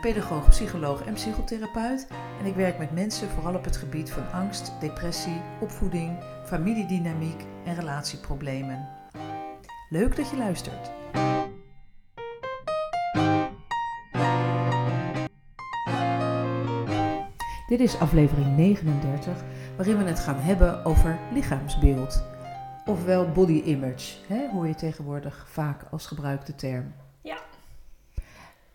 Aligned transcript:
pedagoog, 0.00 0.48
psycholoog 0.48 1.04
en 1.04 1.14
psychotherapeut. 1.14 2.06
En 2.40 2.46
ik 2.46 2.54
werk 2.54 2.78
met 2.78 2.92
mensen 2.92 3.28
vooral 3.28 3.54
op 3.54 3.64
het 3.64 3.76
gebied 3.76 4.10
van 4.10 4.30
angst, 4.32 4.72
depressie, 4.80 5.40
opvoeding, 5.60 6.18
familiedynamiek 6.44 7.44
en 7.64 7.74
relatieproblemen. 7.74 8.88
Leuk 9.88 10.16
dat 10.16 10.30
je 10.30 10.36
luistert. 10.36 10.90
Dit 17.66 17.80
is 17.80 17.98
aflevering 17.98 18.56
39, 18.56 19.42
waarin 19.76 19.98
we 19.98 20.04
het 20.04 20.20
gaan 20.20 20.40
hebben 20.40 20.84
over 20.84 21.18
lichaamsbeeld. 21.32 22.24
Ofwel 22.84 23.30
body 23.30 23.62
image, 23.64 24.16
hè, 24.26 24.48
hoor 24.48 24.66
je 24.66 24.74
tegenwoordig 24.74 25.46
vaak 25.48 25.82
als 25.90 26.06
gebruikte 26.06 26.54
term. 26.54 26.92
Ja. 27.20 27.38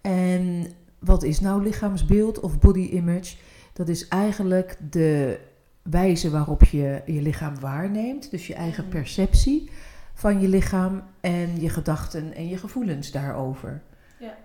En 0.01 0.67
wat 0.99 1.23
is 1.23 1.39
nou 1.39 1.63
lichaamsbeeld 1.63 2.39
of 2.39 2.59
body 2.59 2.79
image? 2.91 3.35
Dat 3.73 3.89
is 3.89 4.07
eigenlijk 4.07 4.77
de 4.91 5.39
wijze 5.81 6.29
waarop 6.29 6.63
je 6.63 7.01
je 7.05 7.21
lichaam 7.21 7.59
waarneemt, 7.59 8.31
dus 8.31 8.47
je 8.47 8.53
eigen 8.53 8.83
Mhm. 8.83 8.91
perceptie 8.93 9.69
van 10.13 10.41
je 10.41 10.47
lichaam 10.47 11.03
en 11.21 11.61
je 11.61 11.69
gedachten 11.69 12.33
en 12.33 12.47
je 12.47 12.57
gevoelens 12.57 13.11
daarover. 13.11 13.81
Ja. 14.19 14.37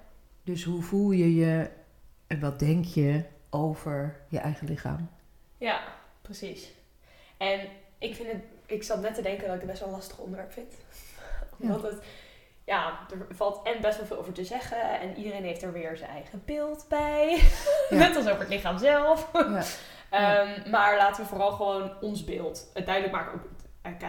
Dus 0.45 0.65
hoe 0.65 0.83
voel 0.83 1.11
je 1.11 1.35
je 1.35 1.71
en 2.27 2.41
wat 2.41 2.59
denk 2.59 2.85
je 2.85 3.25
over 3.51 4.17
je 4.29 4.39
eigen 4.39 4.67
lichaam? 4.67 5.09
Ja, 5.59 5.81
precies. 6.23 6.73
En 7.37 7.61
ik 7.99 8.15
vind 8.15 8.29
het, 8.29 8.43
ik 8.67 8.83
zat 8.83 9.01
net 9.01 9.15
te 9.15 9.23
denken 9.23 9.45
dat 9.47 9.55
ik 9.55 9.61
het 9.61 9.71
best 9.71 9.81
wel 9.81 9.89
een 9.89 9.95
lastig 9.95 10.19
onderwerp 10.19 10.53
vind. 10.53 10.73
Omdat 11.61 11.83
het, 11.83 12.03
ja, 12.65 12.99
er 13.11 13.37
valt 13.37 13.61
en 13.63 13.81
best 13.81 13.97
wel 13.97 14.07
veel 14.07 14.19
over 14.19 14.33
te 14.33 14.45
zeggen. 14.45 15.01
En 15.01 15.17
iedereen 15.17 15.45
heeft 15.45 15.63
er 15.63 15.73
weer 15.73 15.97
zijn 15.97 16.11
eigen 16.11 16.43
beeld 16.45 16.87
bij. 16.89 17.41
Ja. 17.91 17.97
Net 17.97 18.17
als 18.17 18.27
over 18.27 18.41
het 18.41 18.49
lichaam 18.49 18.79
zelf. 18.79 19.31
Ja. 19.33 19.63
Ehm, 20.13 20.71
maar 20.71 20.97
laten 20.97 21.23
we 21.23 21.29
vooral 21.29 21.51
gewoon 21.51 21.93
ons 22.01 22.25
beeld 22.25 22.71
het 22.75 22.87
duidelijk 22.87 23.15
maken. 23.15 23.33
Ook, 23.33 23.41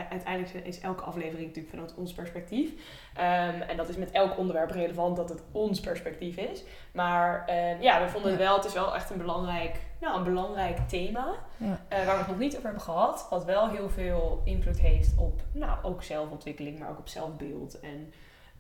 uiteindelijk 0.09 0.65
is 0.65 0.79
elke 0.79 1.03
aflevering 1.03 1.47
natuurlijk 1.47 1.73
vanuit 1.73 1.95
ons 1.95 2.13
perspectief. 2.13 2.71
Ehm, 3.15 3.61
en 3.61 3.77
dat 3.77 3.89
is 3.89 3.95
met 3.95 4.11
elk 4.11 4.37
onderwerp 4.37 4.71
relevant 4.71 5.15
dat 5.15 5.29
het 5.29 5.43
ons 5.51 5.79
perspectief 5.79 6.37
is. 6.37 6.63
Maar 6.91 7.45
ehm, 7.45 7.81
ja, 7.81 8.03
we 8.03 8.09
vonden 8.09 8.31
het 8.31 8.39
wel, 8.39 8.55
het 8.55 8.65
is 8.65 8.73
wel 8.73 8.95
echt 8.95 9.09
een 9.09 9.17
belangrijk, 9.17 9.75
nou, 9.99 10.17
een 10.17 10.23
belangrijk 10.23 10.77
thema. 10.87 11.33
Ja. 11.57 11.79
eh, 11.87 11.97
waar 12.05 12.13
we 12.13 12.19
het 12.21 12.27
nog 12.27 12.37
niet 12.37 12.53
over 12.53 12.65
hebben 12.65 12.83
gehad. 12.83 13.27
Wat 13.29 13.45
wel 13.45 13.69
heel 13.69 13.89
veel 13.89 14.41
invloed 14.45 14.79
heeft 14.79 15.11
op 15.17 15.41
nou, 15.51 15.77
ook 15.83 16.03
zelfontwikkeling, 16.03 16.79
maar 16.79 16.89
ook 16.89 16.99
op 16.99 17.07
zelfbeeld. 17.07 17.79
En 17.79 18.13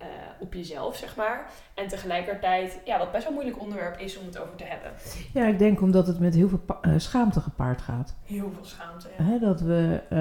eh, 0.03 0.07
op 0.39 0.53
jezelf, 0.53 0.95
zeg 0.97 1.15
maar. 1.15 1.49
En 1.73 1.87
tegelijkertijd, 1.87 2.79
ja, 2.85 2.97
wat 2.97 3.11
best 3.11 3.23
wel 3.23 3.31
een 3.33 3.39
moeilijk 3.39 3.61
onderwerp 3.63 3.99
is 3.99 4.17
om 4.17 4.25
het 4.25 4.37
over 4.37 4.55
te 4.55 4.63
hebben. 4.63 4.91
ja, 5.33 5.45
ik 5.47 5.59
denk 5.59 5.81
omdat 5.81 6.07
het 6.07 6.19
met 6.19 6.33
heel 6.35 6.49
veel 6.49 6.61
eh, 6.81 6.93
schaamte 6.97 7.39
gepaard 7.41 7.81
gaat. 7.81 8.15
Heel 8.23 8.51
veel 8.55 8.65
schaamte. 8.65 9.07
Ja. 9.17 9.37
Dat 9.39 9.61
we, 9.61 10.01
eh, 10.09 10.17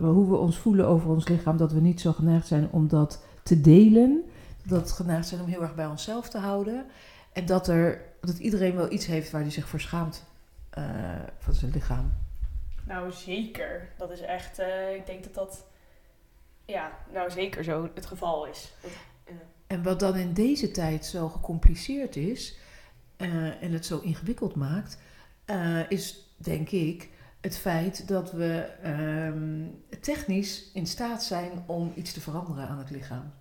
we- 0.00 0.06
hoe 0.06 0.30
we 0.30 0.36
ons 0.36 0.58
voelen 0.58 0.86
over 0.86 1.10
ons 1.10 1.28
lichaam, 1.28 1.56
dat 1.56 1.72
we 1.72 1.80
niet 1.80 2.00
zo 2.00 2.12
geneigd 2.12 2.46
zijn 2.46 2.68
om 2.70 2.88
dat 2.88 3.24
te 3.42 3.60
delen. 3.60 4.22
Dat 4.62 4.88
we 4.88 4.94
geneigd 4.94 5.28
zijn 5.28 5.40
om 5.40 5.46
heel 5.48 5.62
erg 5.62 5.74
bij 5.74 5.86
onszelf 5.86 6.28
te 6.28 6.38
houden. 6.38 6.86
En 7.32 7.46
dat, 7.46 7.68
er, 7.68 8.00
dat 8.20 8.38
iedereen 8.38 8.74
wel 8.76 8.92
iets 8.92 9.06
heeft 9.06 9.30
waar 9.30 9.40
hij 9.40 9.50
zich 9.50 9.68
voor 9.68 9.80
schaamt 9.80 10.24
van 11.38 11.54
zijn 11.54 11.70
lichaam. 11.70 12.12
Nou, 12.86 13.12
zeker. 13.12 13.88
Dat 13.98 14.10
is 14.10 14.20
echt, 14.20 14.58
ik 14.96 15.06
denk 15.06 15.22
dat 15.24 15.34
dat, 15.34 15.64
ja, 16.64 16.90
nou 17.12 17.30
zeker 17.30 17.64
zo 17.64 17.88
het 17.94 18.06
geval 18.06 18.46
is. 18.46 18.72
En 19.74 19.82
wat 19.82 20.00
dan 20.00 20.16
in 20.16 20.32
deze 20.32 20.70
tijd 20.70 21.06
zo 21.06 21.28
gecompliceerd 21.28 22.16
is 22.16 22.58
eh, 23.16 23.62
en 23.62 23.72
het 23.72 23.86
zo 23.86 23.98
ingewikkeld 23.98 24.54
maakt, 24.54 24.98
eh, 25.44 25.90
is 25.90 26.34
denk 26.36 26.70
ik 26.70 27.10
het 27.40 27.56
feit 27.56 28.08
dat 28.08 28.32
we 28.32 28.68
ehm, 28.82 29.66
technisch 30.00 30.70
in 30.72 30.86
staat 30.86 31.22
zijn 31.22 31.64
om 31.66 31.92
iets 31.94 32.12
te 32.12 32.20
veranderen 32.20 32.68
aan 32.68 32.78
het 32.78 32.90
lichaam. 32.90 33.32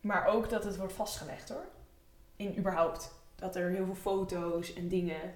Maar 0.00 0.26
ook 0.26 0.50
dat 0.50 0.64
het 0.64 0.76
wordt 0.76 0.92
vastgelegd 0.92 1.48
hoor. 1.48 1.64
In 2.36 2.58
überhaupt. 2.58 3.14
Dat 3.34 3.56
er 3.56 3.70
heel 3.70 3.84
veel 3.84 3.94
foto's 3.94 4.74
en 4.74 4.88
dingen. 4.88 5.32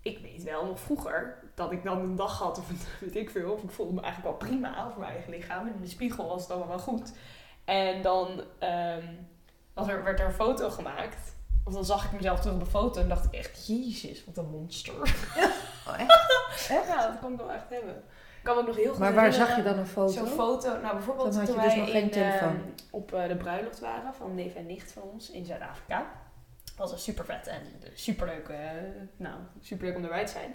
Ik 0.00 0.18
weet 0.18 0.42
wel 0.42 0.66
nog 0.66 0.80
vroeger 0.80 1.38
dat 1.54 1.72
ik 1.72 1.82
dan 1.82 1.98
een 1.98 2.16
dag 2.16 2.38
had 2.38 2.58
of 2.58 2.68
weet 3.00 3.16
ik 3.16 3.30
veel. 3.30 3.52
Of 3.52 3.62
ik 3.62 3.70
voelde 3.70 3.92
me 3.92 4.00
eigenlijk 4.00 4.38
wel 4.38 4.48
prima 4.48 4.86
over 4.86 5.00
mijn 5.00 5.12
eigen 5.12 5.30
lichaam. 5.30 5.66
En 5.66 5.74
in 5.74 5.80
de 5.80 5.88
spiegel 5.88 6.28
was 6.28 6.42
het 6.42 6.50
allemaal 6.50 6.68
wel 6.68 6.78
goed. 6.78 7.12
En 7.64 8.02
dan 8.02 8.42
ehm, 8.58 9.04
was 9.76 9.88
er, 9.88 10.04
werd 10.04 10.20
er 10.20 10.26
een 10.26 10.32
foto 10.32 10.70
gemaakt. 10.70 11.34
Of 11.64 11.72
dan 11.72 11.84
zag 11.84 12.04
ik 12.04 12.12
mezelf 12.12 12.40
terug 12.40 12.54
op 12.54 12.60
een 12.60 12.66
foto 12.66 13.00
en 13.00 13.08
dacht 13.08 13.24
ik 13.24 13.32
echt, 13.32 13.66
jezus, 13.66 14.24
wat 14.24 14.36
een 14.36 14.50
monster. 14.50 14.94
Oh, 15.88 16.00
echt? 16.00 16.24
Ja, 16.88 17.06
dat 17.10 17.18
kan 17.20 17.32
ik 17.32 17.38
wel 17.38 17.52
echt 17.52 17.68
hebben. 17.70 17.94
Ik 18.38 18.42
kan 18.52 18.54
me 18.54 18.60
ook 18.60 18.66
nog 18.66 18.76
heel 18.76 18.90
goed 18.90 18.98
Maar 18.98 19.14
waar 19.14 19.24
herinneren- 19.24 19.54
zag 19.54 19.64
je 19.64 19.70
dan 19.70 19.78
een 19.78 19.86
foto? 19.86 20.12
Zo'n 20.12 20.26
foto, 20.26 20.80
nou 20.80 20.94
bijvoorbeeld 20.94 21.28
Dan 21.32 21.38
had 21.38 21.46
je 21.48 21.54
toen 21.54 21.62
dus 21.62 21.72
wij 21.74 21.82
nog 21.82 21.90
geen 21.90 22.02
in, 22.02 22.10
telefoon. 22.10 22.48
ehm, 22.48 22.58
op 22.90 23.12
eh, 23.14 23.28
de 23.28 23.36
bruiloft 23.36 23.78
waren 23.80 24.14
van 24.14 24.34
neef 24.34 24.54
en 24.54 24.66
nicht 24.66 24.92
van 24.92 25.02
ons 25.02 25.30
in 25.30 25.44
Zuid-Afrika. 25.44 26.06
Dat 26.64 26.76
was 26.76 26.92
een 26.92 26.98
super 26.98 27.24
vet 27.24 27.46
en 27.46 27.60
superleuk, 27.94 28.48
eh 28.48 28.58
nou, 29.16 29.34
superleuk 29.60 29.96
om 29.96 30.02
erbij 30.02 30.26
te 30.26 30.32
zijn. 30.32 30.54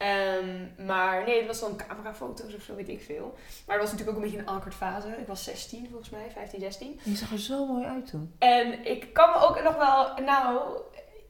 Ehm, 0.00 0.86
maar 0.86 1.24
nee, 1.24 1.36
het 1.38 1.46
was 1.46 1.60
dan 1.60 1.76
camerafoto's 1.76 2.54
of 2.54 2.62
zo, 2.62 2.74
weet 2.74 2.88
ik 2.88 3.02
veel. 3.02 3.34
Maar 3.66 3.78
het 3.78 3.84
was 3.84 3.90
natuurlijk 3.92 4.08
ook 4.08 4.16
een 4.16 4.30
beetje 4.30 4.38
een 4.38 4.54
awkward 4.54 4.74
fase. 4.74 5.08
Ik 5.08 5.26
was 5.26 5.44
16 5.44 5.86
volgens 5.90 6.10
mij, 6.10 6.30
15, 6.34 6.60
16. 6.60 7.00
Je 7.02 7.16
zag 7.16 7.32
er 7.32 7.38
zo 7.38 7.66
mooi 7.66 7.84
uit 7.86 8.06
toen. 8.06 8.34
En 8.38 8.86
ik 8.86 9.12
kan 9.12 9.30
me 9.30 9.36
ook 9.36 9.62
nog 9.62 9.76
wel, 9.76 10.24
nou, 10.24 10.70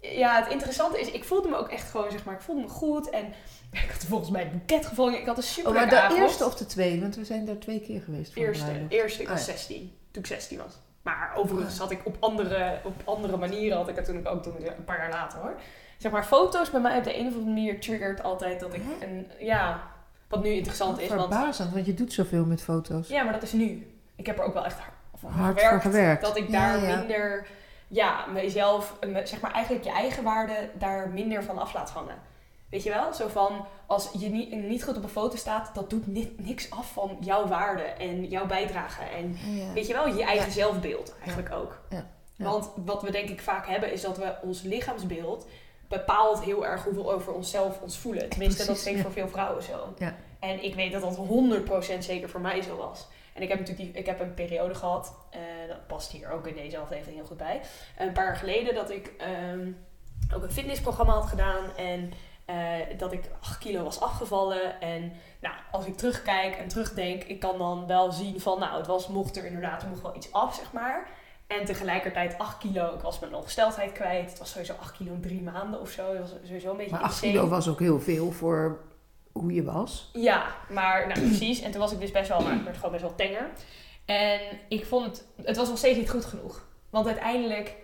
ja, 0.00 0.42
het 0.42 0.52
interessante 0.52 1.00
is, 1.00 1.10
ik 1.10 1.24
voelde 1.24 1.48
me 1.48 1.56
ook 1.56 1.68
echt 1.68 1.90
gewoon, 1.90 2.10
zeg 2.10 2.24
maar, 2.24 2.34
ik 2.34 2.40
voelde 2.40 2.60
me 2.62 2.68
goed. 2.68 3.10
En 3.10 3.26
ik 3.84 3.90
had 3.92 4.04
volgens 4.04 4.30
mij 4.30 4.42
het 4.42 4.50
boeket 4.52 4.86
gevonden. 4.86 5.20
Ik 5.20 5.26
had 5.26 5.36
een 5.36 5.42
super 5.42 5.70
Oh, 5.70 5.76
maar 5.76 6.08
de 6.10 6.16
eerste 6.16 6.44
of 6.44 6.54
de 6.54 6.66
tweede? 6.66 7.00
Want 7.00 7.16
we 7.16 7.24
zijn 7.24 7.44
daar 7.44 7.58
twee 7.58 7.80
keer 7.80 8.00
geweest 8.00 8.32
voor 8.32 8.42
Eerste, 8.42 8.86
eerste, 8.88 9.22
ik 9.22 9.28
was 9.28 9.40
Ah, 9.40 9.46
ja. 9.46 9.52
16. 9.52 9.92
Toen 10.10 10.22
ik 10.22 10.28
16 10.28 10.58
was. 10.58 10.72
Maar 11.02 11.32
overigens 11.36 11.78
had 11.78 11.90
ik 11.90 12.00
op 12.04 12.16
andere, 12.20 12.78
op 12.84 12.94
andere 13.04 13.36
manieren, 13.36 13.76
had 13.76 13.88
ik 13.88 13.96
het 13.96 14.04
toen 14.04 14.18
ik 14.18 14.28
ook 14.28 14.42
toen, 14.42 14.54
een 14.66 14.84
paar 14.84 14.98
jaar 14.98 15.10
later 15.10 15.38
hoor. 15.38 15.54
Zeg 15.98 16.12
maar, 16.12 16.24
foto's 16.24 16.70
bij 16.70 16.80
mij 16.80 16.98
op 16.98 17.04
de 17.04 17.18
een 17.18 17.26
of 17.26 17.32
andere 17.32 17.44
manier 17.52 17.80
triggert 17.80 18.22
altijd 18.22 18.60
dat 18.60 18.74
ik 18.74 18.82
Hè? 18.84 19.06
een, 19.06 19.26
ja, 19.38 19.80
wat 20.28 20.42
nu 20.42 20.48
interessant 20.50 21.00
is. 21.00 21.08
Want, 21.08 21.20
Verbazend, 21.20 21.72
want 21.72 21.86
je 21.86 21.94
doet 21.94 22.12
zoveel 22.12 22.44
met 22.44 22.62
foto's. 22.62 23.08
ja, 23.08 23.22
maar 23.22 23.32
dat 23.32 23.42
is 23.42 23.52
nu. 23.52 23.86
Ik 24.16 24.26
heb 24.26 24.38
er 24.38 24.44
ook 24.44 24.54
wel 24.54 24.64
echt 24.64 24.78
hard, 24.78 24.92
voor 25.14 25.30
Hard 25.30 25.62
voor 25.62 25.80
gewerkt. 25.80 26.22
Dat 26.22 26.36
ik 26.36 26.48
Ja, 26.50 26.72
daar 26.72 26.88
ja. 26.88 26.96
minder, 26.96 27.46
ja, 27.88 28.26
mezelf, 28.32 28.96
me- 29.06 29.26
zeg 29.26 29.40
maar 29.40 29.52
eigenlijk 29.52 29.84
je 29.84 29.90
eigen 29.92 30.22
waarde 30.24 30.70
daar 30.78 31.08
minder 31.08 31.44
van 31.44 31.58
af 31.58 31.74
laat 31.74 31.90
hangen. 31.90 32.16
Weet 32.70 32.82
je 32.82 32.90
wel? 32.90 33.12
Zo 33.14 33.28
van, 33.28 33.66
als 33.86 34.10
je 34.18 34.28
niet, 34.28 34.52
niet 34.52 34.84
goed 34.84 34.96
op 34.96 35.02
een 35.02 35.08
foto 35.08 35.36
staat, 35.36 35.74
dat 35.74 35.90
doet 35.90 36.06
ni- 36.06 36.34
niks 36.38 36.70
af 36.70 36.92
van 36.92 37.16
jouw 37.20 37.46
waarde 37.46 37.82
en 37.82 38.24
jouw 38.24 38.46
bijdrage. 38.46 39.02
En 39.02 39.36
Ja. 39.54 39.72
Weet 39.72 39.86
je 39.86 39.92
wel, 39.92 40.08
je 40.16 40.22
eigen 40.24 40.46
Ja. 40.46 40.52
zelfbeeld 40.52 41.14
eigenlijk 41.24 41.54
ook. 41.54 41.80
Ja. 41.90 42.06
Ja. 42.36 42.44
Want 42.44 42.70
wat 42.84 43.02
we 43.02 43.10
denk 43.10 43.28
ik 43.28 43.40
vaak 43.40 43.66
hebben 43.66 43.92
is 43.92 44.00
dat 44.02 44.16
we 44.16 44.34
ons 44.42 44.62
lichaamsbeeld 44.62 45.46
bepaalt 45.88 46.42
heel 46.42 46.66
erg 46.66 46.84
hoeveel 46.84 47.02
we 47.04 47.10
over 47.12 47.32
onszelf 47.32 47.80
ons 47.80 47.98
voelen. 47.98 48.28
Tenminste, 48.28 48.64
dat 48.66 48.74
Precies, 48.74 48.96
ja. 48.96 49.02
voor 49.02 49.12
veel 49.12 49.28
vrouwen 49.28 49.62
zo. 49.62 49.94
Ja. 49.98 50.14
En 50.40 50.64
ik 50.64 50.74
weet 50.74 50.92
dat 50.92 51.02
dat 51.02 51.16
100% 51.16 52.04
zeker 52.04 52.28
voor 52.28 52.40
mij 52.40 52.62
zo 52.62 52.76
was. 52.76 53.08
En 53.34 53.42
ik 53.42 53.48
heb 53.48 53.58
natuurlijk 53.58 53.92
die, 53.92 54.00
ik 54.00 54.06
heb 54.06 54.20
een 54.20 54.34
periode 54.34 54.74
gehad, 54.74 55.14
eh, 55.30 55.40
dat 55.68 55.86
past 55.86 56.10
hier 56.10 56.30
ook 56.30 56.46
in 56.46 56.54
deze 56.54 56.78
aflevering 56.78 57.16
heel 57.16 57.26
goed 57.26 57.36
bij. 57.36 57.60
Een 57.98 58.12
paar 58.12 58.24
jaar 58.24 58.36
geleden 58.36 58.74
dat 58.74 58.90
ik 58.90 59.12
ehm, 59.18 59.72
ook 60.34 60.42
een 60.42 60.50
fitnessprogramma 60.52 61.12
had 61.12 61.26
gedaan 61.26 61.76
en 61.76 62.12
eh, 62.50 62.98
dat 62.98 63.12
ik 63.12 63.24
8 63.40 63.58
kilo 63.58 63.84
was 63.84 64.00
afgevallen. 64.00 64.80
En 64.80 65.12
nou, 65.40 65.54
als 65.70 65.86
ik 65.86 65.96
terugkijk 65.96 66.56
en 66.56 66.68
terugdenk, 66.68 67.22
ik 67.22 67.40
kan 67.40 67.58
dan 67.58 67.86
wel 67.86 68.12
zien 68.12 68.40
van, 68.40 68.58
nou, 68.58 68.76
het 68.76 68.86
was, 68.86 69.08
mocht 69.08 69.36
er 69.36 69.44
inderdaad, 69.44 69.82
er 69.82 69.88
mocht 69.88 70.02
wel 70.02 70.16
iets 70.16 70.32
af, 70.32 70.54
zeg 70.54 70.72
maar. 70.72 71.08
En 71.46 71.64
tegelijkertijd 71.64 72.38
8 72.38 72.58
kilo, 72.58 72.94
ik 72.94 73.00
was 73.00 73.18
mijn 73.18 73.34
ongesteldheid 73.34 73.92
kwijt. 73.92 74.30
Het 74.30 74.38
was 74.38 74.50
sowieso 74.50 74.74
8 74.80 74.96
kilo 74.96 75.12
in 75.12 75.20
drie 75.20 75.42
maanden 75.42 75.80
of 75.80 75.90
zo. 75.90 76.10
Het 76.10 76.20
was 76.20 76.30
sowieso 76.44 76.70
een 76.70 76.76
beetje 76.76 76.92
Maar 76.92 77.00
8 77.02 77.12
insane. 77.12 77.32
kilo 77.32 77.48
was 77.48 77.68
ook 77.68 77.78
heel 77.78 78.00
veel 78.00 78.30
voor 78.32 78.80
hoe 79.32 79.52
je 79.54 79.62
was. 79.62 80.10
Ja, 80.12 80.46
maar 80.68 81.06
nou, 81.06 81.20
precies. 81.26 81.60
En 81.60 81.70
toen 81.70 81.80
was 81.80 81.92
ik 81.92 82.00
dus 82.00 82.10
best 82.10 82.28
wel, 82.28 82.40
maar 82.40 82.54
ik 82.54 82.62
werd 82.62 82.76
gewoon 82.76 82.92
best 82.92 83.02
wel 83.02 83.14
tenger. 83.14 83.50
En 84.04 84.40
ik 84.68 84.86
vond 84.86 85.06
het, 85.06 85.46
het 85.46 85.56
was 85.56 85.68
nog 85.68 85.78
steeds 85.78 85.98
niet 85.98 86.10
goed 86.10 86.24
genoeg. 86.24 86.66
Want 86.90 87.06
uiteindelijk, 87.06 87.76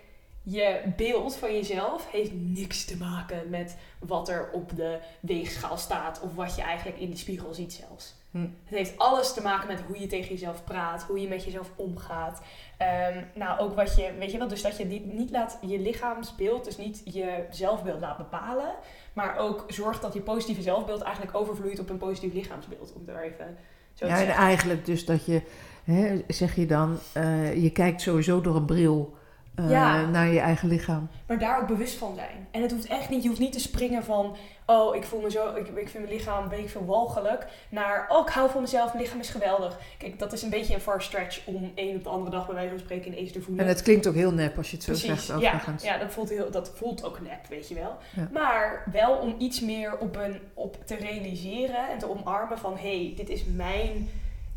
je 0.49 0.81
beeld 0.95 1.35
van 1.35 1.53
jezelf 1.53 2.11
heeft 2.11 2.31
niks 2.33 2.85
te 2.85 2.97
maken 2.97 3.49
met 3.49 3.77
wat 3.99 4.29
er 4.29 4.49
op 4.51 4.75
de 4.75 4.99
weegschaal 5.19 5.77
staat 5.77 6.21
of 6.21 6.35
wat 6.35 6.55
je 6.55 6.61
eigenlijk 6.61 6.99
in 6.99 7.09
de 7.09 7.17
spiegel 7.17 7.53
ziet 7.53 7.73
zelfs. 7.73 8.15
Hm. 8.31 8.39
Het 8.41 8.77
heeft 8.77 8.97
alles 8.97 9.33
te 9.33 9.41
maken 9.41 9.67
met 9.67 9.81
hoe 9.87 9.99
je 9.99 10.07
tegen 10.07 10.29
jezelf 10.29 10.63
praat, 10.63 11.03
hoe 11.03 11.21
je 11.21 11.27
met 11.27 11.43
jezelf 11.43 11.71
omgaat. 11.75 12.41
Ehm, 12.77 13.23
nou, 13.33 13.59
ook 13.59 13.75
wat 13.75 13.95
je, 13.95 14.13
weet 14.19 14.31
je 14.31 14.37
wel, 14.37 14.47
dus 14.47 14.61
dat 14.61 14.77
je 14.77 14.85
niet, 14.85 15.13
niet 15.13 15.31
laat 15.31 15.59
je 15.61 15.79
lichaamsbeeld, 15.79 16.65
dus 16.65 16.77
niet 16.77 17.01
je 17.03 17.45
zelfbeeld 17.51 17.99
laat 17.99 18.17
bepalen, 18.17 18.75
maar 19.13 19.37
ook 19.37 19.65
zorgt 19.67 20.01
dat 20.01 20.13
je 20.13 20.21
positieve 20.21 20.61
zelfbeeld 20.61 21.01
eigenlijk 21.01 21.37
overvloeit 21.37 21.79
op 21.79 21.89
een 21.89 21.97
positief 21.97 22.33
lichaamsbeeld. 22.33 22.93
Om 22.93 23.05
daar 23.05 23.23
even 23.23 23.57
zo 23.93 24.05
te 24.05 24.11
Ja, 24.11 24.11
en 24.11 24.25
zeggen. 24.25 24.43
eigenlijk 24.43 24.85
dus 24.85 25.05
dat 25.05 25.25
je, 25.25 25.41
hè, 25.83 26.23
zeg 26.27 26.55
je 26.55 26.65
dan, 26.65 26.97
eh, 27.13 27.63
je 27.63 27.69
kijkt 27.69 28.01
sowieso 28.01 28.41
door 28.41 28.55
een 28.55 28.65
bril 28.65 29.16
eh, 29.57 29.69
Ja. 29.69 30.05
naar 30.05 30.27
je 30.27 30.39
eigen 30.39 30.67
lichaam. 30.67 31.09
Maar 31.27 31.39
daar 31.39 31.61
ook 31.61 31.67
bewust 31.67 31.97
van 31.97 32.15
zijn. 32.15 32.47
En 32.51 32.61
het 32.61 32.71
hoeft 32.71 32.87
echt 32.87 33.09
niet, 33.09 33.21
je 33.21 33.27
hoeft 33.27 33.39
niet 33.39 33.51
te 33.51 33.59
springen 33.59 34.03
van, 34.03 34.35
oh, 34.65 34.95
ik 34.95 35.03
voel 35.03 35.21
me 35.21 35.31
zo, 35.31 35.55
ik, 35.55 35.67
ik 35.67 35.89
vind 35.89 36.03
mijn 36.03 36.17
lichaam, 36.17 36.49
weet 36.49 36.59
ik 36.59 36.69
veel, 36.69 36.85
walgelijk, 36.85 37.45
naar, 37.69 38.05
oh, 38.09 38.27
ik 38.27 38.33
hou 38.33 38.49
van 38.49 38.61
mezelf, 38.61 38.93
mijn 38.93 39.03
lichaam 39.03 39.19
is 39.19 39.29
geweldig. 39.29 39.77
Kijk, 39.97 40.19
dat 40.19 40.33
is 40.33 40.41
een 40.41 40.49
beetje 40.49 40.73
een 40.73 40.81
far 40.81 41.01
stretch 41.01 41.45
om 41.45 41.71
een 41.75 41.95
op 41.95 42.03
de 42.03 42.09
andere 42.09 42.31
dag 42.31 42.45
bij 42.45 42.55
wijze 42.55 42.69
van 42.69 42.79
spreken 42.79 43.11
ineens 43.11 43.31
te 43.31 43.41
voelen. 43.41 43.63
En 43.63 43.69
het 43.69 43.81
klinkt 43.81 44.07
ook 44.07 44.13
heel 44.13 44.31
nep 44.31 44.57
als 44.57 44.69
je 44.69 44.75
het 44.75 44.85
zo 44.85 44.91
Precies, 44.91 45.25
zegt 45.25 45.41
ja, 45.41 45.51
overigens. 45.53 45.83
ja 45.83 45.97
dat, 45.97 46.11
voelt 46.11 46.29
heel, 46.29 46.51
dat 46.51 46.71
voelt 46.75 47.03
ook 47.03 47.21
nep, 47.21 47.47
weet 47.49 47.67
je 47.67 47.75
wel. 47.75 47.97
Ja. 48.15 48.29
Maar 48.31 48.83
wel 48.91 49.15
om 49.15 49.35
iets 49.37 49.61
meer 49.61 49.97
op, 49.97 50.15
een, 50.15 50.39
op 50.53 50.77
te 50.85 50.95
realiseren 50.95 51.89
en 51.89 51.97
te 51.97 52.09
omarmen 52.09 52.57
van... 52.57 52.77
hé, 52.77 53.03
hey, 53.05 53.13
dit 53.15 53.29
is 53.29 53.43
mijn 53.45 54.09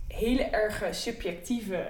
hele 0.09 0.43
erge 0.43 0.87
subjectieve 0.91 1.87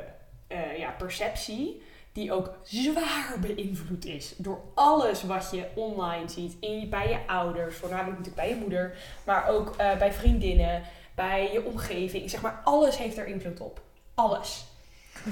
eh, 0.47 0.79
ja, 0.79 0.95
perceptie... 0.99 1.83
die 2.13 2.33
ook 2.33 2.51
zwaar 2.63 3.37
beïnvloed 3.41 4.05
is 4.05 4.35
door 4.37 4.61
alles 4.75 5.23
wat 5.25 5.49
je 5.53 5.67
online 5.75 6.29
ziet. 6.29 6.57
In, 6.61 6.81
je- 6.81 6.87
bij 6.87 7.09
je 7.09 7.19
ouders, 7.27 7.77
voornamelijk 7.77 8.19
natuurlijk 8.19 8.47
bij 8.47 8.49
je 8.49 8.61
moeder... 8.61 8.97
maar 9.27 9.49
ook 9.49 9.75
eh, 9.77 9.99
bij 9.99 10.13
vriendinnen, 10.13 10.83
bij 11.15 11.53
je 11.53 11.65
omgeving. 11.65 12.31
Zeg 12.31 12.41
maar, 12.41 12.61
alles 12.65 12.99
heeft 12.99 13.19
er 13.19 13.27
invloed 13.27 13.61
op. 13.61 13.81
Alles. 14.15 14.65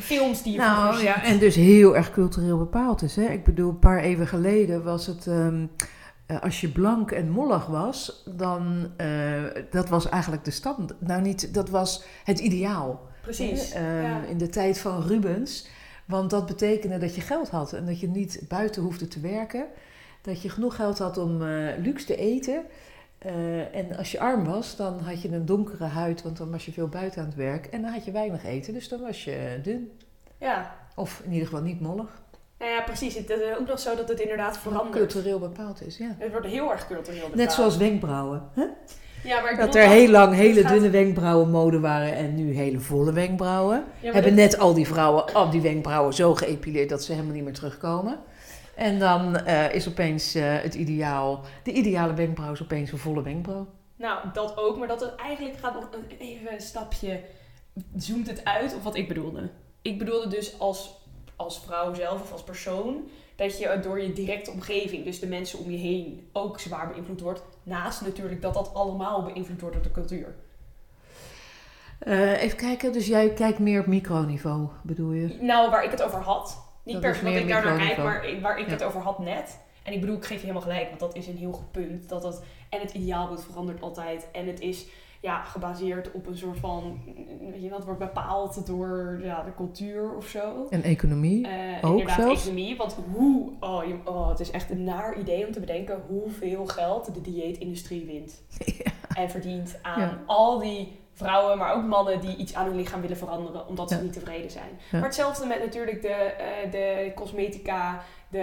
Films 0.01 0.43
die 0.43 0.53
je 0.53 0.59
Nou 0.59 1.03
ja, 1.03 1.23
en 1.25 1.39
dus 1.39 1.55
heel 1.55 1.97
erg 1.97 2.11
cultureel 2.11 2.59
bepaald 2.59 3.03
is. 3.03 3.17
Hè? 3.17 3.25
Ik 3.27 3.45
bedoel, 3.45 3.71
een 3.71 3.79
paar 3.79 3.99
eeuwen 4.01 4.27
geleden 4.27 4.85
was 4.85 5.07
het. 5.07 5.27
ehm, 5.27 5.67
eh, 6.27 6.41
als 6.41 6.61
je 6.61 6.69
blank 6.69 7.11
en 7.11 7.31
mollig 7.31 7.67
was, 7.67 8.23
dan. 8.27 8.93
eh, 8.97 9.43
dat 9.71 9.89
was 9.89 10.09
eigenlijk 10.09 10.45
de 10.45 10.51
stand. 10.51 10.95
Nou, 11.01 11.23
niet. 11.23 11.55
Dat 11.55 11.69
was 11.69 12.03
het 12.25 12.39
ideaal. 12.39 13.01
Precies. 13.23 13.73
Ehm, 13.73 14.03
ja. 14.03 14.23
In 14.25 14.39
de 14.39 14.49
tijd 14.49 14.79
van 14.79 15.03
Rubens. 15.03 15.67
Want 16.09 16.31
dat 16.31 16.47
betekende 16.47 16.99
dat 16.99 17.15
je 17.15 17.21
geld 17.21 17.49
had 17.49 17.73
en 17.73 17.87
dat 17.87 18.01
je 18.01 18.09
niet 18.09 18.43
buiten 18.49 18.83
hoefde 18.83 19.09
te 19.09 19.21
werken. 19.21 19.67
Dat 20.23 20.43
je 20.43 20.49
genoeg 20.49 20.75
geld 20.77 20.99
had 20.99 21.19
om 21.19 21.43
eh, 21.43 21.79
luxe 21.79 22.07
te 22.07 22.17
eten. 22.17 22.65
Eh, 23.19 23.75
en 23.75 23.97
als 23.97 24.13
je 24.13 24.21
arm 24.21 24.45
was, 24.45 24.77
dan 24.77 25.01
had 25.01 25.23
je 25.23 25.29
een 25.29 25.47
donkere 25.47 25.85
huid, 25.85 26.23
want 26.23 26.37
dan 26.37 26.51
was 26.51 26.65
je 26.67 26.73
veel 26.73 26.89
buiten 26.89 27.21
aan 27.21 27.27
het 27.27 27.37
werk. 27.37 27.67
En 27.67 27.83
dan 27.83 27.93
had 27.93 28.05
je 28.05 28.11
weinig 28.11 28.45
eten, 28.45 28.75
dus 28.75 28.89
dan 28.89 29.01
was 29.01 29.25
je 29.25 29.61
dun. 29.63 29.93
ja. 30.39 30.77
Of 30.95 31.21
in 31.25 31.33
ieder 31.33 31.49
geval 31.49 31.63
niet 31.63 31.81
mollig. 31.81 32.23
Nou 32.59 32.71
ja, 32.71 32.83
precies. 32.83 33.15
Het 33.15 33.31
is 33.31 33.57
ook 33.59 33.67
nog 33.67 33.79
zo 33.79 33.97
dat 33.97 34.09
het 34.09 34.21
inderdaad 34.21 34.59
verandert. 34.59 34.97
Cultureel 34.97 35.39
bepaald 35.39 35.87
is, 35.87 35.99
ja. 35.99 36.15
Het 36.19 36.31
wordt 36.31 36.47
heel 36.47 36.71
erg 36.71 36.87
cultureel 36.87 37.21
bepaald. 37.21 37.35
Net 37.35 37.53
zoals 37.53 37.77
wenkbrauwen. 37.77 38.49
Hè? 38.55 38.65
Ja, 39.25 39.41
maar 39.41 39.57
Dat 39.57 39.75
er 39.75 39.89
heel 39.89 40.11
lang 40.11 40.35
hele 40.35 40.61
gaat- 40.61 40.73
dunne 40.73 40.91
wenkbrauwen 40.91 41.51
mode 41.51 41.81
waren 41.81 42.15
en 42.15 42.35
nu 42.35 42.55
hele 42.55 42.81
volle 42.81 43.13
wenkbrauwen. 43.13 43.85
Ja, 44.01 44.13
Hebben 44.13 44.35
dit- 44.37 44.45
net 44.51 44.59
al 44.59 44.75
die 44.75 44.87
vrouwen 44.87 45.33
al 45.35 45.51
die 45.51 45.61
wenkbrauwen 45.61 46.15
zo 46.15 46.35
geëpileerd 46.35 46.89
dat 46.89 47.03
ze 47.05 47.13
helemaal 47.13 47.35
niet 47.35 47.45
meer 47.45 47.53
terugkomen. 47.55 48.19
En 48.75 48.99
dan 48.99 49.37
eh, 49.37 49.75
is 49.75 49.89
opeens 49.89 50.35
eh, 50.35 50.43
het 50.63 50.75
ideaal, 50.75 51.41
de 51.63 51.73
ideale 51.73 52.15
wenkbrauw 52.15 52.53
is 52.53 52.63
opeens 52.63 52.93
een 52.93 52.99
volle 52.99 53.23
wenkbrauw. 53.23 53.67
Nou, 53.97 54.19
dat 54.33 54.57
ook. 54.57 54.79
Maar 54.79 54.89
dat 54.89 55.01
het 55.01 55.15
eigenlijk 55.15 55.57
gaat 55.59 55.75
nog 55.75 55.89
een, 55.93 56.17
even 56.19 56.53
een 56.53 56.61
stapje... 56.61 57.21
Zoomt 57.97 58.27
het 58.27 58.45
uit 58.45 58.75
op 58.75 58.83
wat 58.83 58.97
ik 58.97 59.09
bedoelde. 59.09 59.51
Ik 59.83 59.99
bedoelde 59.99 60.29
dus 60.29 60.59
als, 60.59 60.95
als 61.37 61.61
vrouw 61.67 61.95
zelf 61.95 62.23
of 62.23 62.33
als 62.33 62.43
persoon... 62.45 63.09
dat 63.37 63.59
je 63.59 63.79
door 63.83 64.01
je 64.01 64.13
directe 64.13 64.51
omgeving, 64.51 65.05
dus 65.05 65.21
de 65.21 65.27
mensen 65.27 65.59
om 65.59 65.71
je 65.71 65.77
heen... 65.79 66.29
ook 66.33 66.61
zwaar 66.61 66.89
beïnvloed 66.89 67.21
wordt. 67.21 67.43
Naast 67.69 68.01
natuurlijk 68.01 68.43
dat 68.43 68.55
dat 68.55 68.75
allemaal 68.75 69.23
beïnvloed 69.23 69.61
wordt 69.61 69.75
door 69.77 69.85
de 69.85 69.91
cultuur. 69.91 70.35
Eh, 71.99 72.43
even 72.43 72.57
kijken, 72.57 72.93
dus 72.93 73.07
jij 73.07 73.33
kijkt 73.33 73.59
meer 73.59 73.81
op 73.81 73.87
microniveau, 73.87 74.69
bedoel 74.83 75.13
je? 75.13 75.39
Nou, 75.41 75.71
waar 75.71 75.85
ik 75.85 75.91
het 75.91 76.03
over 76.03 76.19
had. 76.19 76.63
Niet 76.85 76.95
Dat 76.95 77.03
per 77.05 77.15
se 77.15 77.25
dat 77.25 77.35
ik 77.35 77.49
daar 77.49 77.65
naar 77.65 77.79
kijk, 77.79 77.97
maar 77.97 78.41
waar 78.41 78.59
ik 78.59 78.67
Ja. 78.67 78.73
het 78.73 78.83
over 78.83 79.01
had 79.01 79.19
net. 79.19 79.59
En 79.83 79.93
ik 79.93 80.01
bedoel, 80.01 80.17
ik 80.17 80.25
geef 80.25 80.37
je 80.41 80.47
helemaal 80.47 80.63
gelijk, 80.63 80.89
want 80.89 81.01
dat 81.01 81.15
is 81.17 81.27
een 81.27 81.37
heel 81.37 81.53
goed 81.53 81.71
punt. 81.71 82.09
Dat 82.09 82.23
het, 82.23 82.43
en 82.69 82.81
het 82.81 82.93
ideaalbeeld 82.93 83.45
verandert 83.45 83.81
altijd. 83.83 84.29
En 84.33 84.47
het 84.47 84.61
is 84.61 84.87
ja, 85.21 85.43
gebaseerd 85.43 86.11
op 86.13 86.27
een 86.27 86.37
soort 86.37 86.59
van, 86.59 87.01
weet 87.53 87.63
je 87.63 87.69
wat, 87.69 87.85
wordt 87.85 87.99
bepaald 88.01 88.67
door 88.67 89.21
ja, 89.23 89.43
de 89.43 89.55
cultuur 89.55 90.15
of 90.17 90.27
zo. 90.27 90.67
En 90.71 90.83
economie? 90.83 91.49
Eh, 91.49 91.85
Ook 91.85 91.91
inderdaad, 91.99 92.17
zelfs? 92.17 92.41
economie. 92.43 92.77
Want 92.77 92.97
hoe, 93.15 93.53
oh, 93.61 93.85
je, 93.85 93.95
oh, 94.05 94.29
het 94.29 94.41
is 94.41 94.51
echt 94.51 94.71
een 94.71 94.85
naar 94.85 95.19
idee 95.19 95.47
om 95.47 95.53
te 95.53 95.61
bedenken 95.61 96.03
hoeveel 96.09 96.67
geld 96.67 97.15
de 97.15 97.21
dieetindustrie 97.21 98.05
wint. 98.07 98.43
En 99.15 99.31
verdient 99.31 99.79
aan 99.83 100.01
Ja. 100.01 100.19
al 100.27 100.59
die 100.59 100.99
vrouwen, 101.13 101.59
maar 101.59 101.75
ook 101.75 101.85
mannen 101.85 102.21
die 102.21 102.37
iets 102.37 102.55
aan 102.55 102.67
hun 102.67 102.77
lichaam 102.77 103.01
willen 103.01 103.17
veranderen 103.17 103.67
omdat 103.69 103.89
ze 103.89 103.97
Ja. 103.97 104.03
niet 104.03 104.13
tevreden 104.13 104.51
zijn. 104.51 104.69
Maar 104.93 105.03
hetzelfde 105.03 105.47
met 105.47 105.59
natuurlijk 105.61 106.03
de, 106.03 106.09
eh, 106.09 106.71
de 106.71 107.13
cosmetica, 107.15 108.03
de... 108.31 108.39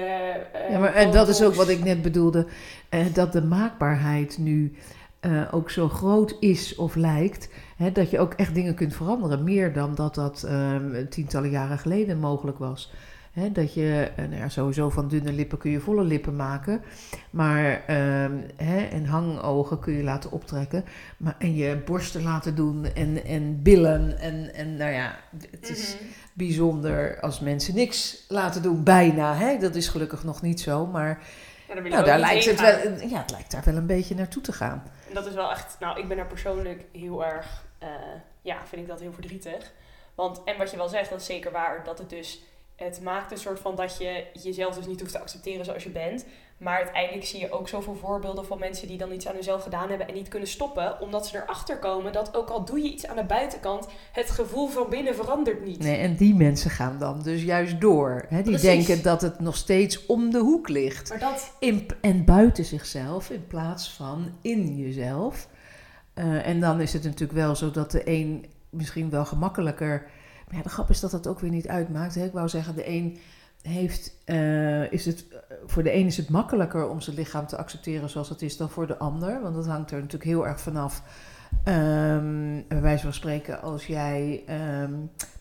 eh, 0.53 0.69
Ja, 0.71 0.79
maar 0.79 0.93
en 0.93 1.11
dat 1.11 1.27
is 1.27 1.43
ook 1.43 1.53
wat 1.53 1.67
ik 1.67 1.83
net 1.83 2.01
bedoelde. 2.01 2.47
dat 3.13 3.31
de 3.33 3.41
maakbaarheid 3.43 4.37
nu 4.37 4.75
eh, 5.25 5.41
ook 5.51 5.69
zo 5.69 5.89
groot 5.89 6.35
is 6.39 6.75
of 6.75 6.95
lijkt. 6.95 7.49
Hè, 7.77 7.91
dat 7.91 8.09
je 8.09 8.19
ook 8.19 8.33
echt 8.33 8.53
dingen 8.53 8.75
kunt 8.75 8.95
veranderen. 8.95 9.43
Meer 9.43 9.73
dan 9.73 9.95
dat 9.95 10.15
dat 10.15 10.43
ehm, 10.43 11.05
tientallen 11.09 11.49
jaren 11.49 11.77
geleden 11.77 12.19
mogelijk 12.19 12.57
was. 12.57 12.91
Hè, 13.31 13.51
dat 13.51 13.73
je, 13.73 14.11
eh, 14.15 14.25
nou 14.25 14.35
ja, 14.39 14.49
sowieso 14.49 14.89
van 14.89 15.07
dunne 15.07 15.33
lippen 15.33 15.57
kun 15.57 15.71
je 15.71 15.79
volle 15.79 16.03
lippen 16.03 16.35
maken. 16.35 16.81
Maar, 17.29 17.83
ehm, 17.87 18.31
hè, 18.55 18.77
en 18.77 19.05
hangogen 19.05 19.79
kun 19.79 19.93
je 19.93 20.03
laten 20.03 20.31
optrekken. 20.31 20.83
Maar, 21.17 21.35
en 21.39 21.55
je 21.55 21.81
borsten 21.85 22.23
laten 22.23 22.55
doen 22.55 22.85
en, 22.85 23.25
en 23.25 23.61
billen. 23.61 24.19
En, 24.19 24.53
en 24.53 24.75
nou 24.75 24.91
ja, 24.91 25.15
het 25.51 25.69
is 25.69 25.95
Mhm. 25.95 26.03
bijzonder 26.33 27.19
als 27.19 27.39
mensen 27.39 27.75
niks 27.75 28.25
laten 28.27 28.61
doen, 28.61 28.83
bijna. 28.83 29.35
Hè? 29.35 29.57
Dat 29.57 29.75
is 29.75 29.87
gelukkig 29.87 30.23
nog 30.23 30.41
niet 30.41 30.59
zo, 30.61 30.85
maar 30.85 31.19
Ja, 31.67 31.73
nou, 31.73 32.05
daar 32.05 32.19
lijkt 32.19 32.45
het 32.45 32.59
gaan. 32.59 32.97
wel, 32.97 33.07
ja, 33.07 33.17
het 33.17 33.31
lijkt 33.31 33.51
daar 33.51 33.63
wel 33.65 33.75
een 33.75 33.85
beetje 33.87 34.15
naartoe 34.15 34.41
te 34.41 34.53
gaan. 34.53 34.83
En 35.07 35.13
dat 35.13 35.25
is 35.25 35.33
wel 35.33 35.51
echt, 35.51 35.75
nou, 35.79 35.99
ik 35.99 36.07
ben 36.07 36.17
daar 36.17 36.25
persoonlijk 36.27 36.85
heel 36.91 37.25
erg, 37.25 37.65
eh, 37.77 37.89
ja, 38.41 38.65
vind 38.65 38.81
ik 38.81 38.87
dat 38.87 38.99
heel 38.99 39.13
verdrietig. 39.13 39.71
Want, 40.15 40.43
en 40.43 40.57
wat 40.57 40.71
je 40.71 40.77
wel 40.77 40.89
zegt, 40.89 41.09
dat 41.09 41.19
is 41.19 41.25
zeker 41.25 41.51
waar, 41.51 41.83
dat 41.83 41.97
het 41.97 42.09
dus, 42.09 42.41
het 42.75 43.01
maakt 43.01 43.31
een 43.31 43.37
soort 43.37 43.59
van 43.59 43.75
dat 43.75 43.97
je 43.97 44.25
jezelf 44.33 44.75
dus 44.75 44.87
niet 44.87 44.99
hoeft 44.99 45.11
te 45.11 45.19
accepteren 45.19 45.65
zoals 45.65 45.83
je 45.83 45.89
bent. 45.89 46.25
Maar 46.57 46.77
uiteindelijk 46.77 47.25
zie 47.25 47.39
je 47.39 47.51
ook 47.51 47.69
zoveel 47.69 47.95
voorbeelden 47.95 48.45
van 48.45 48.59
mensen 48.59 48.87
die 48.87 48.97
dan 48.97 49.11
iets 49.11 49.27
aan 49.27 49.33
hunzelf 49.33 49.63
gedaan 49.63 49.89
hebben 49.89 50.07
en 50.07 50.13
niet 50.13 50.27
kunnen 50.27 50.47
stoppen. 50.47 51.01
Omdat 51.01 51.27
ze 51.27 51.37
erachter 51.37 51.79
komen 51.79 52.13
dat 52.13 52.35
ook 52.35 52.49
al 52.49 52.65
doe 52.65 52.81
je 52.81 52.91
iets 52.91 53.07
aan 53.07 53.15
de 53.15 53.23
buitenkant, 53.23 53.87
het 54.11 54.29
gevoel 54.29 54.67
van 54.67 54.89
binnen 54.89 55.15
verandert 55.15 55.65
niet. 55.65 55.79
Nee, 55.79 55.97
en 55.97 56.15
die 56.15 56.35
mensen 56.35 56.71
gaan 56.71 56.99
dan 56.99 57.21
dus 57.21 57.43
juist 57.43 57.81
door. 57.81 58.25
Hè? 58.29 58.41
Die 58.41 58.59
Precies. 58.59 58.61
denken 58.61 59.03
dat 59.03 59.21
het 59.21 59.39
nog 59.39 59.55
steeds 59.55 60.05
om 60.05 60.31
de 60.31 60.39
hoek 60.39 60.69
ligt. 60.69 61.09
Maar 61.09 61.19
dat, 61.19 61.55
In, 61.59 61.87
en 62.01 62.25
buiten 62.25 62.65
zichzelf 62.65 63.29
in 63.29 63.47
plaats 63.47 63.89
van 63.89 64.31
in 64.41 64.77
jezelf. 64.77 65.47
Eh, 66.13 66.47
en 66.47 66.59
dan 66.59 66.81
is 66.81 66.93
het 66.93 67.03
natuurlijk 67.03 67.39
wel 67.39 67.55
zo 67.55 67.71
dat 67.71 67.91
de 67.91 68.01
een 68.09 68.45
misschien 68.69 69.09
wel 69.09 69.25
gemakkelijker. 69.25 70.09
Maar 70.55 70.63
ja, 70.63 70.69
de 70.69 70.73
grap 70.73 70.89
is 70.89 70.99
dat 70.99 71.11
dat 71.11 71.27
ook 71.27 71.39
weer 71.39 71.49
niet 71.51 71.67
uitmaakt. 71.67 72.15
Hè? 72.15 72.25
Ik 72.25 72.33
wou 72.33 72.49
zeggen, 72.49 72.75
de 72.75 72.89
een 72.89 73.19
heeft. 73.61 74.15
eh, 74.25 74.91
is 74.91 75.05
het, 75.05 75.25
voor 75.65 75.83
de 75.83 75.93
een 75.95 76.05
is 76.05 76.17
het 76.17 76.29
makkelijker 76.29 76.89
om 76.89 77.01
zijn 77.01 77.15
lichaam 77.15 77.47
te 77.47 77.57
accepteren 77.57 78.09
zoals 78.09 78.29
het 78.29 78.41
is 78.41 78.57
dan 78.57 78.69
voor 78.69 78.87
de 78.87 78.97
ander. 78.97 79.41
Want 79.41 79.55
dat 79.55 79.67
hangt 79.67 79.91
er 79.91 79.97
natuurlijk 79.97 80.23
heel 80.23 80.47
erg 80.47 80.59
vanaf. 80.59 81.01
Ehm 81.63 82.61
bij 82.67 82.81
wijze 82.81 83.03
van 83.03 83.13
spreken, 83.13 83.61
als 83.61 83.85
jij 83.85 84.43
ehm 84.47 84.93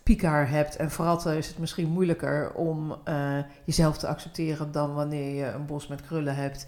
piekhaar 0.02 0.50
hebt 0.50 0.76
en 0.76 0.90
fratten, 0.90 1.36
is 1.36 1.46
het 1.48 1.58
misschien 1.58 1.88
moeilijker 1.88 2.52
om 2.54 2.96
eh, 3.04 3.38
jezelf 3.64 3.98
te 3.98 4.06
accepteren 4.06 4.72
dan 4.72 4.94
wanneer 4.94 5.34
je 5.34 5.44
een 5.44 5.66
bos 5.66 5.86
met 5.86 6.00
krullen 6.06 6.34
hebt. 6.36 6.66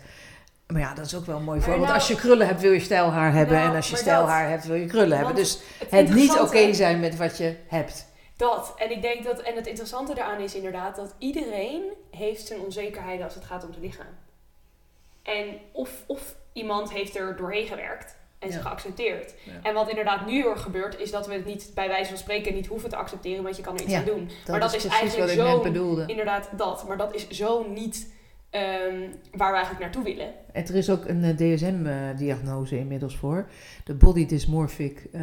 Maar 0.67 0.81
ja, 0.81 0.95
dat 0.95 1.07
is 1.07 1.15
ook 1.15 1.26
wel 1.26 1.37
een 1.37 1.45
mooi 1.45 1.61
voorbeeld. 1.61 1.83
nou- 1.83 1.95
als 1.95 2.09
je 2.09 2.15
krullen 2.15 2.47
hebt, 2.47 2.61
wil 2.61 2.73
je 2.73 2.81
stijlhaar 2.81 3.33
hebben. 3.33 3.57
Nou, 3.57 3.69
en 3.71 3.76
als 3.76 3.91
je 3.91 3.97
stijlhaar 3.97 4.49
hebt, 4.49 4.67
wil 4.67 4.75
je 4.76 4.87
krullen 4.87 5.17
hebben. 5.17 5.35
Want 5.35 5.47
Dus 5.47 5.61
het, 5.91 6.15
niet 6.15 6.38
oké 6.41 6.75
zijn 6.75 7.00
met 7.00 7.17
wat 7.17 7.38
je 7.38 7.57
hebt. 7.69 8.07
Dat. 8.37 8.75
En 8.76 8.90
ik 8.90 9.02
denk 9.02 9.25
dat, 9.25 9.40
en 9.40 9.57
het 9.57 9.66
interessante 9.66 10.14
daaraan 10.14 10.40
is 10.40 10.55
inderdaad 10.55 10.97
dat 10.97 11.14
iedereen 11.19 11.83
heeft 12.11 12.47
zijn 12.47 12.61
onzekerheden 12.61 13.25
als 13.25 13.35
het 13.35 13.45
gaat 13.45 13.64
om 13.64 13.73
zijn 13.73 13.85
lichaam. 13.85 14.19
En 15.23 15.59
of, 15.73 16.05
of 16.07 16.35
iemand 16.52 16.93
heeft 16.93 17.16
er 17.16 17.37
doorheen 17.37 17.66
gewerkt 17.66 18.16
en 18.38 18.52
ze 18.52 18.61
geaccepteerd. 18.61 19.35
Ja. 19.45 19.52
En 19.62 19.75
wat 19.75 19.88
inderdaad 19.88 20.26
nu 20.26 20.33
heel 20.33 20.50
erg 20.50 20.62
gebeurt, 20.62 20.99
is 20.99 21.11
dat 21.11 21.26
we 21.26 21.33
het 21.33 21.45
niet 21.45 21.71
bij 21.75 21.88
wijze 21.88 22.09
van 22.09 22.19
spreken 22.19 22.55
niet 22.55 22.66
hoeven 22.66 22.88
te 22.88 22.97
accepteren, 22.97 23.43
want 23.43 23.57
je 23.57 23.62
kan 23.62 23.75
er 23.75 23.83
iets 23.83 23.93
Ja, 23.93 23.99
aan 23.99 24.05
doen. 24.05 24.26
Dat 24.26 24.49
maar 24.49 24.61
dat 24.61 24.75
is, 24.75 24.81
precies 24.81 25.00
eigenlijk 25.00 25.33
wat 25.33 25.66
ik 25.66 25.76
zo. 25.76 26.05
Inderdaad, 26.07 26.49
dat. 26.52 26.87
Maar 26.87 26.97
dat 26.97 27.14
is 27.14 27.28
zo 27.28 27.69
niet 27.69 28.14
ehm, 28.57 29.11
waar 29.33 29.51
we 29.51 29.57
eigenlijk 29.57 29.81
naartoe 29.81 30.05
willen. 30.05 30.29
En 30.53 30.67
er 30.67 30.75
is 30.75 30.91
ook 30.91 31.05
een 31.05 31.25
eh, 31.25 31.37
DSM-diagnose 31.37 32.79
inmiddels 32.79 33.17
voor. 33.17 33.49
De 33.85 33.95
Body 33.95 34.27
Dysmorphic 34.27 35.09
eh, 35.13 35.23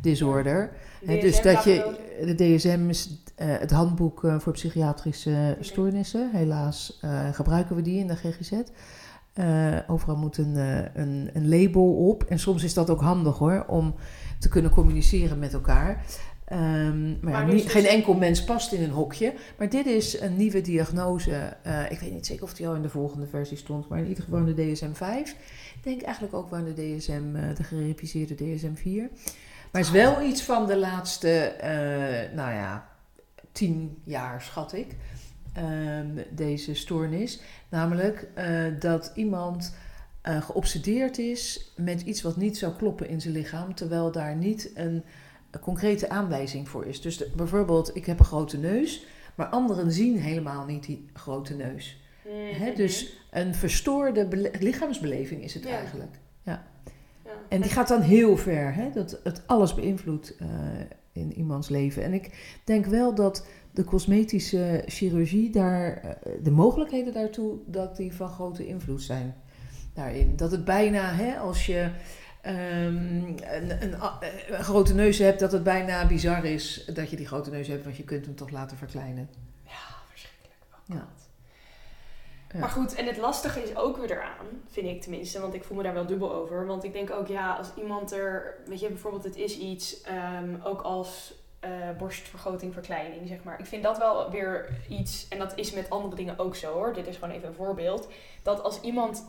Disorder. 0.00 0.72
Dus 1.00 1.42
dat 1.42 1.64
je, 1.64 1.96
de 2.24 2.34
DSM 2.34 2.88
is 2.88 3.22
eh, 3.36 3.46
het 3.58 3.70
handboek 3.70 4.24
eh, 4.24 4.38
voor 4.38 4.52
psychiatrische 4.52 5.56
stoornissen. 5.60 6.30
Helaas 6.32 6.98
eh, 7.00 7.28
gebruiken 7.32 7.76
we 7.76 7.82
die 7.82 7.98
in 7.98 8.06
de 8.06 8.16
GGZ. 8.16 8.52
Eh, 9.32 9.76
overal 9.86 10.16
moet 10.16 10.38
een, 10.38 10.56
eh, 10.56 11.02
een, 11.02 11.30
een 11.32 11.48
label 11.48 11.92
op. 12.08 12.24
En 12.24 12.38
soms 12.38 12.64
is 12.64 12.74
dat 12.74 12.90
ook 12.90 13.00
handig 13.00 13.38
hoor, 13.38 13.64
om 13.66 13.94
te 14.38 14.48
kunnen 14.48 14.70
communiceren 14.70 15.38
met 15.38 15.52
elkaar. 15.52 16.04
Ehm, 16.50 17.10
maar 17.10 17.32
Maar 17.32 17.44
dus 17.44 17.54
niet- 17.54 17.62
dus- 17.62 17.72
geen 17.72 17.86
enkel 17.86 18.14
mens 18.14 18.44
past 18.44 18.72
in 18.72 18.82
een 18.82 18.90
hokje. 18.90 19.32
Maar 19.58 19.68
dit 19.68 19.86
is 19.86 20.20
een 20.20 20.36
nieuwe 20.36 20.60
diagnose. 20.60 21.56
Eh, 21.62 21.90
ik 21.90 22.00
weet 22.00 22.12
niet 22.12 22.26
zeker 22.26 22.42
of 22.42 22.54
die 22.54 22.68
al 22.68 22.74
in 22.74 22.82
de 22.82 22.88
volgende 22.88 23.26
versie 23.26 23.56
stond, 23.56 23.88
maar 23.88 23.98
in 23.98 24.06
ieder 24.06 24.24
geval 24.24 24.38
in 24.38 24.54
de 24.54 24.72
DSM-5. 24.72 25.30
Ik 25.74 25.82
denk 25.82 26.02
eigenlijk 26.02 26.34
ook 26.34 26.50
wel 26.50 26.58
in 26.58 26.74
de 26.74 26.96
DSM, 26.96 27.36
eh, 27.36 27.56
de 27.56 27.62
gereviseerde 27.62 28.34
DSM-4. 28.34 29.08
Maar 29.72 29.82
het 29.82 29.84
is 29.84 29.90
wel 29.90 30.22
iets 30.22 30.42
van 30.42 30.66
de 30.66 30.76
laatste, 30.76 31.30
eh, 31.38 32.36
nou 32.36 32.52
ja, 32.54 32.88
tien 33.52 33.98
jaar 34.04 34.42
schat 34.42 34.72
ik, 34.72 34.96
ehm, 35.52 36.06
deze 36.30 36.74
stoornis. 36.74 37.40
Namelijk 37.68 38.28
dat 38.78 39.12
iemand 39.14 39.74
geobsedeerd 40.22 41.18
is 41.18 41.72
met 41.76 42.00
iets 42.00 42.22
wat 42.22 42.36
niet 42.36 42.58
zou 42.58 42.72
kloppen 42.72 43.08
in 43.08 43.20
zijn 43.20 43.34
lichaam, 43.34 43.74
terwijl 43.74 44.12
daar 44.12 44.36
niet 44.36 44.70
een, 44.74 45.04
een 45.50 45.60
concrete 45.60 46.08
aanwijzing 46.08 46.68
voor 46.68 46.86
is. 46.86 47.00
Dus 47.00 47.16
de- 47.16 47.30
bijvoorbeeld, 47.36 47.96
ik 47.96 48.06
heb 48.06 48.18
een 48.18 48.24
grote 48.24 48.58
neus, 48.58 49.06
maar 49.34 49.46
anderen 49.46 49.92
zien 49.92 50.18
helemaal 50.18 50.64
niet 50.64 50.84
die 50.84 51.08
grote 51.12 51.54
neus. 51.54 52.00
Mhm. 52.24 52.62
Hè? 52.62 52.74
Dus 52.74 53.16
een 53.30 53.54
verstoorde 53.54 54.26
bele- 54.26 54.50
lichaamsbeleving 54.58 55.42
is 55.42 55.54
het 55.54 55.64
Ja. 55.64 55.70
eigenlijk. 55.70 56.14
Ja. 56.42 56.66
En 57.48 57.60
die 57.60 57.70
gaat 57.70 57.88
dan 57.88 58.00
heel 58.00 58.36
ver, 58.36 58.74
hè? 58.74 58.90
dat 58.90 59.20
het 59.24 59.42
alles 59.46 59.74
beïnvloedt 59.74 60.36
eh, 60.36 60.48
in 61.12 61.32
iemands 61.38 61.68
leven. 61.68 62.02
En 62.02 62.12
ik 62.12 62.58
denk 62.64 62.86
wel 62.86 63.14
dat 63.14 63.46
de 63.72 63.84
cosmetische 63.84 64.82
chirurgie 64.86 65.50
daar, 65.50 65.96
eh, 65.96 66.10
de 66.42 66.50
mogelijkheden 66.50 67.12
daartoe, 67.12 67.58
dat 67.66 67.96
die 67.96 68.12
van 68.14 68.28
grote 68.28 68.66
invloed 68.66 69.02
zijn 69.02 69.34
daarin. 69.94 70.36
Dat 70.36 70.50
het 70.50 70.64
bijna, 70.64 71.12
hè, 71.14 71.36
als 71.38 71.66
je 71.66 71.90
ehm, 72.40 73.26
een, 73.36 73.82
een, 73.82 73.94
a- 74.02 74.18
een 74.48 74.64
grote 74.64 74.94
neus 74.94 75.18
hebt, 75.18 75.40
dat 75.40 75.52
het 75.52 75.62
bijna 75.62 76.06
bizar 76.06 76.44
is 76.44 76.84
dat 76.94 77.10
je 77.10 77.16
die 77.16 77.26
grote 77.26 77.50
neus 77.50 77.66
hebt, 77.68 77.84
want 77.84 77.96
je 77.96 78.04
kunt 78.04 78.24
hem 78.26 78.34
toch 78.34 78.50
laten 78.50 78.76
verkleinen. 78.76 79.30
Ja, 79.64 79.72
verschrikkelijk. 80.10 80.56
Oh, 80.72 80.96
Ja. 80.96 81.00
God. 81.00 81.28
Ja. 82.52 82.58
Maar 82.58 82.68
goed, 82.68 82.94
en 82.94 83.06
het 83.06 83.16
lastige 83.16 83.62
is 83.62 83.76
ook 83.76 83.96
weer 83.96 84.10
eraan, 84.10 84.46
vind 84.70 84.86
ik 84.86 85.00
tenminste, 85.02 85.40
want 85.40 85.54
ik 85.54 85.64
voel 85.64 85.76
me 85.76 85.82
daar 85.82 85.94
wel 85.94 86.06
dubbel 86.06 86.32
over. 86.34 86.66
Want 86.66 86.84
ik 86.84 86.92
denk 86.92 87.10
ook, 87.10 87.26
ja, 87.26 87.52
als 87.54 87.68
iemand 87.76 88.12
er, 88.12 88.54
weet 88.66 88.80
je, 88.80 88.88
bijvoorbeeld 88.88 89.24
het 89.24 89.36
is 89.36 89.58
iets, 89.58 90.00
ehm, 90.02 90.54
ook 90.62 90.80
als 90.80 91.34
eh, 91.60 91.70
borstvergroting, 91.98 92.72
verkleining, 92.72 93.28
zeg 93.28 93.42
maar. 93.42 93.58
Ik 93.60 93.66
vind 93.66 93.82
dat 93.82 93.98
wel 93.98 94.30
weer 94.30 94.68
iets, 94.88 95.28
en 95.28 95.38
dat 95.38 95.52
is 95.56 95.72
met 95.72 95.90
andere 95.90 96.16
dingen 96.16 96.38
ook 96.38 96.56
zo 96.56 96.72
hoor, 96.72 96.92
dit 96.94 97.06
is 97.06 97.16
gewoon 97.16 97.34
even 97.34 97.48
een 97.48 97.54
voorbeeld, 97.54 98.08
dat 98.42 98.62
als 98.62 98.80
iemand 98.80 99.24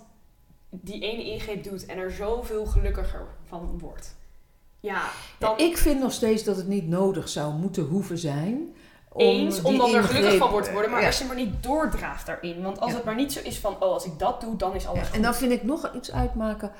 die 0.71 1.01
ene 1.01 1.23
ingreep 1.31 1.63
doet 1.63 1.85
en 1.85 1.97
er 1.97 2.11
zoveel 2.11 2.65
gelukkiger 2.65 3.27
van 3.47 3.79
wordt, 3.79 4.15
ja, 4.79 5.01
dan... 5.39 5.57
Ik 5.57 5.77
vind 5.77 5.99
nog 5.99 6.11
steeds 6.11 6.43
dat 6.43 6.55
het 6.57 6.67
niet 6.67 6.87
nodig 6.87 7.29
zou 7.29 7.53
moeten 7.53 7.83
hoeven 7.83 8.17
zijn. 8.17 8.75
om 9.13 9.21
eens, 9.21 9.61
om 9.61 9.71
die 9.71 9.79
dan 9.79 9.93
er 9.95 10.03
gelukkig 10.03 10.37
van 10.37 10.49
wordt 10.51 10.65
te 10.67 10.73
worden, 10.73 10.91
maar 10.91 11.01
Ja. 11.01 11.07
als 11.07 11.17
je 11.17 11.25
maar 11.25 11.35
niet 11.35 11.63
doordraaft 11.63 12.25
daarin. 12.25 12.61
Want 12.61 12.79
als 12.79 12.89
Ja. 12.89 12.95
het 12.95 13.05
maar 13.05 13.15
niet 13.15 13.33
zo 13.33 13.39
is 13.43 13.59
van, 13.59 13.73
oh, 13.73 13.81
als 13.81 14.05
ik 14.05 14.19
dat 14.19 14.41
doe, 14.41 14.55
dan 14.55 14.75
is 14.75 14.87
alles 14.87 15.05
goed. 15.07 15.15
en 15.15 15.21
dan 15.21 15.35
vind 15.35 15.51
ik 15.51 15.63
nog 15.63 15.91
iets 15.95 16.11
uitmaken 16.11 16.71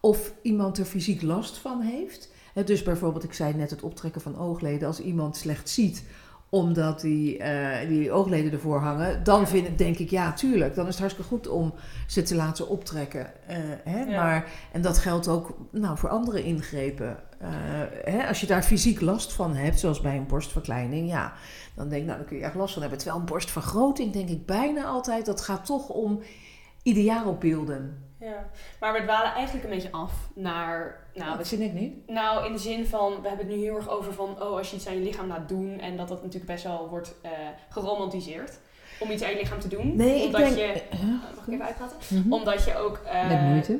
of 0.00 0.32
iemand 0.42 0.78
er 0.78 0.84
fysiek 0.84 1.22
last 1.22 1.56
van 1.56 1.80
heeft. 1.80 2.28
Dus 2.64 2.82
bijvoorbeeld, 2.82 3.24
ik 3.24 3.32
zei 3.32 3.54
net 3.54 3.70
het 3.70 3.82
optrekken 3.82 4.20
van 4.20 4.38
oogleden. 4.38 4.88
Als 4.88 5.00
iemand 5.00 5.36
slecht 5.36 5.68
ziet 5.68 6.04
omdat 6.50 7.00
die, 7.00 7.38
eh, 7.38 7.88
die 7.88 8.12
oogleden 8.12 8.52
ervoor 8.52 8.80
hangen, 8.80 9.24
dan 9.24 9.48
vind 9.48 9.66
ik, 9.66 9.78
denk 9.78 9.98
ik, 9.98 10.10
ja, 10.10 10.32
tuurlijk. 10.32 10.74
Dan 10.74 10.84
is 10.86 10.90
het 10.90 10.98
hartstikke 11.00 11.30
goed 11.30 11.48
om 11.48 11.74
ze 12.06 12.22
te 12.22 12.34
laten 12.34 12.68
optrekken. 12.68 13.46
Eh, 13.46 13.56
hè, 13.84 14.02
Ja. 14.02 14.22
maar, 14.24 14.50
en 14.72 14.82
dat 14.82 14.98
geldt 14.98 15.28
ook 15.28 15.56
nou, 15.70 15.98
voor 15.98 16.08
andere 16.08 16.42
ingrepen. 16.42 17.16
Eh, 17.38 17.48
hè, 18.04 18.26
als 18.26 18.40
je 18.40 18.46
daar 18.46 18.62
fysiek 18.62 19.00
last 19.00 19.32
van 19.32 19.54
hebt, 19.54 19.78
zoals 19.80 20.00
bij 20.00 20.16
een 20.16 20.26
borstverkleining, 20.26 21.08
ja, 21.08 21.32
dan 21.74 21.88
denk 21.88 22.00
ik, 22.00 22.06
nou, 22.06 22.18
dan 22.18 22.28
kun 22.28 22.36
je 22.36 22.44
echt 22.44 22.54
last 22.54 22.72
van 22.72 22.82
hebben. 22.82 22.98
Terwijl 23.00 23.20
een 23.20 23.26
borstvergroting, 23.26 24.12
denk 24.12 24.28
ik 24.28 24.46
bijna 24.46 24.84
altijd, 24.84 25.26
dat 25.26 25.40
gaat 25.40 25.66
toch 25.66 25.88
om 25.88 26.20
ideaalbeelden. 26.82 28.09
Ja, 28.20 28.48
maar 28.80 28.92
we 28.92 29.02
dwalen 29.02 29.32
eigenlijk 29.32 29.64
een 29.64 29.74
beetje 29.74 29.92
af 29.92 30.12
naar, 30.34 31.04
nou, 31.14 31.36
dat 31.36 31.48
vind 31.48 31.62
ik 31.62 31.72
niet. 31.72 32.08
nou 32.08 32.46
in 32.46 32.52
de 32.52 32.58
zin 32.58 32.86
van, 32.86 33.22
we 33.22 33.28
hebben 33.28 33.46
het 33.46 33.56
nu 33.56 33.62
heel 33.62 33.76
erg 33.76 33.88
over 33.88 34.12
van, 34.12 34.42
oh, 34.42 34.56
als 34.56 34.70
je 34.70 34.76
iets 34.76 34.86
aan 34.86 34.94
je 34.94 35.00
lichaam 35.00 35.26
laat 35.26 35.48
doen 35.48 35.78
en 35.78 35.96
dat 35.96 36.08
dat 36.08 36.22
natuurlijk 36.22 36.52
best 36.52 36.64
wel 36.64 36.88
wordt 36.88 37.14
eh, 37.22 37.30
geromantiseerd. 37.68 38.58
Om 39.00 39.10
iets 39.10 39.22
aan 39.22 39.30
je 39.30 39.36
lichaam 39.36 39.60
te 39.60 39.68
doen. 39.68 39.96
Nee, 39.96 40.18
ik 40.18 40.24
omdat 40.24 40.40
denk... 40.40 40.56
je, 40.56 40.62
eh, 40.62 40.92
eh, 40.92 41.08
mag 41.36 41.46
ik 41.46 41.52
even 41.52 41.64
uitpraten? 41.64 41.96
mhm. 42.08 42.32
Omdat 42.32 42.64
je 42.64 42.76
ook, 42.76 42.96
eh, 42.96 43.28
Met 43.28 43.40
moeite. 43.40 43.78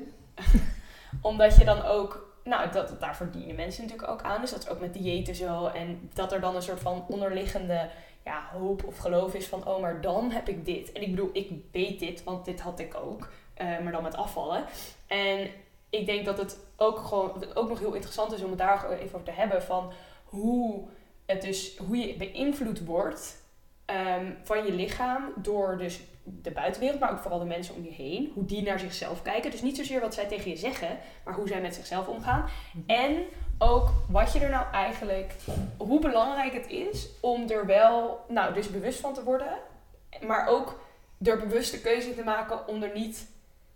omdat 1.30 1.56
je 1.56 1.64
dan 1.64 1.82
ook, 1.82 2.36
nou, 2.44 2.70
dat, 2.70 3.00
daar 3.00 3.16
verdienen 3.16 3.56
mensen 3.56 3.82
natuurlijk 3.82 4.10
ook 4.10 4.22
aan. 4.22 4.40
Dus 4.40 4.50
dat 4.50 4.62
is 4.62 4.68
ook 4.68 4.80
met 4.80 4.94
diëten 4.94 5.34
zo. 5.34 5.66
En 5.66 6.10
dat 6.14 6.32
er 6.32 6.40
dan 6.40 6.56
een 6.56 6.62
soort 6.62 6.80
van 6.80 7.04
onderliggende 7.08 7.88
ja, 8.24 8.48
hoop 8.52 8.84
of 8.84 8.96
geloof 8.96 9.34
is 9.34 9.46
van, 9.46 9.66
oh, 9.66 9.80
maar 9.80 10.00
dan 10.00 10.30
heb 10.30 10.48
ik 10.48 10.64
dit. 10.64 10.92
En 10.92 11.02
ik 11.02 11.10
bedoel, 11.10 11.30
ik 11.32 11.50
weet 11.72 11.98
dit, 11.98 12.24
want 12.24 12.44
dit 12.44 12.60
had 12.60 12.78
ik 12.78 12.94
ook. 12.94 13.28
Eh, 13.60 13.78
maar 13.78 13.92
dan 13.92 14.02
met 14.02 14.16
afvallen. 14.16 14.64
En 15.06 15.50
ik 15.90 16.06
denk 16.06 16.24
dat 16.24 16.38
het 16.38 16.58
ook 16.76 16.98
gewoon 16.98 17.44
ook 17.54 17.68
nog 17.68 17.78
heel 17.78 17.94
interessant 17.94 18.32
is 18.32 18.42
om 18.42 18.48
het 18.48 18.58
daar 18.58 18.90
even 18.90 19.14
over 19.14 19.22
te 19.22 19.30
hebben. 19.30 19.62
Van 19.62 19.92
hoe, 20.24 20.88
het 21.26 21.42
dus, 21.42 21.76
hoe 21.76 21.96
je 21.96 22.16
beïnvloed 22.16 22.84
wordt 22.84 23.42
ehm, 23.84 24.32
van 24.42 24.64
je 24.64 24.72
lichaam 24.72 25.32
door 25.36 25.78
dus 25.78 26.00
de 26.22 26.50
buitenwereld, 26.50 27.00
maar 27.00 27.10
ook 27.10 27.18
vooral 27.18 27.38
de 27.38 27.44
mensen 27.44 27.74
om 27.74 27.84
je 27.84 27.90
heen. 27.90 28.30
Hoe 28.34 28.44
die 28.44 28.62
naar 28.62 28.78
zichzelf 28.78 29.22
kijken. 29.22 29.50
Dus 29.50 29.62
niet 29.62 29.76
zozeer 29.76 30.00
wat 30.00 30.14
zij 30.14 30.26
tegen 30.26 30.50
je 30.50 30.56
zeggen, 30.56 30.98
maar 31.24 31.34
hoe 31.34 31.48
zij 31.48 31.60
met 31.60 31.74
zichzelf 31.74 32.08
omgaan. 32.08 32.48
En 32.86 33.24
ook 33.58 33.88
wat 34.08 34.32
je 34.32 34.38
er 34.38 34.50
nou 34.50 34.72
eigenlijk, 34.72 35.34
hoe 35.76 36.00
belangrijk 36.00 36.52
het 36.52 36.68
is 36.68 37.08
om 37.20 37.50
er 37.50 37.66
wel, 37.66 38.24
nou 38.28 38.54
dus 38.54 38.70
bewust 38.70 39.00
van 39.00 39.14
te 39.14 39.24
worden. 39.24 39.58
Maar 40.26 40.46
ook 40.46 40.80
er 41.22 41.38
bewust 41.38 41.70
de 41.70 41.80
keuze 41.80 42.14
te 42.14 42.22
maken 42.22 42.68
om 42.68 42.82
er 42.82 42.94
niet, 42.94 43.28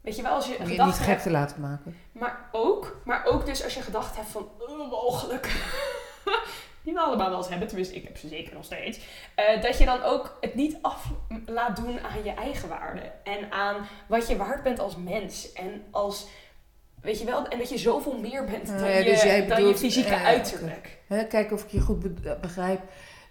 weet 0.05 0.17
je 0.17 0.23
wel, 0.23 0.33
als 0.35 0.47
je 0.47 0.53
je 0.53 0.83
niet 0.83 0.95
gek 0.95 1.19
te 1.19 1.31
laten 1.31 1.61
maken. 1.61 1.97
Maar 2.13 2.49
ook, 2.53 3.01
maar 3.05 3.25
ook 3.25 3.47
dus 3.47 3.65
als 3.65 3.75
je 3.75 3.81
gedacht 3.81 4.17
hebt 4.17 4.29
van, 4.29 4.49
oh, 4.69 4.91
mogelijk. 4.91 5.47
Die 6.83 6.93
we 6.93 7.01
allemaal 7.01 7.29
wel 7.29 7.39
eens 7.39 7.49
hebben, 7.49 7.67
tenminste 7.69 7.95
ik 7.95 8.05
heb 8.05 8.17
ze 8.17 8.29
zeker 8.29 8.55
nog 8.55 8.65
steeds. 8.65 9.01
eh, 9.35 9.63
dat 9.63 9.79
je 9.79 9.85
dan 9.85 10.03
ook 10.03 10.37
het 10.41 10.55
niet 10.55 10.77
af 10.83 11.11
laat 11.47 11.77
doen 11.77 12.01
aan 12.01 12.25
je 12.25 12.31
eigen 12.31 12.69
waarde. 12.69 13.13
En 13.23 13.53
aan 13.53 13.77
wat 14.07 14.29
je 14.29 14.37
waard 14.37 14.63
bent 14.63 14.79
als 14.79 14.97
mens. 14.97 15.53
En 15.53 15.83
als, 15.91 16.27
weet 17.01 17.19
je 17.19 17.25
wel, 17.25 17.47
en 17.49 17.59
dat 17.59 17.69
je 17.69 17.79
zoveel 17.79 18.19
meer 18.19 18.45
bent 18.45 18.71
Ah, 18.71 18.79
dan, 18.79 18.89
je, 18.91 19.05
dus 19.05 19.23
dan 19.49 19.67
je 19.67 19.77
fysieke 19.77 20.15
eh, 20.15 20.25
uiterlijk. 20.25 20.99
Kijk 21.29 21.53
of 21.53 21.63
ik 21.65 21.71
je 21.71 21.81
goed 21.81 22.01
be- 22.23 22.39
begrijp. 22.41 22.81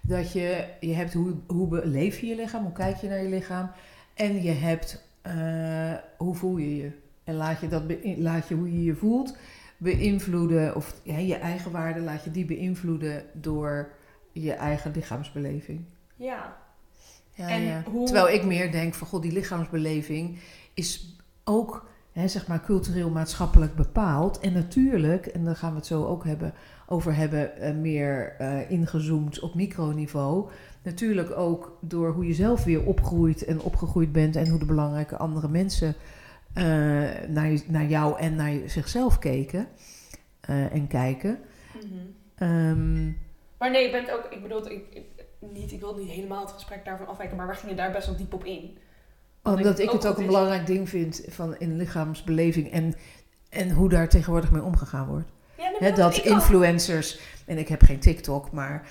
Dat 0.02 0.32
je, 0.32 0.64
je 0.80 0.94
hebt 0.94 1.12
hoe, 1.12 1.34
hoe 1.46 1.68
beleef 1.68 2.20
je 2.20 2.26
je 2.26 2.34
lichaam, 2.34 2.62
hoe 2.62 2.72
kijk 2.72 2.96
je 2.96 3.08
naar 3.08 3.22
je 3.22 3.28
lichaam. 3.28 3.70
En 4.14 4.42
je 4.42 4.52
hebt 4.52 5.02
eh, 5.24 5.92
hoe 6.18 6.34
voel 6.34 6.56
je 6.56 6.76
je. 6.76 6.90
En 7.24 7.34
laat 7.34 7.60
je, 7.60 7.68
dat 7.68 7.82
laat 8.16 8.48
je 8.48 8.54
hoe 8.54 8.72
je 8.72 8.84
je 8.84 8.94
voelt 8.94 9.36
beïnvloeden, 9.78 10.76
of 10.76 10.94
ja, 11.02 11.16
je 11.18 11.34
eigen 11.34 11.70
waarde 11.70 12.00
laat 12.00 12.24
je 12.24 12.30
die 12.30 12.44
beïnvloeden 12.44 13.22
door 13.32 13.88
je 14.32 14.52
eigen 14.52 14.90
lichaamsbeleving. 14.94 15.84
Ja. 16.16 16.56
Ja, 17.34 17.48
En 17.48 17.62
ja. 17.62 17.82
hoe- 17.90 18.04
Terwijl 18.06 18.28
ik 18.28 18.44
meer 18.44 18.72
denk 18.72 18.94
van, 18.94 19.06
god, 19.06 19.22
die 19.22 19.32
lichaamsbeleving 19.32 20.38
is 20.74 21.16
ook, 21.44 21.88
hè, 22.12 22.28
zeg 22.28 22.46
maar, 22.46 22.60
cultureel 22.64 23.10
maatschappelijk 23.10 23.74
bepaald. 23.74 24.38
En 24.40 24.52
natuurlijk, 24.52 25.26
en 25.26 25.44
daar 25.44 25.56
gaan 25.56 25.70
we 25.70 25.76
het 25.76 25.86
zo 25.86 26.04
ook 26.04 26.24
hebben, 26.24 26.54
over 26.86 27.14
hebben, 27.16 27.56
eh, 27.56 27.74
meer 27.74 28.34
eh, 28.38 28.70
ingezoomd 28.70 29.40
op 29.40 29.54
microniveau. 29.54 30.48
Natuurlijk 30.84 31.36
ook 31.36 31.78
door 31.80 32.12
hoe 32.12 32.26
je 32.26 32.34
zelf 32.34 32.64
weer 32.64 32.84
opgroeit 32.84 33.44
en 33.44 33.60
opgegroeid 33.60 34.12
bent 34.12 34.36
en 34.36 34.48
hoe 34.48 34.58
de 34.58 34.64
belangrijke 34.64 35.16
andere 35.16 35.48
mensen 35.48 35.94
eh, 36.54 36.64
naar, 37.28 37.50
je- 37.50 37.62
naar 37.68 37.86
jou 37.86 38.18
en 38.18 38.34
naar 38.34 38.52
zichzelf 38.66 39.18
keken 39.18 39.68
eh, 40.40 40.72
en 40.72 40.86
kijken. 40.86 41.38
Ehm, 42.34 43.04
Maar 43.58 43.70
nee, 43.70 43.84
ik 43.86 43.92
ben 43.92 44.00
het 44.04 44.12
ook, 44.12 44.26
ik 44.30 44.42
bedoel, 44.42 44.70
ik, 44.70 44.84
ik- 44.90 45.24
niet, 45.52 45.72
ik 45.72 45.80
wil 45.80 45.96
niet 45.96 46.08
helemaal 46.10 46.40
het 46.42 46.52
gesprek 46.52 46.84
daarvan 46.84 47.06
afwijken, 47.06 47.36
maar 47.36 47.46
we 47.46 47.54
gingen 47.54 47.76
daar 47.76 47.92
best 47.92 48.06
wel 48.06 48.16
diep 48.16 48.32
op 48.34 48.44
in. 48.44 48.76
Omdat 49.42 49.78
ik 49.78 49.90
het 49.90 50.06
ook 50.06 50.18
een 50.18 50.26
belangrijk 50.26 50.66
ding 50.66 50.88
vind 50.88 51.24
van 51.28 51.56
in 51.58 51.76
lichaamsbeleving. 51.76 52.70
En 52.72 52.94
en 53.48 53.70
hoe 53.70 53.88
daar 53.88 54.08
tegenwoordig 54.08 54.50
mee 54.50 54.62
omgegaan 54.62 55.06
wordt. 55.06 55.28
Ja, 55.80 55.90
dat 55.90 56.16
influencers, 56.16 57.20
en 57.46 57.58
ik 57.58 57.68
heb 57.68 57.82
geen 57.82 57.98
TikTok, 57.98 58.52
maar 58.52 58.86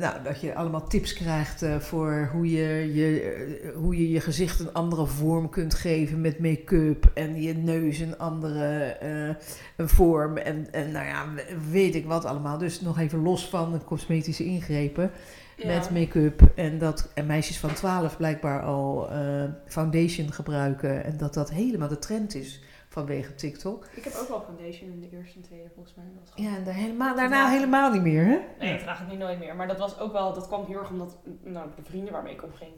nou, 0.00 0.22
dat 0.22 0.40
je 0.40 0.54
allemaal 0.54 0.86
tips 0.86 1.12
krijgt 1.12 1.62
eh, 1.62 1.78
voor 1.78 2.28
hoe 2.32 2.50
je 2.50 2.94
je, 2.94 3.20
eh, 3.20 3.74
hoe 3.76 3.96
je 3.96 4.10
je 4.10 4.20
gezicht 4.20 4.60
een 4.60 4.72
andere 4.72 5.06
vorm 5.06 5.48
kunt 5.48 5.74
geven 5.74 6.20
met 6.20 6.38
make-up 6.38 7.10
en 7.14 7.42
je 7.42 7.54
neus 7.54 7.98
een 7.98 8.18
andere 8.18 8.82
eh, 8.82 9.34
een 9.76 9.88
vorm 9.88 10.36
en, 10.36 10.72
en 10.72 10.90
nou 10.92 11.06
ja, 11.06 11.24
weet 11.70 11.94
ik 11.94 12.06
wat 12.06 12.24
allemaal. 12.24 12.58
Dus 12.58 12.80
nog 12.80 12.98
even 12.98 13.22
los 13.22 13.48
van 13.48 13.72
de 13.72 13.84
cosmetische 13.84 14.44
ingrepen 14.44 15.10
Ja. 15.56 15.66
met 15.66 15.90
make-up 15.90 16.42
en 16.54 16.78
dat 16.78 17.10
en 17.14 17.26
meisjes 17.26 17.58
van 17.58 17.72
12 17.74 18.16
blijkbaar 18.16 18.62
al 18.62 19.10
eh, 19.10 19.44
foundation 19.66 20.32
gebruiken 20.32 21.04
en 21.04 21.16
dat 21.16 21.34
dat 21.34 21.50
helemaal 21.50 21.88
de 21.88 21.98
trend 21.98 22.34
is 22.34 22.60
vanwege 22.92 23.34
TikTok. 23.34 23.86
Ik 23.94 24.04
heb 24.04 24.14
ook 24.14 24.28
wel 24.28 24.40
foundation 24.40 24.90
in 24.90 25.00
de 25.00 25.16
eerste 25.16 25.36
en 25.36 25.42
tweede 25.42 25.68
volgens 25.74 25.94
mij. 25.94 26.04
Dat 26.24 26.32
Ja, 26.34 26.56
en 26.56 26.64
daar 26.64 26.74
helemaal, 26.74 27.16
daarna 27.16 27.48
helemaal 27.50 27.92
niet 27.92 28.02
meer, 28.02 28.24
hè? 28.24 28.38
Nee, 28.58 28.74
ik 28.74 28.80
draag 28.80 28.98
het 28.98 29.08
nu 29.08 29.16
nooit 29.16 29.38
meer. 29.38 29.56
Maar 29.56 29.66
dat 29.66 29.78
was 29.78 29.98
ook 29.98 30.12
wel, 30.12 30.32
dat 30.34 30.46
kwam 30.46 30.64
heel 30.66 30.78
erg 30.78 30.90
omdat 30.90 31.16
nou, 31.42 31.68
de 31.76 31.82
vrienden 31.82 32.12
waarmee 32.12 32.32
ik 32.32 32.42
omging. 32.42 32.70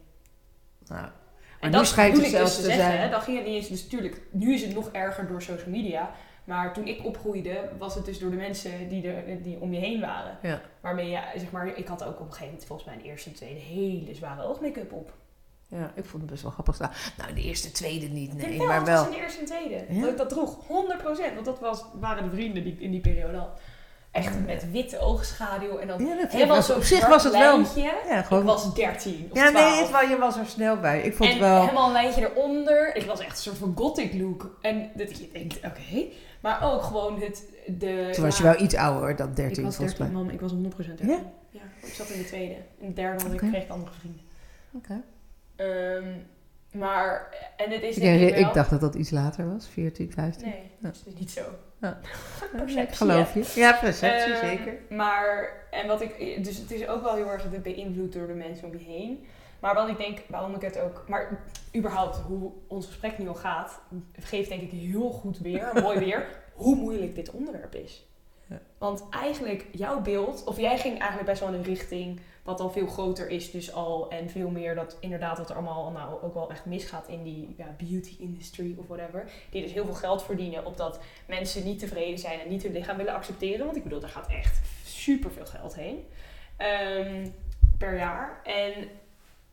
Nou, 0.87 1.05
En 1.05 1.11
Maar 1.61 1.71
dat 1.71 1.81
nu 1.81 1.87
schijnt 1.87 2.17
het 2.17 2.25
ik 2.25 2.31
zelfs 2.31 2.57
dus 2.57 2.65
te 2.65 2.71
zeggen, 2.71 2.85
zijn. 2.85 3.01
hè, 3.01 3.11
Dan 3.11 3.21
ging 3.21 3.37
het 3.37 3.47
niet 3.47 3.57
eens, 3.57 3.69
dus 3.69 3.83
natuurlijk, 3.83 4.23
nu 4.31 4.55
is 4.55 4.63
het 4.63 4.75
nog 4.75 4.89
erger 4.93 5.27
door 5.27 5.43
social 5.43 5.71
media. 5.71 6.11
Maar 6.45 6.73
toen 6.75 6.87
ik 6.87 7.05
opgroeide, 7.05 7.69
was 7.79 7.95
het 7.95 8.05
dus 8.05 8.19
door 8.19 8.31
de 8.31 8.37
mensen 8.37 8.89
die, 8.89 9.09
er, 9.09 9.43
die 9.43 9.61
om 9.61 9.73
je 9.73 9.81
heen 9.81 10.01
waren. 10.01 10.39
Ja. 10.43 10.61
Waarmee 10.81 11.11
je, 11.11 11.21
zeg 11.37 11.51
maar, 11.51 11.77
ik 11.77 11.87
had 11.87 12.05
ook 12.05 12.15
op 12.15 12.19
een 12.21 12.27
gegeven 12.27 12.47
moment 12.47 12.65
volgens 12.65 12.89
mij 12.89 12.97
een 12.97 13.05
eerste 13.05 13.29
en 13.29 13.35
tweede 13.35 13.61
hele 13.61 14.15
zware 14.15 14.43
oogmake-up 14.43 14.93
op. 14.93 15.13
Ja, 15.79 15.93
ik 15.95 16.05
vond 16.05 16.23
het 16.23 16.31
best 16.31 16.43
wel 16.43 16.51
grappig 16.53 16.75
staan. 16.75 16.91
Nou, 17.19 17.35
de 17.35 17.41
eerste, 17.43 17.73
tweede 17.73 18.07
niet, 18.07 18.35
nee, 18.35 18.63
maar 18.63 18.77
het 18.77 18.87
wel. 18.87 18.97
was 18.97 19.07
in 19.07 19.13
de 19.13 19.19
eerste 19.19 19.41
en 19.41 19.47
tweede. 19.47 19.85
Ja? 19.89 20.01
Dat 20.01 20.11
ik 20.11 20.17
dat 20.17 20.29
droeg, 20.29 20.57
100%. 20.67 21.35
Want 21.35 21.45
dat 21.45 21.61
was, 21.61 21.85
waren 22.01 22.25
de 22.31 22.37
vrienden 22.37 22.63
die 22.65 22.73
ik 22.73 22.81
in 22.81 22.91
die 22.91 23.01
periode 23.01 23.37
had. 23.37 23.59
Echt 24.11 24.35
Ja. 24.35 24.41
met 24.47 24.71
witte 24.71 24.99
oogschaduw 24.99 25.77
en 25.79 25.87
dan 25.89 26.07
Ja, 26.07 26.17
dat 26.17 26.33
helemaal 26.33 26.57
was, 26.57 26.67
zo 26.67 26.77
op 26.77 26.83
zich 26.83 27.07
was 27.09 27.25
het 27.25 27.33
wel. 27.33 27.55
lijntje. 27.57 27.83
Ja, 27.83 28.19
Ik 28.19 28.25
gewoon. 28.25 28.45
was 28.45 28.75
13 28.75 29.29
of 29.31 29.37
ja, 29.39 29.51
12. 29.51 29.71
nee, 29.71 29.81
het, 29.83 29.91
was- 29.91 30.09
je 30.09 30.17
was 30.19 30.37
er 30.37 30.47
snel 30.47 30.77
bij. 30.81 31.01
Ik 31.03 31.15
vond 31.17 31.29
en 31.31 31.35
het 31.37 31.45
wel. 31.45 31.61
helemaal 31.61 31.87
een 31.87 31.93
lijntje 31.93 32.31
eronder. 32.31 32.97
Ik 32.97 33.05
was 33.05 33.21
echt 33.21 33.31
een 33.31 33.37
soort 33.43 33.57
van 33.57 33.73
gothic 33.77 34.15
look. 34.15 34.59
En 34.61 34.91
dat 34.95 35.19
je 35.19 35.29
denkt, 35.33 35.57
oké. 35.57 36.05
Maar 36.41 36.73
ook 36.73 36.83
gewoon 36.83 37.21
het... 37.21 37.45
De, 37.67 38.09
Toen 38.13 38.25
was 38.25 38.37
je 38.37 38.43
wel 38.43 38.61
iets 38.61 38.75
ouder 38.75 39.17
dan 39.17 39.35
13, 39.35 39.59
Ik 39.59 39.65
was 39.65 39.77
volgens 39.77 39.99
13, 39.99 40.15
mij. 40.15 40.25
man. 40.25 40.33
Ik 40.35 40.41
was 40.41 40.53
100% 40.53 40.97
13. 40.99 41.09
Ja? 41.09 41.19
Ja? 41.51 41.61
ik 41.83 41.93
zat 41.95 42.09
in 42.09 42.19
de 42.19 42.25
tweede. 42.27 42.55
In 42.79 42.87
de 42.89 42.93
derde 42.93 43.23
had 43.23 43.33
ik, 43.33 43.39
kreeg 43.39 43.63
ik 43.63 43.71
andere 43.71 43.93
vrienden. 43.99 44.21
Oké. 44.75 45.01
Ehm, 45.57 46.09
maar, 46.73 47.29
en 47.57 47.71
het 47.71 47.83
is 47.83 47.97
Ik, 47.97 48.03
denk 48.03 48.15
ik 48.15 48.21
herinner- 48.21 48.39
wel... 48.41 48.49
ik 48.49 48.55
dacht 48.55 48.71
dat 48.71 48.81
dat 48.81 48.95
iets 48.95 49.11
later 49.11 49.53
was, 49.53 49.69
14, 49.69 50.13
15. 50.13 50.49
Nee, 50.49 50.71
dat 50.79 51.03
is 51.07 51.15
niet 51.19 51.31
zo. 51.31 51.41
Ja. 51.81 51.99
Perceptie, 52.57 52.81
ik 52.81 52.93
geloof 52.95 53.35
je. 53.35 53.61
Ja, 53.61 53.73
perceptie, 53.73 54.33
Ehm, 54.33 54.47
zeker. 54.47 54.75
Maar, 54.89 55.53
en 55.71 55.87
wat 55.87 56.01
ik, 56.03 56.45
dus 56.45 56.57
het 56.57 56.71
is 56.71 56.87
ook 56.87 57.03
wel 57.03 57.15
heel 57.15 57.31
erg 57.31 57.63
beïnvloed 57.63 58.13
door 58.13 58.27
de 58.27 58.33
mensen 58.33 58.67
om 58.69 58.73
je 58.79 58.85
heen. 58.85 59.27
Maar 59.61 59.75
wat 59.75 59.89
ik 59.89 59.97
denk, 59.97 60.19
waarom 60.29 60.55
ik 60.55 60.61
het 60.61 60.79
ook, 60.79 61.05
maar 61.09 61.41
überhaupt 61.77 62.17
hoe 62.17 62.53
ons 62.67 62.87
gesprek 62.87 63.19
nu 63.19 63.29
al 63.29 63.35
gaat, 63.35 63.81
geeft 64.21 64.49
denk 64.49 64.63
ik 64.63 64.71
heel 64.71 65.11
goed 65.11 65.39
weer, 65.39 65.71
mooi 65.83 65.99
weer, 65.99 66.27
hoe 66.53 66.77
moeilijk 66.77 67.15
dit 67.15 67.31
onderwerp 67.31 67.75
is. 67.75 68.07
Ja. 68.47 68.61
Want 68.79 69.05
eigenlijk 69.11 69.67
jouw 69.73 70.01
beeld, 70.01 70.45
of 70.45 70.57
jij 70.61 70.79
ging 70.79 70.99
eigenlijk 70.99 71.29
best 71.31 71.41
wel 71.41 71.49
in 71.49 71.55
een 71.55 71.63
richting 71.63 72.21
wat 72.45 72.61
al 72.61 72.71
veel 72.71 72.87
groter 72.87 73.29
is 73.29 73.51
dus 73.51 73.73
al. 73.73 74.11
En 74.11 74.31
veel 74.31 74.49
meer 74.49 74.75
dat 74.75 74.97
inderdaad 75.01 75.39
wat 75.39 75.51
er 75.51 75.57
allemaal 75.57 75.91
nou 75.91 76.23
ook 76.23 76.35
wel 76.35 76.51
echt 76.51 76.65
misgaat 76.65 77.09
in 77.09 77.23
die 77.23 77.55
ja, 77.57 77.77
beauty 77.79 78.17
industry 78.19 78.75
of 78.79 78.87
whatever. 78.87 79.31
Die 79.51 79.63
dus 79.63 79.73
heel 79.73 79.85
veel 79.85 79.95
geld 79.95 80.23
verdienen 80.23 80.65
op 80.65 80.77
dat 80.77 81.01
mensen 81.27 81.65
niet 81.65 81.79
tevreden 81.79 82.19
zijn 82.19 82.41
en 82.41 82.49
niet 82.49 82.63
hun 82.63 82.73
lichaam 82.73 82.97
willen 82.97 83.15
accepteren. 83.15 83.65
Want 83.65 83.77
ik 83.77 83.83
bedoel, 83.83 84.01
daar 84.01 84.11
gaat 84.11 84.31
echt 84.31 84.61
super 84.85 85.31
veel 85.31 85.47
geld 85.47 85.75
heen 85.75 86.07
ehm, 86.57 87.27
per 87.79 87.97
jaar. 87.97 88.41
En 88.45 88.89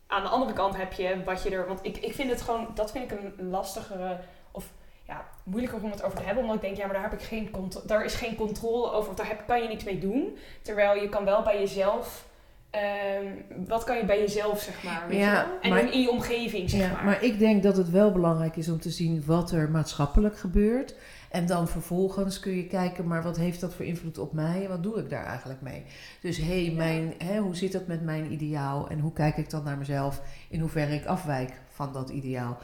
aan 0.07 0.23
de 0.23 0.29
andere 0.29 0.53
kant 0.53 0.77
heb 0.77 0.93
je 0.93 1.23
wat 1.23 1.43
je 1.43 1.49
er. 1.49 1.67
Want 1.67 1.79
ik, 1.85 1.97
ik 1.97 2.13
vind 2.13 2.29
het 2.29 2.41
gewoon, 2.41 2.67
dat 2.73 2.91
vind 2.91 3.11
ik 3.11 3.17
een 3.37 3.49
lastigere. 3.49 4.19
Of 4.51 4.71
ja, 5.03 5.29
moeilijker 5.43 5.83
om 5.83 5.91
het 5.91 6.03
over 6.03 6.17
te 6.17 6.23
hebben. 6.23 6.43
Omdat 6.43 6.55
ik 6.55 6.61
denk, 6.61 6.77
ja, 6.77 6.85
maar 6.85 6.93
daar 6.93 7.09
heb 7.09 7.19
ik 7.19 7.25
geen 7.25 7.71
daar 7.85 8.05
is 8.05 8.13
geen 8.13 8.35
controle 8.35 8.91
over. 8.91 9.15
Daar 9.15 9.27
heb, 9.27 9.43
kan 9.47 9.61
je 9.61 9.67
niks 9.67 9.83
mee 9.83 9.99
doen. 9.99 10.37
Terwijl 10.61 11.01
je 11.01 11.09
kan 11.09 11.25
wel 11.25 11.41
bij 11.41 11.59
jezelf. 11.59 12.29
Ehm, 12.71 13.25
wat 13.67 13.83
kan 13.83 13.97
je 13.97 14.05
bij 14.05 14.19
jezelf, 14.19 14.61
zeg 14.61 14.83
maar? 14.83 15.05
Weet 15.07 15.19
Ja, 15.19 15.33
je? 15.33 15.57
En 15.61 15.69
maar- 15.69 15.93
in, 15.93 16.01
je 16.01 16.09
omgeving, 16.11 16.69
zeg 16.69 16.79
Ja, 16.79 16.91
maar. 16.91 17.03
maar 17.03 17.23
ik 17.23 17.39
denk 17.39 17.63
dat 17.63 17.77
het 17.77 17.89
wel 17.89 18.11
belangrijk 18.11 18.55
is 18.55 18.69
om 18.69 18.79
te 18.79 18.89
zien 18.89 19.23
wat 19.25 19.51
er 19.51 19.69
maatschappelijk 19.69 20.37
gebeurt. 20.37 20.95
En 21.29 21.45
dan 21.45 21.67
vervolgens 21.67 22.39
kun 22.39 22.55
je 22.55 22.67
kijken, 22.67 23.07
maar 23.07 23.23
wat 23.23 23.37
heeft 23.37 23.59
dat 23.61 23.73
voor 23.73 23.85
invloed 23.85 24.17
op 24.17 24.33
mij 24.33 24.63
en 24.63 24.69
wat 24.69 24.83
doe 24.83 24.97
ik 24.99 25.09
daar 25.09 25.25
eigenlijk 25.25 25.61
mee? 25.61 25.83
Dus 26.21 26.37
hé, 26.37 26.65
hey, 26.65 26.73
mijn, 26.75 27.13
hè, 27.17 27.37
hoe 27.39 27.55
zit 27.55 27.71
dat 27.71 27.87
met 27.87 28.01
mijn 28.01 28.31
ideaal 28.31 28.89
en 28.89 28.99
hoe 28.99 29.13
kijk 29.13 29.37
ik 29.37 29.49
dan 29.49 29.63
naar 29.63 29.77
mezelf 29.77 30.21
in 30.49 30.59
hoeverre 30.59 30.93
ik 30.95 31.05
afwijk 31.05 31.51
van 31.69 31.93
dat 31.93 32.09
ideaal? 32.09 32.57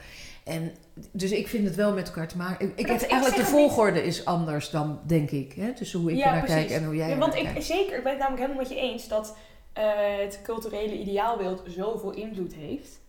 En 0.44 0.72
dus 1.12 1.32
ik 1.32 1.48
vind 1.48 1.66
het 1.66 1.76
wel 1.76 1.94
met 1.94 2.08
elkaar 2.08 2.28
te 2.28 2.38
maken. 2.38 2.66
Ik, 2.68 2.72
ik 2.80 2.88
heb 2.88 3.02
ik 3.02 3.10
eigenlijk 3.10 3.42
de 3.46 3.50
volgorde 3.52 4.04
is 4.04 4.26
anders 4.26 4.70
dan 4.70 5.00
denk 5.06 5.32
ik. 5.32 5.54
Hè? 5.54 5.72
Dus 5.80 5.94
hoe 5.94 6.12
ik 6.12 6.18
Ja, 6.18 6.26
er 6.26 6.32
naar 6.32 6.44
precies. 6.44 6.66
kijk 6.68 6.80
en 6.80 6.86
hoe 6.86 6.96
jij 6.96 7.10
Ja, 7.10 7.18
want 7.18 7.36
ik, 7.36 7.44
kijkt. 7.44 7.64
zeker, 7.66 7.98
ik 7.98 8.04
ben 8.04 8.12
het 8.12 8.22
namelijk 8.22 8.44
helemaal 8.46 8.64
met 8.68 8.78
je 8.78 8.82
eens 8.82 9.08
dat 9.08 9.38
het 9.82 10.42
culturele 10.44 10.98
ideaalbeeld 10.98 11.64
zoveel 11.66 12.12
invloed 12.12 12.54
heeft. 12.54 13.00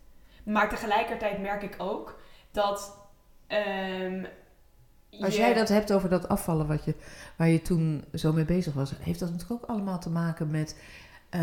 Maar 0.45 0.69
tegelijkertijd 0.69 1.41
merk 1.41 1.63
ik 1.63 1.75
ook 1.79 2.21
dat. 2.51 2.97
ehm, 3.47 4.25
Als 5.21 5.35
je- 5.35 5.41
jij 5.41 5.55
dat 5.55 5.69
hebt 5.69 5.93
over 5.93 6.09
dat 6.09 6.29
afvallen 6.29 6.67
wat 6.67 6.85
je, 6.85 6.95
waar 7.37 7.49
je 7.49 7.63
toen 7.63 8.05
zo 8.15 8.33
mee 8.33 8.45
bezig 8.45 8.75
was, 8.75 8.93
heeft 9.01 9.21
dat 9.21 9.31
natuurlijk 9.31 9.63
ook 9.63 9.69
allemaal 9.71 9.99
te 9.99 10.11
maken 10.11 10.51
met, 10.51 10.81
eh, 11.29 11.41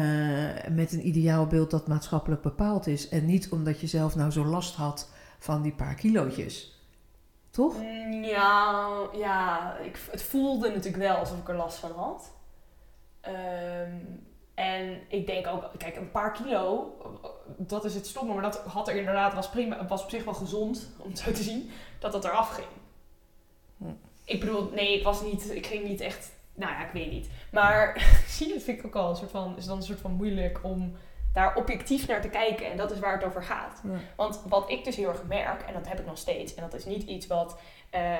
met 0.71 0.91
een 0.91 1.07
ideaalbeeld 1.07 1.71
dat 1.71 1.87
maatschappelijk 1.87 2.41
bepaald 2.41 2.87
is. 2.87 3.09
En 3.09 3.25
niet 3.25 3.49
omdat 3.51 3.79
je 3.79 3.87
zelf 3.87 4.15
nou 4.15 4.31
zo 4.31 4.45
last 4.45 4.75
had 4.75 5.09
van 5.39 5.61
die 5.61 5.73
paar 5.73 5.95
kilootjes. 5.95 6.79
Toch? 7.49 7.77
Mm, 7.81 8.23
Ja, 8.23 8.89
ja 9.13 9.77
ik, 9.77 9.99
het 10.11 10.23
voelde 10.23 10.67
natuurlijk 10.69 11.03
wel 11.03 11.15
alsof 11.15 11.37
ik 11.39 11.49
er 11.49 11.55
last 11.55 11.77
van 11.77 11.91
had. 11.91 12.31
Ehm, 13.21 13.95
en 14.55 15.01
ik 15.07 15.27
denk 15.27 15.47
ook, 15.47 15.69
kijk, 15.77 15.95
een 15.95 16.11
paar 16.11 16.31
kilo, 16.31 16.95
dat 17.57 17.85
is 17.85 17.95
het 17.95 18.07
stomme, 18.07 18.33
maar 18.33 18.43
dat 18.43 18.57
had 18.57 18.87
er 18.87 18.95
inderdaad, 18.95 19.33
was 19.33 19.49
prima, 19.49 19.87
was 19.87 20.03
op 20.03 20.09
zich 20.09 20.23
wel 20.23 20.33
gezond 20.33 20.89
om 20.97 21.09
het 21.09 21.19
zo 21.19 21.31
te 21.31 21.43
zien, 21.43 21.71
dat 21.99 22.11
dat 22.11 22.25
eraf 22.25 22.49
ging. 22.49 22.67
Hm. 23.77 23.85
Ik 24.23 24.39
bedoel, 24.39 24.69
nee, 24.73 24.97
ik 24.97 25.03
was 25.03 25.21
niet, 25.21 25.55
ik 25.55 25.65
ging 25.65 25.87
niet 25.87 26.01
echt, 26.01 26.31
nou 26.53 26.71
ja, 26.71 26.85
ik 26.85 26.91
weet 26.91 27.11
niet. 27.11 27.29
Maar 27.51 28.07
zie 28.27 28.53
dat 28.53 28.63
vind 28.63 28.79
ik 28.79 28.85
ook 28.85 28.95
al 28.95 29.09
een 29.09 29.15
soort 29.15 29.31
van, 29.31 29.57
is 29.57 29.65
dan 29.65 29.77
een 29.77 29.83
soort 29.83 29.99
van 29.99 30.11
moeilijk 30.11 30.59
om 30.63 30.95
daar 31.35 31.55
objectief 31.55 32.07
naar 32.07 32.21
te 32.21 32.29
kijken. 32.29 32.71
En 32.71 32.77
dat 32.77 32.91
is 32.91 32.99
waar 32.99 33.13
het 33.13 33.23
over 33.23 33.43
gaat. 33.43 33.81
Ja. 33.83 33.99
Want 34.15 34.41
wat 34.47 34.69
ik 34.69 34.83
dus 34.83 34.95
heel 34.95 35.09
erg 35.09 35.23
merk, 35.27 35.61
en 35.61 35.73
dat 35.73 35.87
heb 35.87 35.99
ik 35.99 36.05
nog 36.05 36.17
steeds, 36.17 36.55
en 36.55 36.63
dat 36.63 36.73
is 36.73 36.85
niet 36.85 37.03
iets 37.03 37.27
wat, 37.27 37.59
eh, 37.89 38.13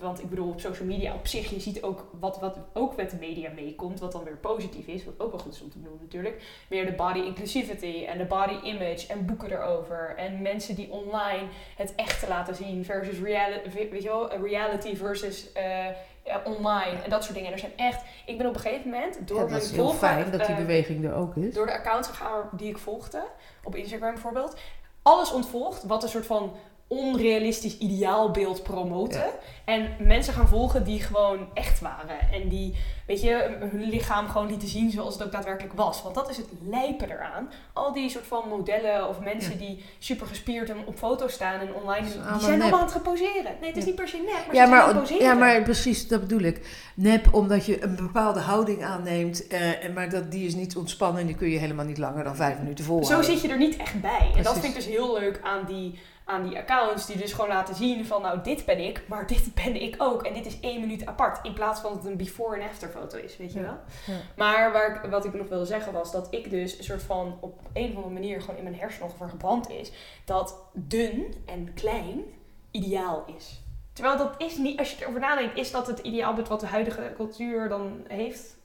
want 0.00 0.22
ik 0.22 0.28
bedoel 0.28 0.48
op 0.48 0.60
social 0.60 0.88
media 0.88 1.14
op 1.14 1.26
zich, 1.26 1.50
je 1.50 1.60
ziet 1.60 1.82
ook 1.82 2.08
wat, 2.20 2.38
wat 2.40 2.58
ook 2.72 2.96
met 2.96 3.10
de 3.10 3.16
media 3.16 3.50
meekomt, 3.50 4.00
wat 4.00 4.12
dan 4.12 4.24
weer 4.24 4.36
positief 4.36 4.86
is, 4.86 5.04
wat 5.04 5.20
ook 5.20 5.30
wel 5.30 5.40
goed 5.40 5.52
is 5.54 5.62
om 5.62 5.70
te 5.70 5.82
doen 5.82 5.98
natuurlijk. 6.00 6.42
Meer 6.68 6.86
de 6.86 6.92
body 6.92 7.18
inclusivity 7.18 8.04
en 8.04 8.18
de 8.18 8.24
body 8.24 8.66
image 8.66 9.06
en 9.08 9.26
boeken 9.26 9.50
erover. 9.50 10.14
En 10.16 10.42
mensen 10.42 10.74
die 10.74 10.90
online 10.90 11.48
het 11.76 11.94
echte 11.94 12.28
laten 12.28 12.54
zien 12.54 12.84
versus 12.84 13.18
reality, 13.18 13.88
weet 13.90 14.02
je 14.02 14.08
wel, 14.08 14.36
reality 14.36 14.96
versus 14.96 15.52
eh, 15.52 15.86
eh, 16.26 16.36
online 16.44 17.02
en 17.04 17.10
dat 17.10 17.22
soort 17.24 17.34
dingen. 17.34 17.52
Er 17.52 17.58
zijn 17.58 17.76
echt, 17.76 18.02
ik 18.26 18.38
ben 18.38 18.46
op 18.46 18.54
een 18.54 18.60
gegeven 18.60 18.90
moment 18.90 19.28
door 19.28 19.40
Ja, 19.40 19.46
mijn 19.46 19.62
heel 19.62 19.92
fijn 19.92 20.30
dat 20.30 20.40
die 20.40 20.54
eh, 20.54 20.56
beweging 20.56 21.04
er 21.04 21.14
ook 21.14 21.36
is. 21.36 21.54
door 21.54 21.66
de 21.66 21.72
accounts 21.72 22.08
gegaan 22.08 22.48
die 22.52 22.68
ik 22.68 22.78
volgde, 22.78 23.22
op 23.64 23.74
Instagram 23.74 24.12
bijvoorbeeld, 24.12 24.56
alles 25.02 25.32
ontvolgd 25.32 25.84
wat 25.84 26.02
een 26.02 26.08
soort 26.08 26.26
van 26.26 26.52
onrealistisch 26.88 27.78
ideaalbeeld 27.78 28.62
promoten. 28.62 29.20
Ja. 29.20 29.30
En 29.64 29.88
mensen 29.98 30.34
gaan 30.34 30.48
volgen 30.48 30.84
die 30.84 31.00
gewoon 31.00 31.48
echt 31.54 31.80
waren. 31.80 32.18
En 32.32 32.48
die, 32.48 32.74
weet 33.06 33.22
je, 33.22 33.56
hun 33.70 33.82
lichaam 33.88 34.28
gewoon 34.28 34.46
lieten 34.46 34.68
zien 34.68 34.90
zoals 34.90 35.14
het 35.14 35.22
ook 35.22 35.32
daadwerkelijk 35.32 35.74
was. 35.74 36.02
Want 36.02 36.14
dat 36.14 36.30
is 36.30 36.36
het 36.36 36.46
lijpen 36.62 37.10
eraan. 37.10 37.50
Al 37.72 37.92
die 37.92 38.10
soort 38.10 38.26
van 38.26 38.48
modellen 38.48 39.08
of 39.08 39.20
mensen 39.20 39.52
Ja. 39.52 39.58
die 39.58 39.84
super 39.98 40.26
gespierd 40.26 40.70
en 40.70 40.76
op 40.86 40.98
foto's 40.98 41.32
staan 41.32 41.60
en 41.60 41.74
online, 41.74 42.02
die 42.06 42.12
zijn 42.12 42.22
nep. 42.58 42.60
allemaal 42.60 42.78
aan 42.78 42.84
het 42.84 42.92
gaan 42.92 43.02
poseren. 43.02 43.56
Nee, 43.60 43.68
het 43.68 43.76
is 43.76 43.82
Ja. 43.82 43.86
niet 43.88 43.94
per 43.94 44.08
se 44.08 44.16
nep, 44.16 44.46
maar 44.46 44.54
Ja 44.54 44.64
ze 44.64 44.68
zijn 44.70 44.80
aan 44.80 44.86
maar, 44.92 45.00
poseren. 45.00 45.24
ja, 45.26 45.34
maar 45.34 45.62
precies, 45.62 46.08
dat 46.08 46.20
bedoel 46.20 46.40
ik. 46.40 46.84
Nep, 46.94 47.34
omdat 47.34 47.66
je 47.66 47.82
een 47.84 47.96
bepaalde 47.96 48.40
houding 48.40 48.84
aanneemt, 48.84 49.46
eh, 49.46 49.60
maar 49.94 50.10
dat, 50.10 50.30
die 50.30 50.46
is 50.46 50.54
niet 50.54 50.76
ontspannen 50.76 51.20
en 51.20 51.26
die 51.26 51.36
kun 51.36 51.48
je 51.50 51.58
helemaal 51.58 51.84
niet 51.84 51.98
langer 51.98 52.24
dan 52.24 52.36
vijf 52.36 52.58
minuten 52.58 52.84
volhouden. 52.84 53.24
Zo 53.24 53.30
zit 53.32 53.40
je 53.42 53.48
er 53.48 53.58
niet 53.58 53.76
echt 53.76 54.00
bij. 54.00 54.30
En 54.36 54.42
dat 54.42 54.52
vind 54.52 54.64
ik 54.64 54.74
dus 54.74 54.86
heel 54.86 55.18
leuk 55.18 55.40
aan 55.42 55.64
die, 55.66 55.98
aan 56.28 56.48
die 56.48 56.58
accounts. 56.58 57.06
Die 57.06 57.16
dus 57.16 57.32
gewoon 57.32 57.50
laten 57.50 57.74
zien 57.74 58.06
van 58.06 58.22
nou 58.22 58.40
dit 58.42 58.64
ben 58.64 58.78
ik, 58.78 59.02
maar 59.08 59.26
dit 59.36 59.54
ben 59.54 59.82
ik 59.82 59.94
ook. 59.98 60.22
En 60.22 60.34
dit 60.34 60.46
is 60.46 60.60
één 60.60 60.80
minuut 60.80 61.06
apart. 61.06 61.44
In 61.44 61.52
plaats 61.52 61.80
van 61.80 61.90
dat 61.92 62.02
het 62.02 62.10
een 62.10 62.16
before 62.16 62.60
en 62.60 62.68
after 62.68 62.88
foto 62.88 63.18
is, 63.18 63.36
weet 63.36 63.52
je 63.52 63.60
Ja. 63.60 63.64
wel. 63.64 63.78
Ja. 64.16 64.20
Maar 64.36 64.72
waar 64.72 65.04
ik, 65.04 65.10
wat 65.10 65.24
ik 65.24 65.34
nog 65.34 65.48
wilde 65.48 65.64
zeggen 65.64 65.92
was 65.92 66.12
dat 66.12 66.26
ik 66.30 66.50
dus 66.50 66.78
een 66.78 66.84
soort 66.84 67.02
van 67.02 67.38
op 67.40 67.60
een 67.72 67.88
of 67.90 67.94
andere 67.96 68.12
manier 68.14 68.40
gewoon 68.40 68.56
in 68.56 68.62
mijn 68.62 68.76
hersenen 68.76 69.06
ongeveer 69.08 69.28
gebrand 69.28 69.70
is. 69.70 69.92
Dat 70.24 70.56
dun 70.72 71.34
en 71.46 71.74
klein 71.74 72.24
ideaal 72.70 73.24
is. 73.36 73.60
Terwijl 73.92 74.16
dat 74.18 74.34
is 74.38 74.56
niet, 74.56 74.78
als 74.78 74.90
je 74.90 75.02
erover 75.02 75.20
nadenkt, 75.20 75.56
is 75.58 75.70
dat 75.70 75.86
het 75.86 75.98
ideaalbeeld 75.98 76.48
wat 76.48 76.60
de 76.60 76.66
huidige 76.66 77.12
cultuur 77.16 77.68
dan 77.68 78.04
heeft? 78.08 78.56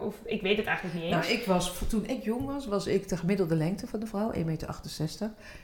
Of 0.00 0.14
ik 0.24 0.42
weet 0.42 0.56
het 0.56 0.66
eigenlijk 0.66 0.96
niet 0.96 1.04
eens. 1.04 1.26
Nou, 1.26 1.38
ik 1.38 1.46
was, 1.46 1.78
toen 1.88 2.06
ik 2.06 2.24
jong 2.24 2.44
was, 2.46 2.66
was 2.66 2.86
ik 2.86 3.08
de 3.08 3.16
gemiddelde 3.16 3.56
lengte 3.56 3.86
van 3.86 4.00
de 4.00 4.06
vrouw, 4.06 4.32
1,68 4.32 4.44
meter. 4.44 4.80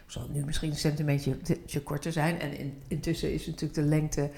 Zal 0.07 0.27
nu 0.33 0.45
misschien 0.45 0.71
een 0.71 0.77
centimeter 0.77 1.37
korter 1.85 2.13
zijn. 2.13 2.41
En 2.41 2.59
in, 2.59 2.83
intussen 2.89 3.33
is 3.33 3.47
natuurlijk 3.47 3.75
de 3.75 3.83
lengte 3.83 4.31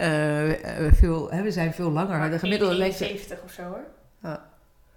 uh, 0.00 0.48
uh, 0.48 0.92
veel, 0.92 1.30
hè, 1.30 1.42
we 1.42 1.52
zijn 1.52 1.74
veel 1.74 1.90
langer. 1.90 2.18
Maar 2.18 2.30
de 2.30 2.38
gemiddelde 2.38 2.74
lengte... 2.74 3.04
70 3.04 3.42
of 3.44 3.52
zo 3.52 3.62
hoor. 3.62 3.84
Ja. 4.22 4.48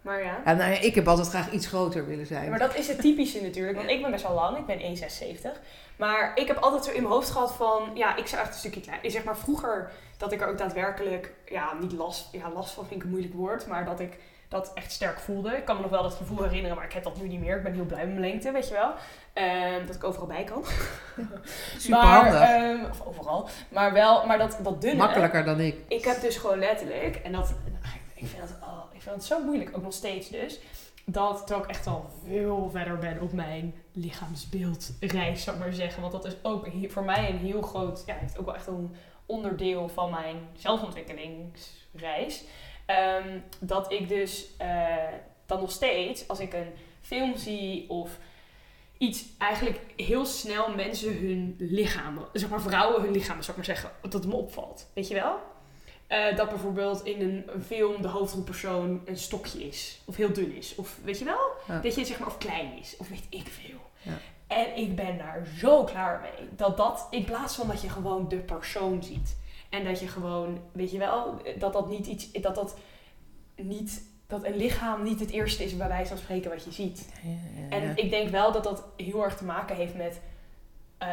Maar 0.01 0.23
ja. 0.23 0.41
ja 0.45 0.53
nou. 0.53 0.73
Ik 0.73 0.95
heb 0.95 1.07
altijd 1.07 1.27
graag 1.27 1.51
iets 1.51 1.67
groter 1.67 2.07
willen 2.07 2.25
zijn. 2.25 2.43
Ja, 2.43 2.49
maar 2.49 2.59
dat 2.59 2.75
is 2.75 2.87
het 2.87 2.99
typische 2.99 3.41
natuurlijk. 3.41 3.77
Want 3.77 3.89
ik 3.89 4.01
ben 4.01 4.11
best 4.11 4.23
wel 4.23 4.33
lang. 4.33 4.57
Ik 4.57 4.65
ben 4.65 4.97
1,76. 4.97 5.59
Maar 5.95 6.31
ik 6.35 6.47
heb 6.47 6.57
altijd 6.57 6.83
zo 6.83 6.91
in 6.91 7.01
mijn 7.01 7.13
hoofd 7.13 7.29
gehad 7.29 7.53
van... 7.53 7.91
Ja, 7.93 8.15
ik 8.15 8.27
zou 8.27 8.41
echt 8.41 8.53
een 8.53 8.59
stukje 8.59 8.81
klein... 8.81 9.11
Zeg 9.11 9.23
maar 9.23 9.37
vroeger 9.37 9.91
dat 10.17 10.31
ik 10.31 10.41
er 10.41 10.47
ook 10.47 10.57
daadwerkelijk... 10.57 11.33
Ja, 11.45 11.73
niet 11.79 11.91
last... 11.91 12.27
Ja, 12.31 12.51
last 12.51 12.73
van 12.73 12.85
vind 12.85 12.99
ik 12.99 13.03
een 13.03 13.11
moeilijk 13.11 13.33
woord. 13.33 13.67
Maar 13.67 13.85
dat 13.85 13.99
ik 13.99 14.17
dat 14.53 14.71
echt 14.73 14.91
sterk 14.91 15.19
voelde. 15.19 15.57
Ik 15.57 15.65
kan 15.65 15.75
me 15.75 15.81
nog 15.81 15.91
wel 15.91 16.03
dat 16.03 16.13
gevoel 16.13 16.43
herinneren, 16.43 16.75
maar 16.75 16.85
ik 16.85 16.93
heb 16.93 17.03
dat 17.03 17.21
nu 17.21 17.27
niet 17.27 17.39
meer. 17.39 17.57
Ik 17.57 17.63
ben 17.63 17.73
heel 17.73 17.85
blij 17.85 18.05
met 18.05 18.15
mijn 18.15 18.29
lengte, 18.29 18.51
weet 18.51 18.67
je 18.67 18.73
wel. 18.73 18.93
Uh, 19.33 19.87
dat 19.87 19.95
ik 19.95 20.03
overal 20.03 20.27
bij 20.27 20.43
kan. 20.43 20.63
Super 21.77 21.99
handig. 21.99 22.49
Uh, 22.49 22.89
of 22.89 23.05
overal. 23.05 23.49
Maar 23.69 23.93
wel, 23.93 24.25
maar 24.25 24.37
dat, 24.37 24.59
dat 24.61 24.81
dunne... 24.81 24.97
Makkelijker 24.97 25.45
dan 25.45 25.59
ik. 25.59 25.75
Ik 25.87 26.03
heb 26.03 26.21
dus 26.21 26.37
gewoon 26.37 26.59
letterlijk, 26.59 27.15
en 27.15 27.31
dat, 27.31 27.53
ik 28.13 28.27
vind 28.27 28.41
dat, 28.41 28.57
oh, 28.61 28.83
ik 28.93 29.01
vind 29.01 29.15
dat 29.15 29.25
zo 29.25 29.43
moeilijk, 29.43 29.77
ook 29.77 29.83
nog 29.83 29.93
steeds 29.93 30.29
dus. 30.29 30.59
Dat 31.05 31.37
terwijl 31.37 31.63
ik 31.63 31.69
echt 31.69 31.87
al 31.87 32.09
veel 32.25 32.69
verder 32.71 32.97
ben 32.97 33.21
op 33.21 33.33
mijn 33.33 33.75
lichaamsbeeldreis, 33.91 35.43
zou 35.43 35.57
ik 35.57 35.63
maar 35.63 35.73
zeggen. 35.73 36.01
Want 36.01 36.13
dat 36.13 36.25
is 36.25 36.35
ook 36.41 36.67
voor 36.87 37.03
mij 37.03 37.29
een 37.29 37.37
heel 37.37 37.61
groot, 37.61 38.03
ja, 38.05 38.15
heeft 38.15 38.39
ook 38.39 38.45
wel 38.45 38.55
echt 38.55 38.67
een 38.67 38.95
onderdeel 39.25 39.89
van 39.89 40.11
mijn 40.11 40.37
zelfontwikkelingsreis. 40.53 42.43
Um, 42.87 43.43
dat 43.59 43.91
ik 43.91 44.07
dus 44.07 44.47
uh, 44.61 44.95
dan 45.45 45.59
nog 45.59 45.71
steeds, 45.71 46.27
als 46.27 46.39
ik 46.39 46.53
een 46.53 46.71
film 47.01 47.37
zie 47.37 47.89
of 47.89 48.17
iets, 48.97 49.25
eigenlijk 49.37 49.79
heel 49.95 50.25
snel 50.25 50.75
mensen 50.75 51.17
hun 51.17 51.55
lichamen, 51.59 52.25
zeg 52.33 52.49
maar 52.49 52.61
vrouwen 52.61 53.01
hun 53.01 53.11
lichamen, 53.11 53.43
zou 53.43 53.57
ik 53.57 53.65
maar 53.67 53.75
zeggen, 53.75 53.91
dat 54.01 54.13
het 54.13 54.27
me 54.27 54.35
opvalt. 54.35 54.89
Weet 54.93 55.07
je 55.07 55.13
wel? 55.13 55.39
Uh, 56.09 56.37
dat 56.37 56.49
bijvoorbeeld 56.49 57.03
in 57.03 57.21
een, 57.21 57.43
een, 57.53 57.63
film 57.63 58.01
de 58.01 58.07
hoofdrolpersoon 58.07 59.01
een 59.05 59.17
stokje 59.17 59.67
is. 59.67 60.01
Of 60.05 60.15
heel 60.15 60.33
dun 60.33 60.55
is. 60.55 60.75
Of 60.75 60.97
weet 61.03 61.19
je 61.19 61.25
wel? 61.25 61.79
Dat 61.81 61.95
je 61.95 62.05
zeg 62.05 62.19
maar 62.19 62.27
of 62.27 62.37
klein 62.37 62.77
is. 62.79 62.95
Of 62.97 63.09
weet 63.09 63.27
ik 63.29 63.47
veel. 63.47 63.79
Ja. 64.01 64.17
En 64.47 64.77
ik 64.77 64.95
ben 64.95 65.17
daar 65.17 65.47
zo 65.57 65.83
klaar 65.83 66.19
mee. 66.21 66.49
Dat 66.55 66.77
dat, 66.77 67.07
in 67.09 67.23
plaats 67.23 67.55
van 67.55 67.67
dat 67.67 67.81
je 67.81 67.89
gewoon 67.89 68.27
de 68.27 68.37
persoon 68.37 69.03
ziet. 69.03 69.35
En 69.73 69.83
dat 69.83 69.99
je 69.99 70.07
gewoon, 70.07 70.59
weet 70.71 70.91
je 70.91 70.97
wel, 70.97 71.41
dat 71.57 71.73
dat 71.73 71.89
niet 71.89 72.07
iets, 72.07 72.31
dat 72.31 72.55
dat 72.55 72.77
niet, 73.55 74.03
dat 74.27 74.43
een 74.43 74.55
lichaam 74.55 75.03
niet 75.03 75.19
het 75.19 75.29
eerste 75.29 75.63
is 75.63 75.77
bij 75.77 75.87
wijze 75.87 76.09
van 76.09 76.17
spreken 76.17 76.49
wat 76.49 76.63
je 76.63 76.71
ziet. 76.71 77.09
Ja, 77.23 77.29
ja, 77.29 77.69
en 77.69 77.97
ik 77.97 78.09
denk 78.09 78.29
wel 78.29 78.51
dat 78.51 78.63
dat 78.63 78.83
heel 78.97 79.23
erg 79.23 79.37
te 79.37 79.45
maken 79.45 79.75
heeft 79.75 79.95
met, 79.95 80.21
uh, 81.03 81.09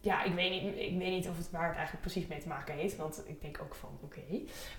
ja, 0.00 0.24
ik 0.24 0.34
weet, 0.34 0.50
niet, 0.50 0.76
ik 0.76 0.98
weet 0.98 1.10
niet 1.10 1.28
of 1.28 1.36
het 1.36 1.50
waar 1.50 1.66
het 1.66 1.76
eigenlijk 1.76 2.06
precies 2.06 2.26
mee 2.26 2.38
te 2.38 2.48
maken 2.48 2.74
heeft, 2.74 2.96
want 2.96 3.22
ik 3.26 3.40
denk 3.40 3.58
ook 3.62 3.74
van, 3.74 3.98
oké. 4.02 4.20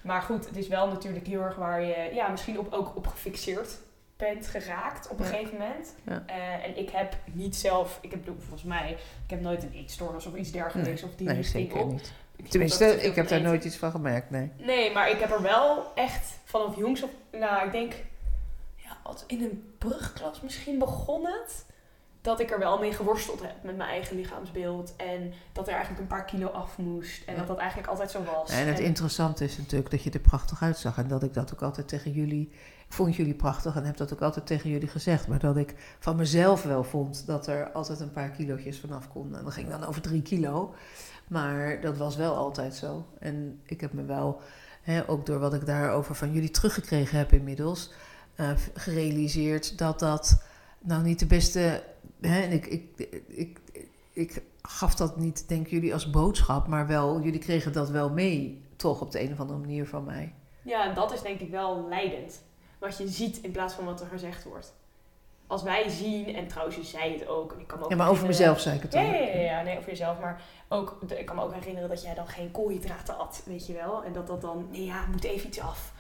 Maar 0.01 0.21
goed, 0.21 0.45
het 0.45 0.57
is 0.57 0.67
wel 0.67 0.87
natuurlijk 0.87 1.27
heel 1.27 1.41
erg 1.41 1.55
waar 1.55 1.81
je, 1.81 2.11
ja, 2.13 2.27
misschien 2.27 2.59
op, 2.59 2.73
ook 2.73 2.95
op 2.95 3.07
gefixeerd 3.07 3.79
bent 4.17 4.47
geraakt 4.47 5.07
op 5.07 5.19
een 5.19 5.25
gegeven 5.25 5.57
moment. 5.57 5.95
Uh, 6.05 6.65
en 6.65 6.77
ik 6.77 6.89
heb 6.89 7.17
niet 7.31 7.55
zelf, 7.55 7.99
ik 8.01 8.11
heb 8.11 8.25
volgens 8.25 8.63
mij, 8.63 8.91
ik 9.23 9.29
heb 9.29 9.41
nooit 9.41 9.63
een 9.63 9.73
eetstoornis 9.73 10.25
of 10.25 10.35
iets 10.35 10.51
dergelijks 10.51 11.01
nee, 11.01 11.11
of 11.11 11.15
die 11.15 11.27
nee, 11.27 11.43
zeker 11.43 11.81
op. 11.81 11.91
niet. 11.91 12.13
Tenminste, 12.47 13.01
ik 13.01 13.15
heb 13.15 13.27
daar 13.27 13.41
nooit 13.41 13.63
iets 13.63 13.75
van 13.75 13.91
gemerkt, 13.91 14.29
nee. 14.29 14.51
Nee, 14.57 14.93
maar 14.93 15.09
ik 15.09 15.19
heb 15.19 15.31
er 15.31 15.41
wel 15.41 15.91
echt 15.95 16.39
vanaf 16.43 16.75
jongs 16.75 17.03
op... 17.03 17.09
Nou, 17.31 17.65
ik 17.65 17.71
denk... 17.71 17.93
Ja, 18.75 18.97
in 19.27 19.41
een 19.41 19.73
brugklas 19.77 20.41
misschien 20.41 20.79
begon 20.79 21.25
het... 21.25 21.65
Dat 22.21 22.39
ik 22.39 22.51
er 22.51 22.59
wel 22.59 22.79
mee 22.79 22.93
geworsteld 22.93 23.41
heb 23.41 23.63
met 23.63 23.77
mijn 23.77 23.89
eigen 23.89 24.15
lichaamsbeeld. 24.15 24.93
En 24.95 25.33
dat 25.51 25.67
er 25.67 25.73
eigenlijk 25.73 26.01
een 26.01 26.07
paar 26.07 26.25
kilo 26.25 26.47
af 26.47 26.77
moest. 26.77 27.23
En 27.25 27.35
dat 27.35 27.47
dat 27.47 27.57
eigenlijk 27.57 27.89
altijd 27.89 28.11
zo 28.11 28.23
was. 28.23 28.51
En 28.51 28.67
het 28.67 28.79
interessante 28.79 29.43
is 29.43 29.57
natuurlijk 29.57 29.91
dat 29.91 30.03
je 30.03 30.11
er 30.11 30.19
prachtig 30.19 30.61
uitzag. 30.61 30.97
En 30.97 31.07
dat 31.07 31.23
ik 31.23 31.33
dat 31.33 31.53
ook 31.53 31.61
altijd 31.61 31.87
tegen 31.87 32.11
jullie... 32.11 32.51
Vond 32.89 33.15
jullie 33.15 33.33
prachtig 33.33 33.75
en 33.75 33.83
heb 33.83 33.97
dat 33.97 34.13
ook 34.13 34.21
altijd 34.21 34.45
tegen 34.45 34.69
jullie 34.69 34.87
gezegd. 34.87 35.27
Maar 35.27 35.39
dat 35.39 35.57
ik 35.57 35.75
van 35.99 36.15
mezelf 36.15 36.63
wel 36.63 36.83
vond 36.83 37.25
dat 37.25 37.47
er 37.47 37.71
altijd 37.71 37.99
een 37.99 38.11
paar 38.11 38.29
kilootjes 38.29 38.79
vanaf 38.79 39.09
konden. 39.09 39.39
En 39.39 39.43
dat 39.43 39.53
ging 39.53 39.69
dan 39.69 39.83
over 39.83 40.01
drie 40.01 40.21
kilo. 40.21 40.73
Maar 41.27 41.81
dat 41.81 41.97
was 41.97 42.15
wel 42.15 42.35
altijd 42.35 42.75
zo. 42.75 43.05
En 43.19 43.59
ik 43.63 43.81
heb 43.81 43.93
me 43.93 44.05
wel, 44.05 44.41
hè, 44.81 45.09
ook 45.09 45.25
door 45.25 45.39
wat 45.39 45.53
ik 45.53 45.65
daarover 45.65 46.15
van 46.15 46.31
jullie 46.31 46.51
teruggekregen 46.51 47.17
heb 47.17 47.31
inmiddels, 47.31 47.91
uh, 48.35 48.49
gerealiseerd 48.73 49.77
dat 49.77 49.99
dat 49.99 50.43
nou 50.79 51.03
niet 51.03 51.19
de 51.19 51.25
beste. 51.25 51.83
Hè, 52.21 52.41
en 52.41 52.51
ik, 52.51 52.65
ik, 52.65 53.11
ik, 53.27 53.59
ik 54.13 54.43
gaf 54.61 54.95
dat 54.95 55.17
niet, 55.17 55.47
denk 55.47 55.67
jullie, 55.67 55.93
als 55.93 56.09
boodschap, 56.09 56.67
maar 56.67 56.87
wel, 56.87 57.21
jullie 57.21 57.39
kregen 57.39 57.73
dat 57.73 57.89
wel 57.89 58.09
mee, 58.09 58.63
toch 58.75 59.01
op 59.01 59.11
de 59.11 59.21
een 59.21 59.31
of 59.31 59.39
andere 59.39 59.59
manier 59.59 59.87
van 59.87 60.03
mij. 60.03 60.33
Ja, 60.61 60.89
en 60.89 60.95
dat 60.95 61.13
is 61.13 61.21
denk 61.21 61.39
ik 61.39 61.49
wel 61.49 61.87
leidend. 61.87 62.41
Wat 62.79 62.97
je 62.97 63.07
ziet 63.07 63.37
in 63.37 63.51
plaats 63.51 63.73
van 63.73 63.85
wat 63.85 64.01
er 64.01 64.07
gezegd 64.07 64.43
wordt 64.43 64.73
als 65.49 65.63
wij 65.63 65.89
zien, 65.89 66.35
en 66.35 66.47
trouwens 66.47 66.75
je 66.75 66.83
zei 66.83 67.13
het 67.13 67.27
ook. 67.27 67.55
Ik 67.59 67.67
kan 67.67 67.83
ook 67.83 67.89
ja, 67.89 67.95
maar 67.95 68.09
over 68.09 68.27
mezelf 68.27 68.59
zei 68.59 68.75
ik 68.75 68.81
het 68.81 68.95
ook. 68.95 69.01
Ja, 69.01 69.13
ja, 69.13 69.39
ja, 69.39 69.61
nee, 69.61 69.77
over 69.77 69.89
jezelf. 69.89 70.19
Maar 70.19 70.41
ook, 70.67 70.97
ik 71.07 71.25
kan 71.25 71.35
me 71.35 71.41
ook 71.41 71.53
herinneren 71.53 71.89
dat 71.89 72.01
jij 72.01 72.13
dan 72.13 72.27
geen 72.27 72.51
koolhydraten 72.51 73.17
at, 73.17 73.41
weet 73.45 73.67
je 73.67 73.73
wel. 73.73 74.03
En 74.03 74.13
dat 74.13 74.27
dat 74.27 74.41
dan, 74.41 74.67
nee 74.71 74.85
ja, 74.85 75.05
moet 75.11 75.23
even 75.23 75.47
iets 75.47 75.59
af. 75.59 75.93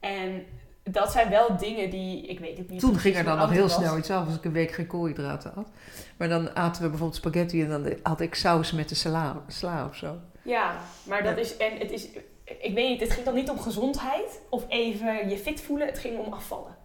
En 0.00 0.44
dat 0.82 1.12
zijn 1.12 1.30
wel 1.30 1.56
dingen 1.56 1.90
die, 1.90 2.26
ik 2.26 2.40
weet 2.40 2.58
het 2.58 2.70
niet. 2.70 2.80
Toen 2.80 2.98
ging 2.98 3.16
er 3.16 3.24
dan 3.24 3.38
nog 3.38 3.50
heel 3.50 3.68
snel 3.68 3.98
iets 3.98 4.10
af 4.10 4.26
als 4.26 4.36
ik 4.36 4.44
een 4.44 4.52
week 4.52 4.70
geen 4.70 4.86
koolhydraten 4.86 5.52
had. 5.54 5.68
Maar 6.16 6.28
dan 6.28 6.56
aten 6.56 6.82
we 6.82 6.88
bijvoorbeeld 6.88 7.18
spaghetti 7.18 7.62
en 7.62 7.68
dan 7.68 7.92
had 8.02 8.20
ik 8.20 8.34
saus 8.34 8.72
met 8.72 8.88
de 8.88 8.94
sla, 8.94 9.42
sla 9.46 9.86
of 9.86 9.96
zo. 9.96 10.16
Ja, 10.42 10.76
maar 11.02 11.22
dat 11.22 11.36
is, 11.36 11.56
en 11.56 11.78
het 11.78 11.90
is, 11.90 12.08
ik 12.46 12.74
weet 12.74 12.88
niet, 12.88 13.00
het 13.00 13.12
ging 13.12 13.24
dan 13.24 13.34
niet 13.34 13.50
om 13.50 13.58
gezondheid 13.58 14.40
of 14.48 14.64
even 14.68 15.28
je 15.28 15.38
fit 15.38 15.60
voelen. 15.60 15.86
Het 15.86 15.98
ging 15.98 16.18
om 16.18 16.32
afvallen. 16.32 16.76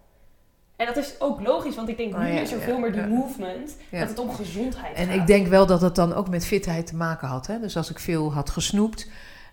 En 0.75 0.87
dat 0.87 0.97
is 0.97 1.15
ook 1.19 1.41
logisch, 1.41 1.75
want 1.75 1.89
ik 1.89 1.97
denk, 1.97 2.17
nu 2.17 2.31
oh 2.31 2.41
is 2.41 2.51
er 2.51 2.59
veel 2.59 2.79
meer 2.79 2.91
die 2.91 3.05
movement, 3.07 3.75
dat 3.91 4.09
het 4.09 4.19
om 4.19 4.31
gezondheid 4.31 4.95
en 4.95 5.05
gaat. 5.05 5.13
En 5.13 5.19
ik 5.19 5.27
denk 5.27 5.47
wel 5.47 5.65
dat 5.65 5.81
het 5.81 5.95
dan 5.95 6.13
ook 6.13 6.29
met 6.29 6.45
fitheid 6.45 6.87
te 6.87 6.95
maken 6.95 7.27
had. 7.27 7.47
Hè? 7.47 7.59
Dus 7.59 7.77
als 7.77 7.89
ik 7.89 7.99
veel 7.99 8.33
had 8.33 8.49
gesnoept, 8.49 9.09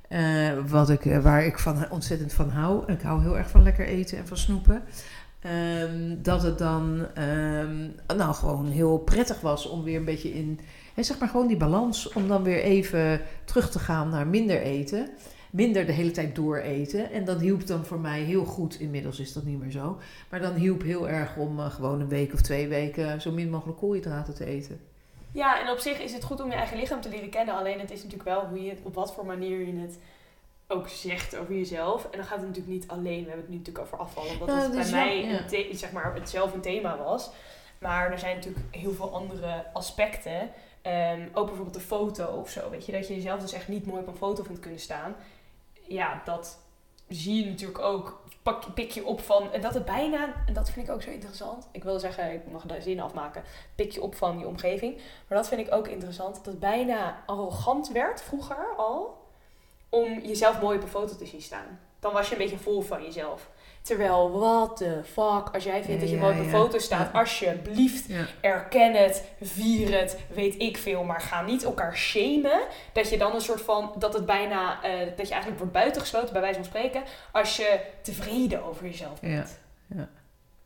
uh, 0.08 0.52
wat 0.66 0.90
ik, 0.90 1.06
eh, 1.06 1.18
waar 1.18 1.44
ik 1.44 1.58
van, 1.58 1.90
ontzettend 1.90 2.32
van 2.32 2.50
hou, 2.50 2.92
ik 2.92 3.00
hou 3.00 3.22
heel 3.22 3.36
erg 3.36 3.50
van 3.50 3.62
lekker 3.62 3.86
eten 3.86 4.18
en 4.18 4.26
van 4.26 4.36
snoepen. 4.36 4.82
Um, 5.82 6.22
dat 6.22 6.42
het 6.42 6.58
dan 6.58 7.06
um, 7.18 7.94
nou, 8.16 8.34
gewoon 8.34 8.66
heel 8.66 8.98
prettig 8.98 9.40
was 9.40 9.66
om 9.66 9.82
weer 9.82 9.96
een 9.96 10.04
beetje 10.04 10.34
in, 10.34 10.60
hè, 10.94 11.02
zeg 11.02 11.18
maar 11.18 11.28
gewoon 11.28 11.46
die 11.46 11.56
balans, 11.56 12.12
om 12.12 12.28
dan 12.28 12.42
weer 12.42 12.60
even 12.62 13.20
terug 13.44 13.70
te 13.70 13.78
gaan 13.78 14.08
naar 14.08 14.26
minder 14.26 14.60
eten 14.60 15.08
minder 15.58 15.86
de 15.86 15.92
hele 15.92 16.10
tijd 16.10 16.34
dooreten. 16.34 17.10
En 17.12 17.24
dat 17.24 17.40
hielp 17.40 17.66
dan 17.66 17.84
voor 17.84 17.98
mij 17.98 18.20
heel 18.20 18.44
goed. 18.44 18.80
Inmiddels 18.80 19.20
is 19.20 19.32
dat 19.32 19.42
niet 19.42 19.60
meer 19.60 19.70
zo. 19.70 19.98
Maar 20.28 20.40
dan 20.40 20.54
hielp 20.54 20.82
heel 20.82 21.08
erg 21.08 21.36
om 21.36 21.58
uh, 21.58 21.70
gewoon 21.70 22.00
een 22.00 22.08
week 22.08 22.32
of 22.32 22.40
twee 22.40 22.68
weken 22.68 23.20
zo 23.20 23.30
min 23.30 23.50
mogelijk 23.50 23.78
koolhydraten 23.78 24.34
te 24.34 24.44
eten. 24.44 24.80
Ja, 25.32 25.60
en 25.60 25.70
op 25.70 25.78
zich 25.78 26.00
is 26.00 26.12
het 26.12 26.24
goed 26.24 26.40
om 26.40 26.50
je 26.50 26.56
eigen 26.56 26.78
lichaam 26.78 27.00
te 27.00 27.08
leren 27.08 27.30
kennen. 27.30 27.54
Alleen 27.54 27.80
het 27.80 27.90
is 27.90 28.02
natuurlijk 28.02 28.28
wel 28.28 28.46
hoe 28.46 28.62
je 28.62 28.70
het, 28.70 28.78
op 28.82 28.94
wat 28.94 29.14
voor 29.14 29.26
manier 29.26 29.66
je 29.66 29.80
het 29.80 29.98
ook 30.66 30.88
zegt 30.88 31.36
over 31.36 31.54
jezelf. 31.54 32.04
En 32.04 32.18
dan 32.18 32.26
gaat 32.26 32.38
het 32.38 32.46
natuurlijk 32.46 32.74
niet 32.74 32.88
alleen. 32.88 33.22
We 33.22 33.28
hebben 33.28 33.46
het 33.46 33.48
nu 33.48 33.56
natuurlijk 33.56 33.84
over 33.84 33.98
afvallen. 33.98 34.40
Omdat 34.40 34.62
het 34.62 34.72
bij 34.72 34.90
mij 34.90 35.24
ja. 35.24 35.76
zeg 35.76 35.92
maar, 35.92 36.14
het 36.14 36.30
zelf 36.30 36.54
een 36.54 36.60
thema 36.60 36.96
was. 36.96 37.30
Maar 37.78 38.12
er 38.12 38.18
zijn 38.18 38.36
natuurlijk 38.36 38.64
heel 38.70 38.92
veel 38.92 39.14
andere 39.14 39.64
aspecten. 39.72 40.50
Um, 40.82 41.28
ook 41.32 41.46
bijvoorbeeld 41.46 41.76
de 41.76 41.80
foto 41.80 42.24
of 42.24 42.50
zo. 42.50 42.70
Weet 42.70 42.86
je, 42.86 42.92
dat 42.92 43.08
je 43.08 43.14
jezelf 43.14 43.40
dus 43.40 43.52
echt 43.52 43.68
niet 43.68 43.86
mooi 43.86 44.00
op 44.00 44.06
een 44.06 44.16
foto 44.16 44.42
vindt 44.42 44.60
kunnen 44.60 44.80
staan 44.80 45.14
ja, 45.88 46.22
dat 46.24 46.58
zie 47.08 47.44
je 47.44 47.50
natuurlijk 47.50 47.78
ook. 47.78 48.22
Pak, 48.42 48.74
pik 48.74 48.90
je 48.90 49.04
op 49.04 49.20
van. 49.20 49.52
En 49.52 49.60
dat 49.60 49.74
het 49.74 49.84
bijna. 49.84 50.34
En 50.46 50.52
dat 50.52 50.70
vind 50.70 50.88
ik 50.88 50.94
ook 50.94 51.02
zo 51.02 51.10
interessant. 51.10 51.68
Ik 51.72 51.84
wil 51.84 51.98
zeggen, 51.98 52.32
ik 52.32 52.50
mag 52.50 52.66
de 52.66 52.80
zin 52.80 53.00
afmaken. 53.00 53.42
Pik 53.74 53.92
je 53.92 54.02
op 54.02 54.14
van 54.14 54.38
je 54.38 54.46
omgeving. 54.46 54.96
Maar 54.96 55.38
dat 55.38 55.48
vind 55.48 55.60
ik 55.60 55.74
ook 55.74 55.88
interessant. 55.88 56.34
Dat 56.34 56.46
het 56.46 56.58
bijna 56.58 57.22
arrogant 57.26 57.88
werd 57.92 58.22
vroeger 58.22 58.74
al. 58.76 59.26
Om 59.88 60.20
jezelf 60.20 60.60
mooi 60.60 60.76
op 60.76 60.82
een 60.82 60.88
foto 60.88 61.16
te 61.16 61.26
zien 61.26 61.42
staan. 61.42 61.80
Dan 62.00 62.12
was 62.12 62.28
je 62.28 62.32
een 62.32 62.40
beetje 62.40 62.58
vol 62.58 62.80
van 62.80 63.02
jezelf. 63.02 63.48
Terwijl, 63.88 64.30
what 64.30 64.76
the 64.76 65.00
fuck, 65.04 65.54
als 65.54 65.64
jij 65.64 65.84
vindt 65.84 66.00
dat 66.00 66.10
je 66.10 66.16
mooi 66.16 66.38
op 66.38 66.44
een 66.44 66.50
foto 66.50 66.78
staat, 66.78 67.12
alsjeblieft, 67.12 68.08
erken 68.40 68.94
het, 68.94 69.24
vier 69.40 70.00
het, 70.00 70.18
weet 70.34 70.60
ik 70.62 70.76
veel. 70.76 71.04
Maar 71.04 71.20
ga 71.20 71.42
niet 71.42 71.64
elkaar 71.64 71.96
shamen. 71.96 72.60
Dat 72.92 73.10
je 73.10 73.18
dan 73.18 73.34
een 73.34 73.40
soort 73.40 73.60
van, 73.60 73.92
dat 73.98 74.14
het 74.14 74.26
bijna, 74.26 74.84
uh, 74.84 74.90
dat 75.16 75.26
je 75.26 75.32
eigenlijk 75.32 75.58
wordt 75.58 75.72
buitengesloten, 75.72 76.32
bij 76.32 76.40
wijze 76.40 76.58
van 76.58 76.64
spreken, 76.64 77.02
als 77.32 77.56
je 77.56 77.80
tevreden 78.02 78.64
over 78.64 78.84
jezelf 78.84 79.20
bent. 79.20 79.58
Ja. 79.96 80.08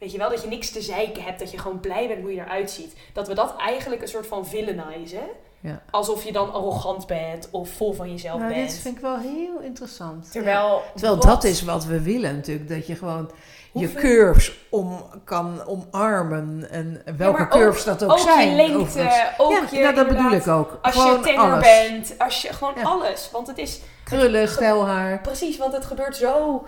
Weet 0.03 0.13
je 0.13 0.19
wel, 0.19 0.31
dat 0.31 0.43
je 0.43 0.49
niks 0.49 0.71
te 0.71 0.81
zeiken 0.83 1.23
hebt, 1.23 1.39
dat 1.39 1.51
je 1.51 1.59
gewoon 1.59 1.81
blij 1.81 2.09
bent 2.09 2.21
hoe 2.21 2.35
je 2.35 2.41
eruit 2.41 2.71
ziet. 2.71 2.97
Dat 3.13 3.29
we 3.29 3.35
dat 3.35 3.55
eigenlijk 3.57 4.03
een 4.03 4.09
soort 4.09 4.27
van 4.27 4.47
villainizen. 4.47 5.23
Ja. 5.61 5.83
Alsof 5.91 6.25
je 6.25 6.33
dan 6.33 6.53
arrogant 6.53 7.07
bent 7.07 7.49
of 7.51 7.69
vol 7.71 7.93
van 7.93 8.11
jezelf 8.11 8.39
Nou, 8.41 8.53
bent. 8.55 8.69
dit 8.71 8.79
vind 8.79 8.97
ik 8.97 9.03
wel 9.03 9.19
heel 9.19 9.59
interessant. 9.61 10.25
Ja. 10.25 10.31
Terwijl, 10.33 10.83
Terwijl 10.95 11.15
wat- 11.17 11.23
dat 11.25 11.45
is 11.45 11.63
wat 11.63 11.85
we 11.85 12.01
willen 12.03 12.35
natuurlijk. 12.37 12.69
Dat 12.69 12.87
je 12.87 12.95
gewoon 12.97 13.31
je 13.73 13.93
curves 13.93 14.53
om, 14.71 15.05
kan 15.25 15.67
omarmen. 15.67 16.71
En 16.71 17.03
welke 17.17 17.43
ook- 17.43 17.51
curves 17.51 17.85
dat 17.85 18.05
ook, 18.05 18.11
ook 18.11 18.19
zijn. 18.19 18.49
je 18.51 18.55
lengte, 18.57 19.33
ook 19.39 19.51
ja, 19.53 19.67
je 19.71 19.81
nou, 19.83 19.95
dat 19.95 20.09
bedoel 20.09 20.33
ik 20.33 20.47
ook. 20.47 20.79
Als 20.83 20.95
gewoon 20.95 21.17
je 21.19 21.21
tenger 21.25 21.41
alles. 21.53 21.89
bent, 21.89 22.15
als 22.19 22.43
je 22.43 22.53
gewoon 22.53 22.75
Ja. 22.77 22.83
alles. 22.83 23.29
Want 23.33 23.47
het 23.47 23.59
is 23.59 23.81
Krullen, 24.05 24.49
stijlhaar. 24.49 25.21
precies, 25.21 25.57
want 25.57 25.73
het 25.73 25.85
gebeurt 25.85 26.17
zo 26.17 26.65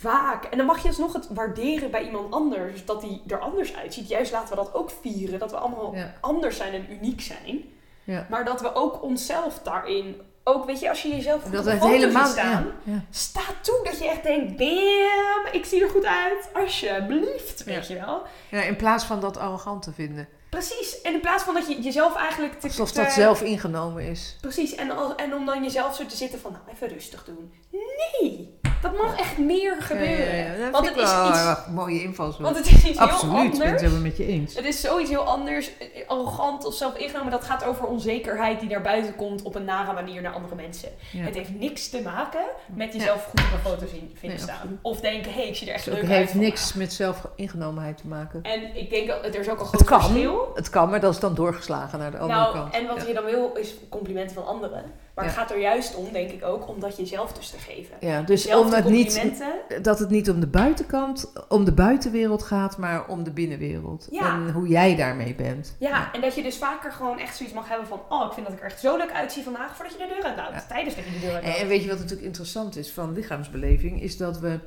vaak. 0.00 0.44
En 0.44 0.56
dan 0.56 0.66
mag 0.66 0.82
je 0.82 0.88
alsnog 0.88 1.12
het 1.12 1.28
waarderen 1.32 1.90
bij 1.90 2.04
iemand 2.04 2.32
anders, 2.34 2.84
dat 2.84 3.02
hij 3.02 3.20
er 3.26 3.38
anders 3.38 3.76
uitziet. 3.76 4.08
Juist 4.08 4.32
laten 4.32 4.48
we 4.48 4.54
dat 4.62 4.74
ook 4.74 4.90
vieren, 5.00 5.38
dat 5.38 5.50
we 5.50 5.56
allemaal 5.56 5.94
Ja. 5.94 6.14
anders 6.20 6.56
zijn 6.56 6.72
en 6.72 6.86
uniek 6.92 7.20
zijn. 7.20 7.64
Ja. 8.04 8.26
Maar 8.30 8.44
dat 8.44 8.60
we 8.60 8.74
ook 8.74 9.02
onszelf 9.02 9.58
daarin, 9.62 10.20
ook 10.44 10.64
weet 10.64 10.80
je, 10.80 10.88
als 10.88 11.02
je 11.02 11.08
jezelf 11.08 11.42
goed 11.42 11.52
Dat 11.52 11.66
op 11.66 11.80
helemaal... 11.80 12.26
staan, 12.26 12.72
Ja, 12.82 13.04
sta 13.10 13.40
toe 13.62 13.80
dat 13.84 13.98
je 13.98 14.08
echt 14.08 14.22
denkt, 14.22 14.56
bam, 14.56 15.52
ik 15.52 15.64
zie 15.64 15.82
er 15.82 15.90
goed 15.90 16.04
uit, 16.04 16.48
alsjeblieft, 16.54 17.64
weet 17.64 17.86
je 17.88 17.94
wel. 17.94 18.22
Ja, 18.50 18.62
in 18.62 18.76
plaats 18.76 19.04
van 19.04 19.20
dat 19.20 19.36
arrogant 19.36 19.82
te 19.82 19.92
vinden. 19.92 20.28
Precies, 20.50 21.00
en 21.00 21.12
in 21.14 21.20
plaats 21.20 21.42
van 21.42 21.54
dat 21.54 21.68
je 21.68 21.80
jezelf 21.80 22.16
eigenlijk 22.16 22.60
te... 22.60 22.66
Alsof 22.66 22.92
te- 22.92 23.00
dat 23.02 23.12
zelf 23.12 23.42
ingenomen 23.42 24.02
is. 24.04 24.36
Precies, 24.40 24.74
en, 24.74 24.90
al- 24.90 25.14
en 25.16 25.34
om 25.34 25.46
dan 25.46 25.62
jezelf 25.62 25.94
zo 25.96 26.06
te 26.06 26.16
zitten 26.16 26.40
van, 26.40 26.52
nou, 26.52 26.64
even 26.74 26.88
rustig 26.88 27.24
doen. 27.24 27.52
Nee, 27.70 28.58
dat 28.82 28.96
mag 28.98 29.18
echt 29.18 29.38
meer 29.38 29.76
gebeuren. 29.82 30.36
Ja, 30.36 30.42
ja, 30.44 30.52
ja. 30.52 30.58
Dat 30.62 30.70
Want 30.72 30.86
het 30.88 30.96
ik 30.96 31.02
is 31.02 31.12
wel 31.12 31.28
iets- 31.28 31.66
mooie 31.70 32.02
invalshoek. 32.02 32.42
Want 32.42 32.56
het 32.56 32.66
is 32.66 32.72
iets 32.72 32.82
heel 32.82 32.98
Absoluut, 32.98 33.34
ik 33.44 33.50
ben 33.50 33.50
het 33.50 33.62
anders. 33.62 33.80
helemaal 33.82 34.02
met 34.02 34.16
je 34.16 34.26
eens. 34.26 34.54
Het 34.54 34.64
is 34.64 34.80
zoiets 34.80 35.10
heel 35.10 35.24
anders, 35.24 35.70
eh, 35.78 36.08
arrogant 36.08 36.64
of 36.64 36.74
zelfingenomen. 36.74 37.30
Dat 37.30 37.44
gaat 37.44 37.64
over 37.64 37.84
onzekerheid 37.86 38.60
die 38.60 38.68
naar 38.68 38.82
buiten 38.82 39.16
komt 39.16 39.42
op 39.42 39.54
een 39.54 39.64
nare 39.64 39.92
manier 39.92 40.22
naar 40.22 40.32
andere 40.32 40.54
mensen. 40.54 40.88
Ja. 41.12 41.24
Het 41.24 41.34
heeft 41.34 41.54
niks 41.58 41.88
te 41.88 42.00
maken 42.02 42.44
met 42.74 42.92
jezelf 42.92 43.24
goed 43.24 43.40
op 43.40 43.46
een 43.52 43.70
foto 43.70 43.86
zien, 43.86 44.10
vinden 44.18 44.38
Nee, 44.38 44.38
staan. 44.38 44.54
absoluut. 44.56 44.78
Of 44.82 45.00
denken, 45.00 45.32
hé, 45.32 45.38
hey, 45.40 45.48
ik 45.48 45.56
zie 45.56 45.68
er 45.68 45.74
echt 45.74 45.84
Het 45.84 45.94
leuk 45.94 46.02
uit. 46.02 46.12
heeft 46.12 46.30
vandaag. 46.30 46.48
niks 46.50 46.74
met 46.74 46.92
zelfingenomenheid 46.92 47.96
te 47.96 48.06
maken. 48.06 48.42
En 48.42 48.76
ik 48.76 48.90
denk, 48.90 49.06
dat 49.08 49.24
er 49.34 49.40
is 49.40 49.48
ook 49.48 49.58
een 49.60 49.66
Het 49.66 49.74
groot 49.74 49.84
kan, 49.88 50.00
verschil. 50.02 50.50
het 50.54 50.70
kan, 50.70 50.90
maar 50.90 51.00
dat 51.00 51.14
is 51.14 51.20
dan 51.20 51.34
doorgeslagen 51.34 51.98
naar 51.98 52.10
de 52.10 52.18
andere 52.18 52.38
Nou, 52.40 52.54
kant. 52.54 52.74
en 52.74 52.86
wat 52.86 53.06
je 53.06 53.14
dan 53.14 53.24
wil 53.24 53.52
is 53.54 53.74
complimenten 53.88 54.34
van 54.34 54.46
anderen. 54.46 54.84
Maar 55.20 55.28
het 55.28 55.38
Ja. 55.38 55.46
gaat 55.46 55.56
er 55.56 55.60
juist 55.62 55.94
om, 55.94 56.12
denk 56.12 56.30
ik 56.30 56.44
ook, 56.44 56.68
om 56.68 56.80
dat 56.80 56.96
jezelf 56.96 57.32
dus 57.32 57.50
te 57.50 57.58
geven. 57.58 57.96
Ja, 58.00 58.22
dus 58.22 58.42
Zelf 58.42 58.66
om 58.66 58.72
het 58.72 58.88
niet, 58.88 59.42
dat 59.82 59.98
het 59.98 60.10
niet 60.10 60.30
om 60.30 60.40
de 60.40 60.46
buitenkant, 60.46 61.32
om 61.48 61.64
de 61.64 61.72
buitenwereld 61.72 62.42
gaat, 62.42 62.78
maar 62.78 63.08
om 63.08 63.24
de 63.24 63.30
binnenwereld. 63.30 64.08
Ja. 64.10 64.34
En 64.34 64.50
hoe 64.52 64.68
jij 64.68 64.96
daarmee 64.96 65.34
bent. 65.34 65.76
Ja, 65.78 66.12
en 66.12 66.20
dat 66.20 66.34
je 66.34 66.42
dus 66.42 66.56
vaker 66.58 66.92
gewoon 66.92 67.18
echt 67.18 67.36
zoiets 67.36 67.54
mag 67.54 67.68
hebben 67.68 67.86
van... 67.86 68.00
Oh, 68.08 68.26
ik 68.26 68.32
vind 68.32 68.46
dat 68.46 68.54
ik 68.54 68.60
er 68.62 68.66
echt 68.70 68.80
zo 68.80 68.96
leuk 68.96 69.12
uitzie 69.12 69.42
vandaag 69.42 69.76
voordat 69.76 69.92
je 69.94 69.98
de 69.98 70.14
deur 70.14 70.24
uitloopt. 70.24 70.52
Ja. 70.54 70.64
Tijdens 70.68 70.94
dat 70.94 71.04
je 71.04 71.10
de 71.10 71.18
deur 71.18 71.28
En, 71.28 71.34
uitloopt. 71.36 71.58
en 71.58 71.68
weet 71.68 71.82
je 71.82 71.88
wat 71.88 71.98
natuurlijk 71.98 72.26
interessant 72.26 72.76
is 72.76 72.90
van 72.90 73.12
lichaamsbeleving? 73.12 74.02
Is 74.02 74.16
dat 74.16 74.38
we, 74.38 74.58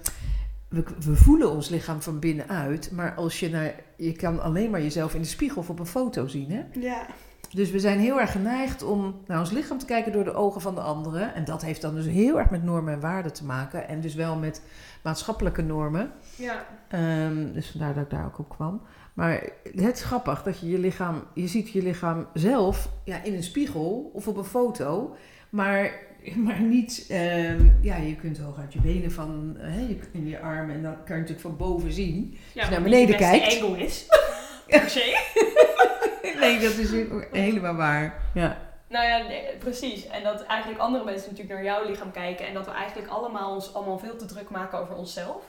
we, 0.70 0.84
we 1.06 1.16
voelen 1.16 1.52
ons 1.52 1.70
lichaam 1.70 2.02
van 2.02 2.20
binnenuit. 2.20 2.92
Maar 2.92 3.13
als 3.16 3.39
je 3.39 3.50
naar, 3.50 3.74
je 3.98 4.12
kan 4.12 4.42
alleen 4.42 4.70
maar 4.70 4.82
jezelf 4.82 5.13
in 5.16 5.22
de 5.22 5.28
spiegel 5.28 5.62
of 5.62 5.70
op 5.70 5.80
een 5.80 5.86
foto 5.86 6.28
zien. 6.28 6.52
Hè? 6.52 6.62
Ja. 6.80 7.06
Dus 7.54 7.72
we 7.72 7.80
zijn 7.80 8.00
heel 8.00 8.20
erg 8.20 8.32
geneigd 8.32 8.84
om 8.84 9.22
naar 9.28 9.39
ons 9.39 9.52
lichaam 9.52 9.78
te 9.78 9.86
kijken 9.86 10.12
door 10.12 10.24
de 10.24 10.34
ogen 10.34 10.62
van 10.62 10.76
de 10.76 10.82
anderen. 10.82 11.34
En 11.34 11.46
dat 11.46 11.62
heeft 11.62 11.82
dan 11.82 11.96
dus 11.96 12.06
heel 12.06 12.39
erg 12.39 12.50
met 12.50 12.63
normen 12.63 12.94
en 12.94 13.00
waarden 13.00 13.34
te 13.34 13.46
maken. 13.46 13.88
En 13.88 14.02
dus 14.02 14.16
wel 14.16 14.36
met 14.36 14.62
maatschappelijke 15.02 15.62
normen. 15.62 16.12
Ja. 16.36 16.66
Ehm, 16.88 17.54
dus 17.54 17.70
vandaar 17.70 17.94
dat 17.94 18.04
ik 18.04 18.10
daar 18.10 18.26
ook 18.26 18.39
op 18.39 18.50
kwam. 18.50 18.82
Maar 19.13 19.50
het 19.76 19.96
is 19.96 20.04
grappig 20.04 20.44
dat 20.44 20.60
je 20.60 20.70
je 20.70 20.80
lichaam, 20.80 21.24
je 21.34 21.48
ziet 21.48 21.70
je 21.70 21.84
lichaam 21.84 22.28
zelf 22.34 22.89
ja, 23.04 23.24
in 23.24 23.34
een 23.34 23.44
spiegel 23.44 24.12
of 24.13 24.28
op 24.28 24.38
een 24.38 24.44
foto, 24.44 25.16
maar, 25.50 25.92
maar 26.46 26.62
niet, 26.62 27.06
ehm, 27.10 27.70
ja, 27.82 27.96
je 27.96 28.16
kunt 28.16 28.38
hooguit 28.38 28.74
je 28.74 28.82
benen 28.82 29.12
van, 29.12 29.56
hè, 29.58 29.80
je, 29.80 29.98
in 30.12 30.28
je 30.28 30.39
armen 30.39 30.76
en 30.76 30.84
dan 30.84 30.94
kan 30.94 31.16
je 31.16 31.22
natuurlijk 31.22 31.48
van 31.48 31.58
boven 31.58 31.92
zien. 31.92 32.38
ja 32.54 32.62
naar 32.62 32.72
wat 32.72 32.84
beneden 32.84 33.08
niet 33.08 33.18
de 33.18 33.24
beste 33.32 33.39
kijkt. 33.39 33.63
angle 33.63 33.84
is. 33.86 34.06
Per 34.67 34.89
se. 34.89 35.21
Nee, 36.39 36.60
dat 36.60 36.71
is 36.73 36.91
helemaal 37.32 37.76
waar. 37.76 38.21
Ja. 38.34 38.58
Nou 38.88 39.08
ja, 39.08 39.17
nee, 39.28 39.56
precies. 39.58 40.08
En 40.08 40.23
dat 40.23 40.43
eigenlijk 40.43 40.82
andere 40.82 41.04
mensen 41.04 41.30
natuurlijk 41.30 41.56
naar 41.56 41.63
jouw 41.63 41.89
lichaam 41.89 42.12
kijken. 42.12 42.47
En 42.47 42.54
dat 42.54 42.65
we 42.65 42.71
eigenlijk 42.71 43.12
allemaal 43.12 43.54
ons 43.54 43.73
allemaal 43.73 43.99
veel 43.99 44.15
te 44.15 44.26
druk 44.26 44.49
maken 44.49 44.80
over 44.80 44.95
onszelf. 44.95 45.43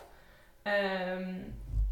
Ehm, 0.63 1.29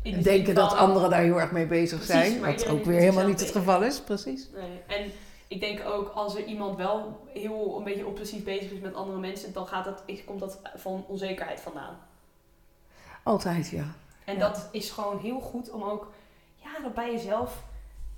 in 0.03 0.11
de 0.11 0.17
En 0.17 0.23
denken 0.23 0.55
dat 0.55 0.75
anderen 0.75 1.11
daar 1.11 1.21
heel 1.21 1.41
erg 1.41 1.51
mee 1.51 1.67
bezig 1.67 2.05
Precies, 2.05 2.15
zijn, 2.15 2.41
wat 2.41 2.69
ook 2.69 2.85
weer 2.85 2.99
helemaal 2.99 3.27
niet 3.27 3.41
het 3.41 3.51
geval 3.51 3.83
is, 3.83 4.01
precies. 4.01 4.49
Nee. 4.55 4.99
En 4.99 5.13
ik 5.49 5.61
denk 5.61 5.87
ook 5.87 6.09
als 6.09 6.37
er 6.37 6.45
iemand 6.45 6.77
wel 6.77 7.27
heel 7.33 7.75
een 7.79 7.85
beetje 7.85 8.07
obsessief 8.07 8.45
bezig 8.45 8.71
is 8.71 8.81
met 8.81 8.95
andere 8.95 9.19
mensen, 9.19 9.53
dan 9.53 9.67
gaat 9.67 9.85
dat, 9.85 10.03
komt 10.27 10.41
dat 10.41 10.61
van 10.77 11.05
onzekerheid 11.09 11.61
vandaan. 11.61 11.99
Altijd, 13.23 13.71
ja. 13.71 13.85
En 14.25 14.35
Ja. 14.35 14.41
dat 14.41 14.69
is 14.73 14.91
gewoon 14.91 15.19
heel 15.19 15.41
goed 15.41 15.71
om 15.71 15.83
ook, 15.83 16.13
ja, 16.63 16.83
dat 16.83 16.95
bij 16.95 17.13
jezelf, 17.13 17.65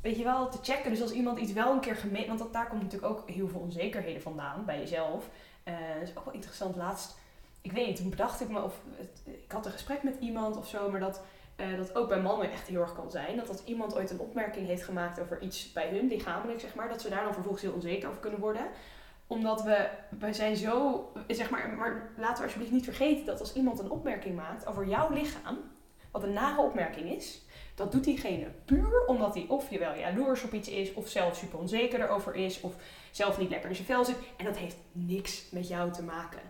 weet 0.00 0.16
je 0.16 0.24
wel, 0.24 0.48
te 0.48 0.58
checken. 0.62 0.90
Dus 0.90 1.02
als 1.02 1.12
iemand 1.12 1.38
iets 1.38 1.52
wel 1.52 1.72
een 1.72 1.80
keer 1.80 1.96
gemeen, 1.96 2.26
want 2.26 2.38
dat, 2.38 2.52
daar 2.52 2.68
komt 2.68 2.82
natuurlijk 2.82 3.12
ook 3.12 3.30
heel 3.30 3.48
veel 3.48 3.60
onzekerheden 3.60 4.22
vandaan 4.22 4.64
bij 4.64 4.78
jezelf. 4.78 5.28
Eh 5.62 5.74
dat 5.98 6.08
is 6.08 6.16
ook 6.16 6.24
wel 6.24 6.34
interessant. 6.34 6.76
Laatst, 6.76 7.16
ik 7.60 7.72
weet 7.72 7.86
niet, 7.86 7.96
toen 7.96 8.10
bedacht 8.10 8.40
ik 8.40 8.48
me, 8.48 8.62
of 8.62 8.80
ik 9.24 9.52
had 9.52 9.66
een 9.66 9.72
gesprek 9.72 10.02
met 10.02 10.16
iemand 10.20 10.56
of 10.56 10.68
zo, 10.68 10.90
maar 10.90 11.00
dat 11.00 11.22
eh, 11.56 11.76
dat 11.76 11.94
ook 11.94 12.08
bij 12.08 12.20
mannen 12.20 12.50
echt 12.50 12.68
heel 12.68 12.80
erg 12.80 12.94
kan 12.94 13.10
zijn. 13.10 13.36
Dat 13.36 13.48
als 13.48 13.64
iemand 13.64 13.96
ooit 13.96 14.10
een 14.10 14.18
opmerking 14.18 14.66
heeft 14.66 14.84
gemaakt 14.84 15.20
over 15.20 15.42
iets 15.42 15.72
bij 15.72 15.88
hun, 15.88 16.08
lichamelijk 16.08 16.60
zeg 16.60 16.74
maar, 16.74 16.88
dat 16.88 17.00
ze 17.00 17.08
daar 17.08 17.24
dan 17.24 17.32
vervolgens 17.32 17.62
heel 17.62 17.72
onzeker 17.72 18.08
over 18.08 18.20
kunnen 18.20 18.40
worden 18.40 18.66
omdat 19.26 19.62
we, 19.62 19.88
wij 20.18 20.32
zijn 20.32 20.56
zo, 20.56 21.12
zeg 21.28 21.50
maar, 21.50 21.68
maar 21.68 22.10
laten 22.16 22.36
we 22.36 22.42
alsjeblieft 22.42 22.72
niet 22.72 22.84
vergeten 22.84 23.26
dat 23.26 23.40
als 23.40 23.52
iemand 23.52 23.78
een 23.78 23.90
opmerking 23.90 24.36
maakt 24.36 24.66
over 24.66 24.86
jouw 24.86 25.10
lichaam, 25.10 25.58
wat 26.10 26.22
een 26.22 26.32
nare 26.32 26.60
opmerking 26.60 27.10
is, 27.10 27.43
dat 27.74 27.92
doet 27.92 28.04
diegene 28.04 28.46
puur 28.64 29.06
omdat 29.06 29.34
hij 29.34 29.44
of 29.48 29.70
je 29.70 29.78
wel 29.78 29.94
jaloers 29.94 30.42
op 30.42 30.52
iets 30.52 30.68
is, 30.68 30.92
of 30.94 31.08
zelf 31.08 31.36
super 31.36 31.58
onzeker 31.58 32.00
erover 32.00 32.34
is, 32.34 32.60
of 32.60 32.74
zelf 33.10 33.38
niet 33.38 33.50
lekker 33.50 33.68
in 33.68 33.74
zijn 33.74 33.86
vel 33.86 34.04
zit. 34.04 34.16
En 34.36 34.44
dat 34.44 34.56
heeft 34.56 34.76
niks 34.92 35.44
met 35.50 35.68
jou 35.68 35.92
te 35.92 36.02
maken. 36.02 36.40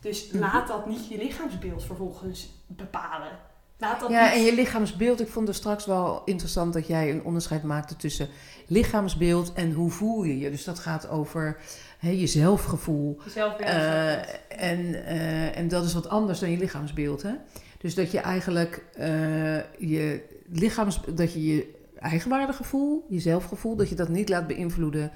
Dus 0.00 0.26
Mhm. 0.30 0.38
laat 0.38 0.68
dat 0.68 0.86
niet 0.86 1.08
je 1.08 1.16
lichaamsbeeld 1.18 1.84
vervolgens 1.84 2.50
bepalen. 2.66 3.38
Laat 3.78 4.00
dat 4.00 4.10
Ja, 4.10 4.24
niet... 4.24 4.32
en 4.34 4.42
je 4.42 4.54
lichaamsbeeld. 4.54 5.20
Ik 5.20 5.28
vond 5.28 5.48
er 5.48 5.54
straks 5.54 5.86
wel 5.86 6.22
interessant 6.24 6.72
dat 6.72 6.86
jij 6.86 7.10
een 7.10 7.24
onderscheid 7.24 7.62
maakte 7.62 7.96
tussen 7.96 8.28
lichaamsbeeld 8.66 9.52
en 9.52 9.72
hoe 9.72 9.90
voel 9.90 10.22
je 10.24 10.38
je. 10.38 10.50
Dus 10.50 10.64
dat 10.64 10.78
gaat 10.78 11.08
over 11.08 11.56
hè, 11.98 12.10
je 12.10 12.26
zelfgevoel. 12.26 13.18
Eh, 13.58 14.12
en, 14.48 15.04
eh, 15.04 15.56
en 15.58 15.68
dat 15.68 15.84
is 15.84 15.94
wat 15.94 16.08
anders 16.08 16.38
dan 16.38 16.50
je 16.50 16.56
lichaamsbeeld. 16.56 17.22
Hè? 17.22 17.32
Dus 17.78 17.94
dat 17.94 18.10
je 18.10 18.18
eigenlijk 18.18 18.84
eh, 18.94 19.56
je 19.78 20.32
lichaams, 20.58 21.00
dat 21.14 21.32
je 21.32 21.46
je 21.46 21.74
eigenwaardegevoel, 21.98 23.06
je 23.08 23.20
zelfgevoel, 23.20 23.76
dat 23.76 23.88
je 23.88 23.94
dat 23.94 24.08
niet 24.08 24.28
laat 24.28 24.46
beïnvloeden 24.46 25.12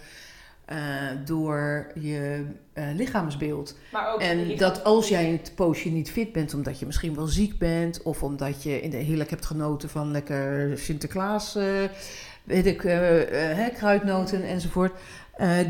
eh, 0.65 0.79
door 1.25 1.91
je 1.95 2.47
eh, 2.73 2.85
lichaamsbeeld. 2.95 3.77
maar 3.93 4.13
ook 4.13 4.23
je 4.23 4.27
En 4.27 4.57
dat 4.57 4.85
als 4.85 5.09
jij 5.09 5.33
een 5.33 5.41
poosje 5.55 5.89
niet 5.89 6.11
fit 6.11 6.33
bent, 6.33 6.55
omdat 6.55 6.79
je 6.79 6.87
misschien 6.87 7.15
wel 7.15 7.27
ziek 7.27 7.59
bent, 7.59 8.03
of 8.03 8.23
omdat 8.23 8.63
je 8.63 8.81
in 8.81 8.91
de 8.91 8.97
heerlijk 8.97 9.31
hebt 9.31 9.47
genoten 9.47 9.89
van 9.89 10.11
lekker 10.11 10.79
Sinterklaas, 10.79 11.57
eh, 11.57 11.65
weet 12.45 12.67
ik, 12.67 12.81
hè, 12.83 13.71
kruidnoten 13.71 14.43
enzovoort, 14.43 14.93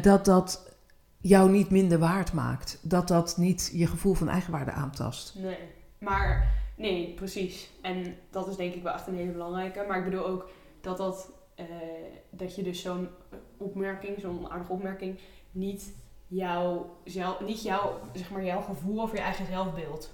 dat 0.03 0.25
dat 0.25 0.73
jou 1.21 1.51
niet 1.51 1.71
minder 1.71 1.99
waard 1.99 2.33
maakt. 2.33 2.79
Dat 2.83 3.09
dat 3.09 3.37
niet 3.37 3.71
je 3.73 3.87
gevoel 3.87 4.15
van 4.15 4.29
eigenwaarde 4.29 4.73
aantast. 4.73 5.35
Nee, 5.35 5.59
maar 5.99 6.49
nee, 6.79 7.13
precies. 7.17 7.71
En 7.81 8.17
dat 8.31 8.49
is 8.49 8.57
denk 8.57 8.75
ik 8.75 8.83
wel 8.83 8.93
echt 8.93 9.07
een 9.07 9.17
hele 9.17 9.33
belangrijke. 9.33 9.85
Maar 9.89 9.99
ik 9.99 10.05
bedoel 10.05 10.27
ook 10.27 10.49
dat, 10.81 10.97
dat, 10.97 11.31
eh, 11.55 11.65
dat 12.31 12.55
je 12.55 12.63
dus 12.63 12.81
zo'n 12.83 13.09
opmerking, 13.57 14.21
zo'n 14.21 14.51
aardige 14.51 14.73
opmerking, 14.73 15.19
niet 15.51 15.93
jouw, 16.27 16.97
zelf, 17.05 17.41
niet 17.41 17.63
jouw, 17.63 18.01
zeg 18.15 18.31
maar, 18.31 18.45
jouw 18.45 18.61
gevoel 18.61 19.03
over 19.03 19.17
je 19.17 19.23
eigen 19.23 19.47
zelfbeeld. 19.47 20.11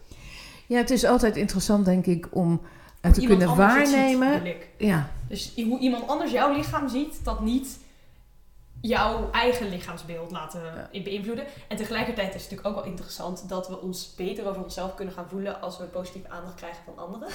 Ja, 0.66 0.76
het 0.76 0.90
is 0.90 1.04
altijd 1.04 1.36
interessant, 1.36 1.84
denk 1.84 2.06
ik, 2.06 2.28
om 2.30 2.60
eh, 3.00 3.12
te 3.12 3.20
Iemand 3.20 3.38
kunnen 3.38 3.56
ziet, 3.56 3.92
waarnemen. 3.92 4.56
Ja, 4.78 5.10
Dus 5.28 5.52
hoe 5.56 5.78
iemand 5.78 6.08
anders 6.08 6.30
jouw 6.30 6.52
lichaam 6.56 6.88
ziet, 6.88 7.24
dat 7.24 7.40
niet 7.40 7.78
jouw 8.88 9.30
eigen 9.30 9.68
lichaamsbeeld 9.68 10.30
laten 10.30 10.88
Ja. 10.90 11.02
beïnvloeden. 11.02 11.44
En 11.68 11.76
tegelijkertijd 11.76 12.34
is 12.34 12.42
het 12.42 12.50
natuurlijk 12.50 12.68
ook 12.68 12.82
wel 12.82 12.92
interessant 12.92 13.48
dat 13.48 13.68
we 13.68 13.80
ons 13.80 14.14
beter 14.16 14.48
over 14.48 14.62
onszelf 14.62 14.94
kunnen 14.94 15.14
gaan 15.14 15.28
voelen 15.28 15.60
als 15.60 15.78
we 15.78 15.84
positieve 15.84 16.28
aandacht 16.28 16.54
krijgen 16.54 16.82
van 16.84 16.98
anderen. 16.98 17.28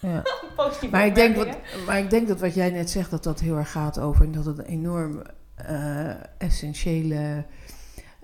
ja. 0.00 0.22
Maar 0.90 1.06
ik, 1.06 1.14
denk 1.14 1.36
opmerkingen. 1.36 1.84
maar 1.86 1.98
ik 1.98 2.10
denk 2.10 2.28
dat 2.28 2.40
wat 2.40 2.54
jij 2.54 2.70
net 2.70 2.90
zegt, 2.90 3.10
dat 3.10 3.24
dat 3.24 3.40
heel 3.40 3.56
erg 3.56 3.70
gaat 3.70 3.98
over... 3.98 4.24
en 4.24 4.32
dat 4.32 4.44
het 4.44 4.58
een 4.58 4.64
enorm 4.64 5.22
eh, 5.54 6.10
essentiële 6.38 7.44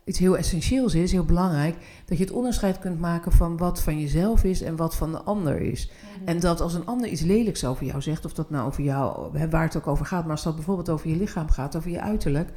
iets 0.05 0.19
heel 0.19 0.37
essentieels 0.37 0.95
is, 0.95 1.13
heel 1.13 1.25
belangrijk, 1.25 1.77
dat 2.05 2.19
je 2.19 2.25
het 2.25 2.33
onderscheid 2.33 2.79
kunt 2.79 3.01
maken 3.01 3.33
van 3.33 3.57
wat 3.57 3.81
van 3.83 4.01
jezelf 4.01 4.45
is 4.45 4.63
en 4.63 4.77
wat 4.77 4.97
van 4.97 5.13
de 5.13 5.23
ander 5.23 5.61
is. 5.61 5.91
Mhm. 6.17 6.29
En 6.29 6.41
dat 6.41 6.61
als 6.61 6.75
een 6.75 6.87
ander 6.87 7.09
iets 7.09 7.23
lelijks 7.23 7.65
over 7.65 7.87
jou 7.87 8.03
zegt, 8.03 8.25
of 8.25 8.33
dat 8.33 8.51
nou 8.51 8.67
over 8.67 8.83
jou, 8.83 9.31
waar 9.51 9.63
het 9.63 9.77
ook 9.77 9.87
over 9.87 10.07
gaat, 10.07 10.23
maar 10.23 10.33
als 10.33 10.43
dat 10.43 10.55
bijvoorbeeld 10.55 10.89
over 10.89 11.09
je 11.09 11.17
lichaam 11.17 11.51
gaat, 11.51 11.77
over 11.77 11.91
je 11.91 12.01
uiterlijk, 12.01 12.51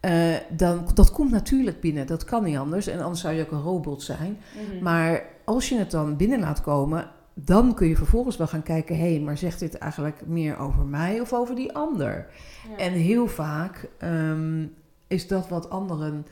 eh, 0.00 0.34
dan 0.50 0.84
dat 0.94 1.10
komt 1.10 1.30
natuurlijk 1.30 1.80
binnen. 1.80 2.06
Dat 2.06 2.24
kan 2.24 2.44
niet 2.44 2.56
anders. 2.56 2.86
En 2.86 3.00
anders 3.00 3.20
zou 3.20 3.34
je 3.34 3.42
ook 3.42 3.50
een 3.50 3.62
robot 3.62 4.02
zijn. 4.02 4.38
Mhm. 4.54 4.82
Maar 4.82 5.24
als 5.44 5.68
je 5.68 5.78
het 5.78 5.90
dan 5.90 6.16
binnen 6.16 6.40
laat 6.40 6.60
komen, 6.60 7.10
dan 7.34 7.74
kun 7.74 7.88
je 7.88 7.96
vervolgens 7.96 8.36
wel 8.36 8.46
gaan 8.46 8.62
kijken: 8.62 8.96
hé, 8.96 9.10
hey, 9.10 9.20
maar 9.20 9.38
zegt 9.38 9.58
dit 9.58 9.78
eigenlijk 9.78 10.26
meer 10.26 10.58
over 10.58 10.84
mij 10.84 11.20
of 11.20 11.32
over 11.32 11.54
die 11.54 11.72
ander? 11.72 12.26
Ja. 12.70 12.76
En 12.84 12.92
heel 12.92 13.26
vaak 13.26 13.88
ehm, 13.98 14.66
is 15.06 15.26
dat 15.26 15.48
wat 15.48 15.70
anderen 15.70 16.26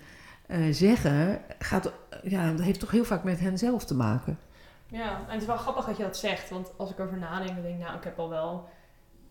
eh, 0.51 0.67
zeggen, 0.71 1.43
gaat, 1.59 1.93
ja, 2.23 2.51
dat 2.51 2.61
heeft 2.61 2.81
toch 2.81 2.91
heel 2.91 3.05
vaak 3.05 3.25
met 3.25 3.41
hen 3.41 3.59
zelf 3.59 3.85
te 3.85 3.95
maken. 3.95 4.39
Ja, 4.87 5.17
en 5.17 5.33
het 5.33 5.41
is 5.41 5.47
wel 5.47 5.57
grappig 5.57 5.85
dat 5.85 5.97
je 5.97 6.03
dat 6.03 6.17
zegt. 6.17 6.51
Want 6.51 6.73
als 6.77 6.91
ik 6.91 6.99
erover 6.99 7.19
nadenk, 7.19 7.55
dan 7.55 7.63
denk 7.63 7.75
ik, 7.75 7.81
nou, 7.81 7.97
ik 7.97 8.05
heb 8.05 8.19
al 8.19 8.29
wel... 8.29 8.69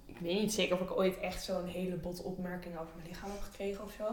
Ik 0.05 0.17
weet 0.19 0.39
niet 0.39 0.53
zeker 0.53 0.75
of 0.75 0.81
ik 0.81 0.97
ooit 0.97 1.19
echt 1.19 1.43
zo'n 1.43 1.65
hele 1.65 1.95
botte 1.95 2.23
opmerking 2.23 2.79
over 2.79 2.93
mijn 2.95 3.07
lichaam 3.07 3.29
heb 3.29 3.41
gekregen 3.41 3.83
of 3.83 3.91
zo. 3.97 4.05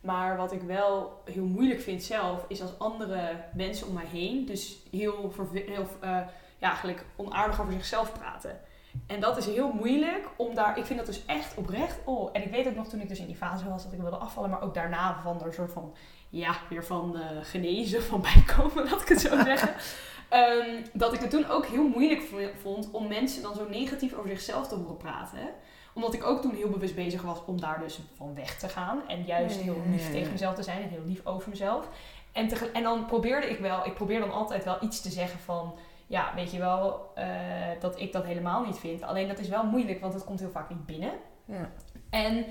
Maar 0.00 0.36
wat 0.36 0.52
ik 0.52 0.62
wel 0.62 1.22
heel 1.24 1.44
moeilijk 1.44 1.80
vind 1.80 2.02
zelf, 2.02 2.44
is 2.48 2.62
als 2.62 2.78
andere 2.78 3.44
mensen 3.54 3.86
om 3.86 3.94
mij 3.94 4.06
heen... 4.06 4.46
dus 4.46 4.76
heel, 4.90 5.32
heel 5.52 5.86
eh, 6.00 6.10
ja, 6.58 6.68
eigenlijk 6.68 7.04
onaardig 7.16 7.60
over 7.60 7.72
zichzelf 7.72 8.12
praten. 8.12 8.60
En 9.06 9.20
dat 9.20 9.36
is 9.36 9.46
heel 9.46 9.72
moeilijk 9.72 10.28
om 10.36 10.54
daar... 10.54 10.78
Ik 10.78 10.84
vind 10.84 10.98
dat 10.98 11.06
dus 11.06 11.24
echt 11.26 11.56
oprecht... 11.56 11.98
Oh, 12.04 12.30
en 12.32 12.42
ik 12.42 12.50
weet 12.50 12.66
ook 12.66 12.74
nog 12.74 12.88
toen 12.88 13.00
ik 13.00 13.08
dus 13.08 13.18
in 13.18 13.26
die 13.26 13.36
fase 13.36 13.68
was 13.68 13.82
dat 13.84 13.92
ik 13.92 14.00
wilde 14.00 14.16
afvallen... 14.16 14.50
maar 14.50 14.62
ook 14.62 14.74
daarna 14.74 15.20
van 15.22 15.42
een 15.42 15.52
soort 15.52 15.72
van... 15.72 15.94
Ja, 16.28 16.56
weer 16.68 16.84
van 16.84 17.16
eh, 17.16 17.22
genezen, 17.42 18.02
van 18.02 18.20
bijkomen, 18.20 18.84
laat 18.90 19.02
ik 19.02 19.08
het 19.08 19.20
zo 19.20 19.36
zeggen. 19.44 19.74
Ehm, 20.28 20.84
dat 20.92 21.12
ik 21.12 21.20
het 21.20 21.30
toen 21.30 21.48
ook 21.48 21.66
heel 21.66 21.88
moeilijk 21.88 22.22
vond 22.60 22.90
om 22.90 23.08
mensen 23.08 23.42
dan 23.42 23.54
zo 23.54 23.68
negatief 23.68 24.14
over 24.14 24.28
zichzelf 24.28 24.68
te 24.68 24.74
horen 24.74 24.96
praten. 24.96 25.38
Omdat 25.94 26.14
ik 26.14 26.24
ook 26.24 26.42
toen 26.42 26.54
heel 26.54 26.68
bewust 26.68 26.94
bezig 26.94 27.22
was 27.22 27.44
om 27.44 27.60
daar 27.60 27.80
dus 27.80 28.00
van 28.16 28.34
weg 28.34 28.58
te 28.58 28.68
gaan. 28.68 29.08
En 29.08 29.24
juist 29.24 29.60
heel 29.60 29.82
lief 29.90 30.10
tegen 30.10 30.32
mezelf 30.32 30.54
te 30.54 30.62
zijn 30.62 30.82
en 30.82 30.88
heel 30.88 31.04
lief 31.06 31.26
over 31.26 31.50
mezelf. 31.50 31.88
En, 32.32 32.48
en 32.72 32.82
dan 32.82 33.06
probeerde 33.06 33.50
ik 33.50 33.58
wel, 33.58 33.86
ik 33.86 33.94
probeer 33.94 34.20
dan 34.20 34.32
altijd 34.32 34.64
wel 34.64 34.76
iets 34.80 35.00
te 35.00 35.10
zeggen 35.10 35.40
van... 35.40 35.74
Ja, 36.06 36.32
weet 36.34 36.50
je 36.52 36.58
wel, 36.58 37.10
eh, 37.14 37.26
dat 37.80 38.00
ik 38.00 38.12
dat 38.12 38.24
helemaal 38.24 38.64
niet 38.64 38.78
vind. 38.78 39.02
Alleen 39.02 39.28
dat 39.28 39.38
is 39.38 39.48
wel 39.48 39.64
moeilijk, 39.64 40.00
want 40.00 40.14
het 40.14 40.24
komt 40.24 40.40
heel 40.40 40.50
vaak 40.50 40.68
niet 40.68 40.86
binnen. 40.86 41.12
Ja. 41.44 41.70
En 42.10 42.44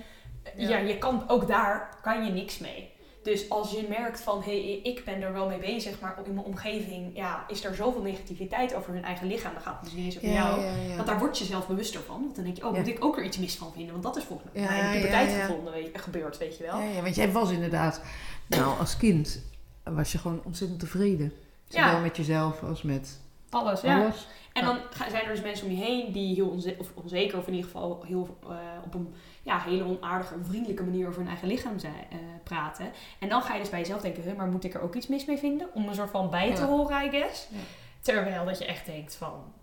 Ja. 0.55 0.69
ja. 0.69 0.77
je 0.77 0.97
kan, 0.97 1.23
ook 1.27 1.47
daar 1.47 1.97
kan 2.01 2.25
je 2.25 2.31
niks 2.31 2.57
mee. 2.57 2.95
Dus 3.27 3.49
als 3.49 3.71
je 3.71 3.85
merkt 3.89 4.21
van, 4.21 4.43
hé, 4.43 4.61
hey, 4.61 4.79
ik 4.83 5.05
ben 5.05 5.21
er 5.21 5.33
wel 5.33 5.47
mee 5.47 5.57
bezig, 5.59 5.99
maar 5.99 6.17
in 6.25 6.33
mijn 6.33 6.45
omgeving 6.45 7.15
ja, 7.15 7.45
is 7.47 7.65
er 7.65 7.75
zoveel 7.75 8.01
negativiteit 8.01 8.73
over 8.75 8.93
hun 8.93 9.03
eigen 9.03 9.27
lichaam, 9.27 9.53
dan 9.53 9.61
gaat 9.61 9.75
het 9.75 9.83
dus 9.83 9.93
niet 9.93 10.05
eens 10.05 10.17
over 10.17 10.29
jou. 10.29 10.61
Want 10.95 11.07
daar 11.07 11.19
word 11.19 11.37
je 11.37 11.45
zelf 11.45 11.67
bewuster 11.67 12.01
van. 12.01 12.21
Want 12.21 12.35
dan 12.35 12.43
denk 12.43 12.57
je, 12.57 12.67
oh, 12.67 12.73
moet 12.73 12.87
ik 12.87 13.05
ook 13.05 13.17
er 13.17 13.23
iets 13.23 13.37
mis 13.37 13.55
van 13.55 13.71
vinden? 13.73 13.91
Want 13.91 14.03
dat 14.03 14.17
is 14.17 14.23
volgens 14.23 14.49
mij 14.53 14.79
in 14.79 14.85
de 14.85 14.91
puberteit 14.95 15.31
gevonden, 15.41 15.73
weet, 15.73 16.01
gebeurd, 16.01 16.37
weet 16.37 16.57
je 16.57 16.63
wel. 16.63 16.79
Ja, 16.79 17.01
want 17.01 17.15
jij 17.15 17.31
was 17.31 17.51
inderdaad, 17.51 18.01
nou 18.47 18.79
als 18.79 18.97
kind 18.97 19.41
was 19.83 20.11
je 20.11 20.17
gewoon 20.17 20.41
ontzettend 20.43 20.79
tevreden. 20.79 21.33
Zowel 21.67 21.99
met 21.99 22.17
jezelf 22.17 22.63
als 22.63 22.81
met 22.81 23.19
Alles, 23.49 23.81
ja. 23.81 24.01
alles. 24.01 24.27
En 24.53 24.65
dan 24.65 24.77
zijn 25.09 25.23
er 25.25 25.31
dus 25.31 25.41
mensen 25.41 25.65
om 25.67 25.71
je 25.71 25.83
heen 25.83 26.11
die 26.11 26.35
heel 26.35 26.47
onze- 26.49 26.75
of 26.77 26.91
onzeker, 26.93 27.37
of 27.37 27.47
in 27.47 27.53
ieder 27.53 27.71
geval 27.71 28.03
heel, 28.05 28.37
eh, 28.43 28.55
op 28.85 28.93
een 28.93 29.13
ja, 29.47 29.59
hele 29.59 29.83
onaardige, 29.83 30.33
onvriendelijke 30.33 30.83
manier 30.83 31.07
over 31.07 31.19
hun 31.19 31.27
eigen 31.29 31.47
lichaam 31.47 31.79
zijn, 31.79 31.93
eh, 32.11 32.17
praten. 32.43 32.91
En 33.19 33.29
dan 33.29 33.41
ga 33.41 33.53
je 33.53 33.59
dus 33.59 33.69
bij 33.69 33.79
jezelf 33.79 34.01
denken, 34.01 34.35
maar 34.35 34.47
moet 34.47 34.63
ik 34.63 34.73
er 34.73 34.81
ook 34.81 34.95
iets 34.95 35.07
mis 35.07 35.25
mee 35.25 35.37
vinden? 35.37 35.67
Om 35.73 35.87
een 35.87 35.95
soort 35.95 36.09
van 36.09 36.29
bij 36.29 36.55
te 36.55 36.61
Ja. 36.61 36.67
horen, 36.67 37.05
I 37.05 37.09
guess. 37.09 37.47
Ja. 37.51 37.57
Terwijl 38.01 38.45
dat 38.45 38.57
je 38.57 38.65
echt 38.65 38.85
denkt 38.85 39.15
van... 39.15 39.53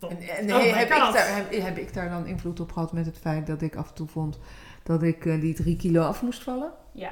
En, 0.00 0.20
en 0.20 0.54
oh 0.54 0.62
heb, 0.62 0.88
ik 0.88 0.88
daar, 0.88 1.36
heb, 1.36 1.52
heb 1.62 1.78
ik 1.78 1.94
daar 1.94 2.08
dan 2.10 2.26
invloed 2.26 2.60
op 2.60 2.72
gehad 2.72 2.92
met 2.92 3.06
het 3.06 3.18
feit 3.18 3.46
dat 3.46 3.62
ik 3.62 3.76
af 3.76 3.88
en 3.88 3.94
toe 3.94 4.06
vond 4.08 4.38
dat 4.82 5.02
ik 5.02 5.26
eh, 5.26 5.40
die 5.40 5.54
drie 5.54 5.76
kilo 5.76 6.02
af 6.02 6.22
moest 6.22 6.42
vallen? 6.42 6.72
Ja, 6.92 7.08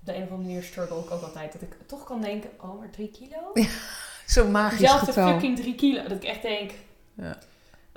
op 0.00 0.06
de 0.06 0.14
een 0.16 0.22
of 0.22 0.30
andere 0.30 0.46
manier 0.48 0.62
struggle 0.62 0.98
ik 0.98 1.10
ook 1.10 1.20
altijd. 1.22 1.52
Dat 1.52 1.62
ik 1.62 1.76
toch 1.86 2.04
kan 2.04 2.20
denken, 2.20 2.50
oh, 2.60 2.78
maar 2.78 2.90
drie 2.90 3.10
kilo? 3.10 3.52
Zo'n 4.26 4.50
magisch 4.50 4.80
Zelfde 4.80 5.06
getal. 5.12 5.28
fucking 5.32 5.58
drie 5.58 5.74
kilo. 5.74 6.02
Dat 6.02 6.10
ik 6.12 6.24
echt 6.24 6.42
denk, 6.42 6.70
Ja. 7.14 7.36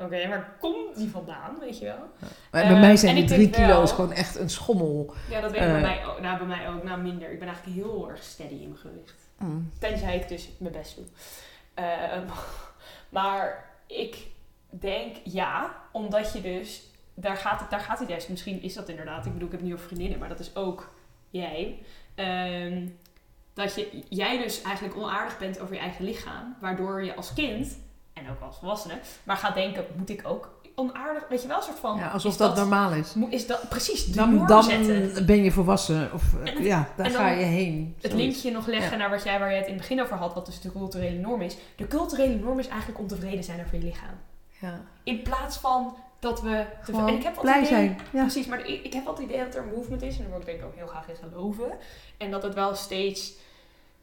Oké, 0.03 0.27
maar 0.27 0.55
komt 0.59 0.95
die 0.95 1.09
vandaan, 1.09 1.59
weet 1.59 1.79
je 1.79 1.85
wel? 1.85 2.09
Maar 2.51 2.61
Eh, 2.61 2.67
bij 2.69 2.79
mij 2.79 2.95
zijn 2.95 3.15
en 3.15 3.19
die 3.21 3.29
drie 3.29 3.39
denk 3.39 3.53
kilo 3.53 3.67
wel- 3.67 3.83
is 3.83 3.91
gewoon 3.91 4.11
echt 4.13 4.35
een 4.39 4.49
schommel. 4.49 5.13
Ja, 5.29 5.41
dat 5.41 5.51
weet 5.51 5.61
ik 5.61 5.67
bij 5.67 5.75
Eh. 5.75 5.81
mij 5.81 6.05
ook. 6.05 6.19
Nou, 6.19 6.37
bij 6.37 6.47
mij 6.47 6.69
ook. 6.69 6.83
Nou, 6.83 7.01
minder. 7.01 7.31
Ik 7.31 7.39
ben 7.39 7.47
eigenlijk 7.47 7.77
heel 7.77 8.09
erg 8.09 8.23
steady 8.23 8.53
in 8.53 8.67
mijn 8.67 8.77
gewicht. 8.77 9.15
Mm. 9.39 9.71
Tenzij 9.79 10.15
ik 10.15 10.27
dus 10.27 10.49
mijn 10.59 10.73
best 10.73 10.95
doe. 10.95 11.05
Ehm, 11.73 12.25
maar 13.09 13.69
ik 13.87 14.17
denk 14.69 15.15
ja, 15.23 15.75
omdat 15.91 16.33
je 16.33 16.41
dus... 16.41 16.83
Daar 17.15 17.37
gaat, 17.37 17.59
het, 17.59 17.69
daar 17.69 17.79
gaat 17.79 17.99
het 17.99 18.09
juist. 18.09 18.29
Misschien 18.29 18.61
is 18.61 18.73
dat 18.73 18.89
inderdaad... 18.89 19.25
Ik 19.25 19.33
bedoel, 19.33 19.49
ik 19.51 19.59
heb 19.59 19.73
over 19.73 19.85
vriendinnen, 19.85 20.19
maar 20.19 20.29
dat 20.29 20.39
is 20.39 20.55
ook 20.55 20.93
jij. 21.29 21.79
Ehm, 22.15 22.87
dat 23.53 23.75
je, 23.75 24.03
jij 24.09 24.37
dus 24.37 24.61
eigenlijk 24.61 24.95
onaardig 24.97 25.37
bent 25.37 25.59
over 25.59 25.73
je 25.75 25.79
eigen 25.81 26.05
lichaam. 26.05 26.55
Waardoor 26.61 27.03
je 27.03 27.15
als 27.15 27.33
kind, 27.33 27.79
en 28.13 28.29
ook 28.29 28.41
als 28.41 28.57
volwassene... 28.59 28.93
maar 29.23 29.37
gaat 29.37 29.55
denken, 29.55 29.85
moet 29.97 30.09
ik 30.09 30.21
ook 30.27 30.61
onaardig... 30.75 31.27
Weet 31.29 31.41
je 31.41 31.47
wel, 31.47 31.57
een 31.57 31.63
soort 31.63 31.79
van... 31.79 31.97
Ja, 31.97 32.09
alsof 32.09 32.37
dat, 32.37 32.55
normaal 32.55 32.91
is. 32.91 33.13
Is 33.29 33.47
dat 33.47 33.69
precies 33.69 34.05
de 34.05 34.15
Dan, 34.15 34.33
norm 34.35 34.47
dan 34.47 34.63
zetten? 34.63 35.25
ben 35.25 35.43
je 35.43 35.51
volwassen. 35.51 36.09
Of, 36.13 36.23
het- 36.43 36.57
ja, 36.65 36.87
daar 36.95 37.09
ga 37.09 37.29
je 37.29 37.45
heen. 37.45 37.95
Het 38.01 38.11
Zoiets. 38.11 38.27
linkje 38.27 38.51
nog 38.51 38.67
leggen 38.67 38.91
Ja. 38.91 38.97
naar 38.97 39.09
wat 39.09 39.23
jij, 39.23 39.39
waar 39.39 39.49
jij 39.49 39.57
het 39.57 39.67
in 39.67 39.73
het 39.73 39.81
begin 39.81 40.01
over 40.01 40.15
had, 40.17 40.33
wat 40.33 40.45
dus 40.45 40.61
de 40.61 40.71
culturele 40.71 41.19
norm 41.19 41.41
is. 41.41 41.55
De 41.75 41.87
culturele 41.87 42.35
norm 42.35 42.59
is 42.59 42.67
eigenlijk 42.67 42.99
ontevreden 42.99 43.43
zijn 43.43 43.59
over 43.65 43.77
je 43.77 43.83
lichaam. 43.83 44.15
Ja. 44.59 44.81
In 45.03 45.21
plaats 45.21 45.57
van 45.57 45.95
dat 46.19 46.41
we... 46.41 46.65
Gewoon 46.81 47.07
en 47.07 47.13
ik 47.15 47.23
heb 47.23 47.37
blij 47.41 47.55
idee, 47.57 47.67
zijn. 47.67 47.97
Ja. 48.11 48.21
Precies, 48.21 48.45
maar 48.45 48.67
ik, 48.67 48.83
ik 48.83 48.93
heb 48.93 49.05
wat 49.05 49.19
idee 49.19 49.37
dat 49.37 49.55
er 49.55 49.61
een 49.63 49.73
movement 49.75 50.01
is. 50.01 50.19
En 50.19 50.25
daar 50.29 50.39
ik 50.39 50.45
denk 50.45 50.59
ik 50.59 50.65
ook 50.65 50.75
heel 50.75 50.87
graag 50.87 51.07
in 51.09 51.15
geloven. 51.15 51.71
En 52.17 52.31
dat 52.31 52.43
het 52.43 52.53
wel 52.53 52.75
steeds... 52.75 53.33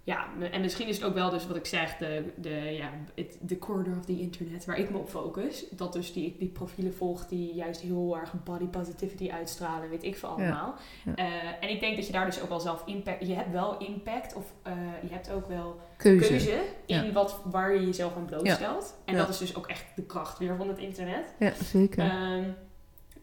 Ja, 0.02 0.26
en 0.50 0.60
misschien 0.60 0.88
is 0.88 0.96
het 0.96 1.04
ook 1.06 1.14
wel 1.14 1.30
dus 1.30 1.46
wat 1.46 1.56
ik 1.56 1.66
zeg, 1.66 1.96
de, 1.96 2.32
de, 2.36 2.50
ja, 2.50 2.90
het, 3.14 3.38
de 3.40 3.58
corner 3.58 3.98
of 3.98 4.04
the 4.04 4.20
internet 4.20 4.64
waar 4.64 4.78
ik 4.78 4.90
me 4.90 4.98
op 4.98 5.08
focus. 5.08 5.64
Dat 5.70 5.92
dus 5.92 6.12
die, 6.12 6.36
die 6.38 6.48
profielen 6.48 6.94
volgt 6.94 7.28
die 7.28 7.54
juist 7.54 7.80
heel 7.80 8.16
erg 8.20 8.32
body 8.44 8.64
positivity 8.66 9.30
uitstralen, 9.30 9.90
weet 9.90 10.02
ik 10.02 10.16
veel 10.16 10.28
allemaal. 10.28 10.74
Ja. 11.04 11.14
Eh, 11.14 11.26
en 11.60 11.68
ik 11.68 11.80
denk 11.80 11.96
dat 11.96 12.06
je 12.06 12.12
daar 12.12 12.26
dus 12.26 12.40
ook 12.40 12.48
wel 12.48 12.60
zelf 12.60 12.82
impact, 12.86 13.26
je 13.26 13.34
hebt 13.34 13.52
wel 13.52 13.78
impact 13.78 14.34
of 14.34 14.52
eh, 14.62 14.72
je 15.02 15.08
hebt 15.12 15.30
ook 15.30 15.48
wel 15.48 15.80
Keuze. 15.96 16.28
keuze 16.28 16.62
in 16.86 17.04
Ja. 17.04 17.12
wat, 17.12 17.40
waar 17.44 17.74
je 17.74 17.86
jezelf 17.86 18.16
aan 18.16 18.24
blootstelt. 18.24 18.94
En 19.04 19.16
dat 19.16 19.28
is 19.28 19.38
dus 19.38 19.56
ook 19.56 19.66
echt 19.66 19.84
de 19.94 20.02
kracht 20.02 20.38
weer 20.38 20.56
van 20.56 20.68
het 20.68 20.78
internet. 20.78 21.34
Ja, 21.38 21.52
zeker. 21.64 22.04
Ehm, 22.10 22.44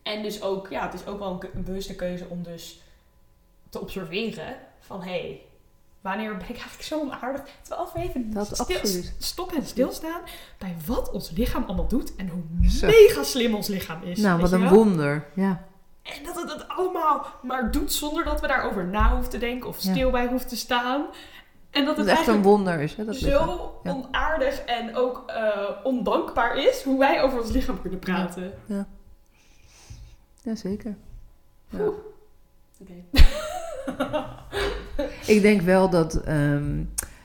en 0.03 0.23
dus 0.23 0.41
ook, 0.41 0.67
ja, 0.69 0.85
het 0.85 0.93
is 0.93 1.05
ook 1.05 1.19
wel 1.19 1.31
een, 1.31 1.49
een 1.53 1.63
bewuste 1.63 1.95
keuze 1.95 2.25
om 2.29 2.43
dus 2.43 2.81
te 3.69 3.79
observeren 3.79 4.55
van 4.79 5.01
hé, 5.01 5.09
hey, 5.09 5.41
wanneer 6.01 6.29
ben 6.31 6.41
ik 6.49 6.55
eigenlijk 6.55 6.81
zo 6.83 6.99
onaardig? 6.99 7.41
Terwijl 7.61 7.89
we 7.93 7.99
even 7.99 8.33
Dat 8.33 8.47
stil- 8.53 9.03
stoppen 9.17 9.57
en 9.57 9.65
stilstaan 9.65 10.21
bij 10.57 10.75
wat 10.85 11.11
ons 11.11 11.29
lichaam 11.31 11.63
allemaal 11.63 11.87
doet 11.87 12.15
en 12.15 12.27
hoe 12.29 12.69
Zo. 12.69 12.85
mega 12.87 13.23
slim 13.23 13.55
ons 13.55 13.67
lichaam 13.67 14.03
is. 14.03 14.19
nou, 14.19 14.41
wat 14.41 14.51
een 14.51 14.61
wel? 14.61 14.69
wonder. 14.73 15.25
Ja. 15.33 15.65
En 16.03 16.23
dat 16.23 16.35
het 16.35 16.51
het 16.51 16.67
allemaal 16.67 17.25
maar 17.43 17.71
doet 17.71 17.93
zonder 17.93 18.23
dat 18.23 18.41
we 18.41 18.47
daarover 18.47 18.85
na 18.87 19.11
hoeven 19.11 19.29
te 19.29 19.37
denken 19.37 19.69
of 19.69 19.79
Ja. 19.79 19.91
stil 19.91 20.11
bij 20.11 20.27
hoeven 20.27 20.47
te 20.49 20.57
staan. 20.57 21.05
En 21.69 21.85
dat 21.85 21.97
het 21.97 22.07
echt 22.07 22.27
een 22.27 22.41
wonder 22.41 22.79
is. 22.79 22.95
Hè, 22.95 23.05
dat 23.05 23.15
zo 23.15 23.79
Ja. 23.83 23.91
onaardig 23.91 24.59
en 24.59 24.95
ook 24.95 25.23
eh, 25.27 25.69
ondankbaar 25.83 26.57
is 26.57 26.83
hoe 26.83 26.99
wij 26.99 27.21
over 27.23 27.41
ons 27.41 27.51
lichaam 27.51 27.81
kunnen 27.81 27.99
praten. 27.99 28.53
Ja, 30.43 30.55
zeker. 30.55 30.95
Ja. 31.69 31.79
Oké. 32.81 33.03
Ik 35.35 35.41
denk 35.41 35.61
wel 35.61 35.89
dat 35.89 36.15
ehm, 36.23 36.83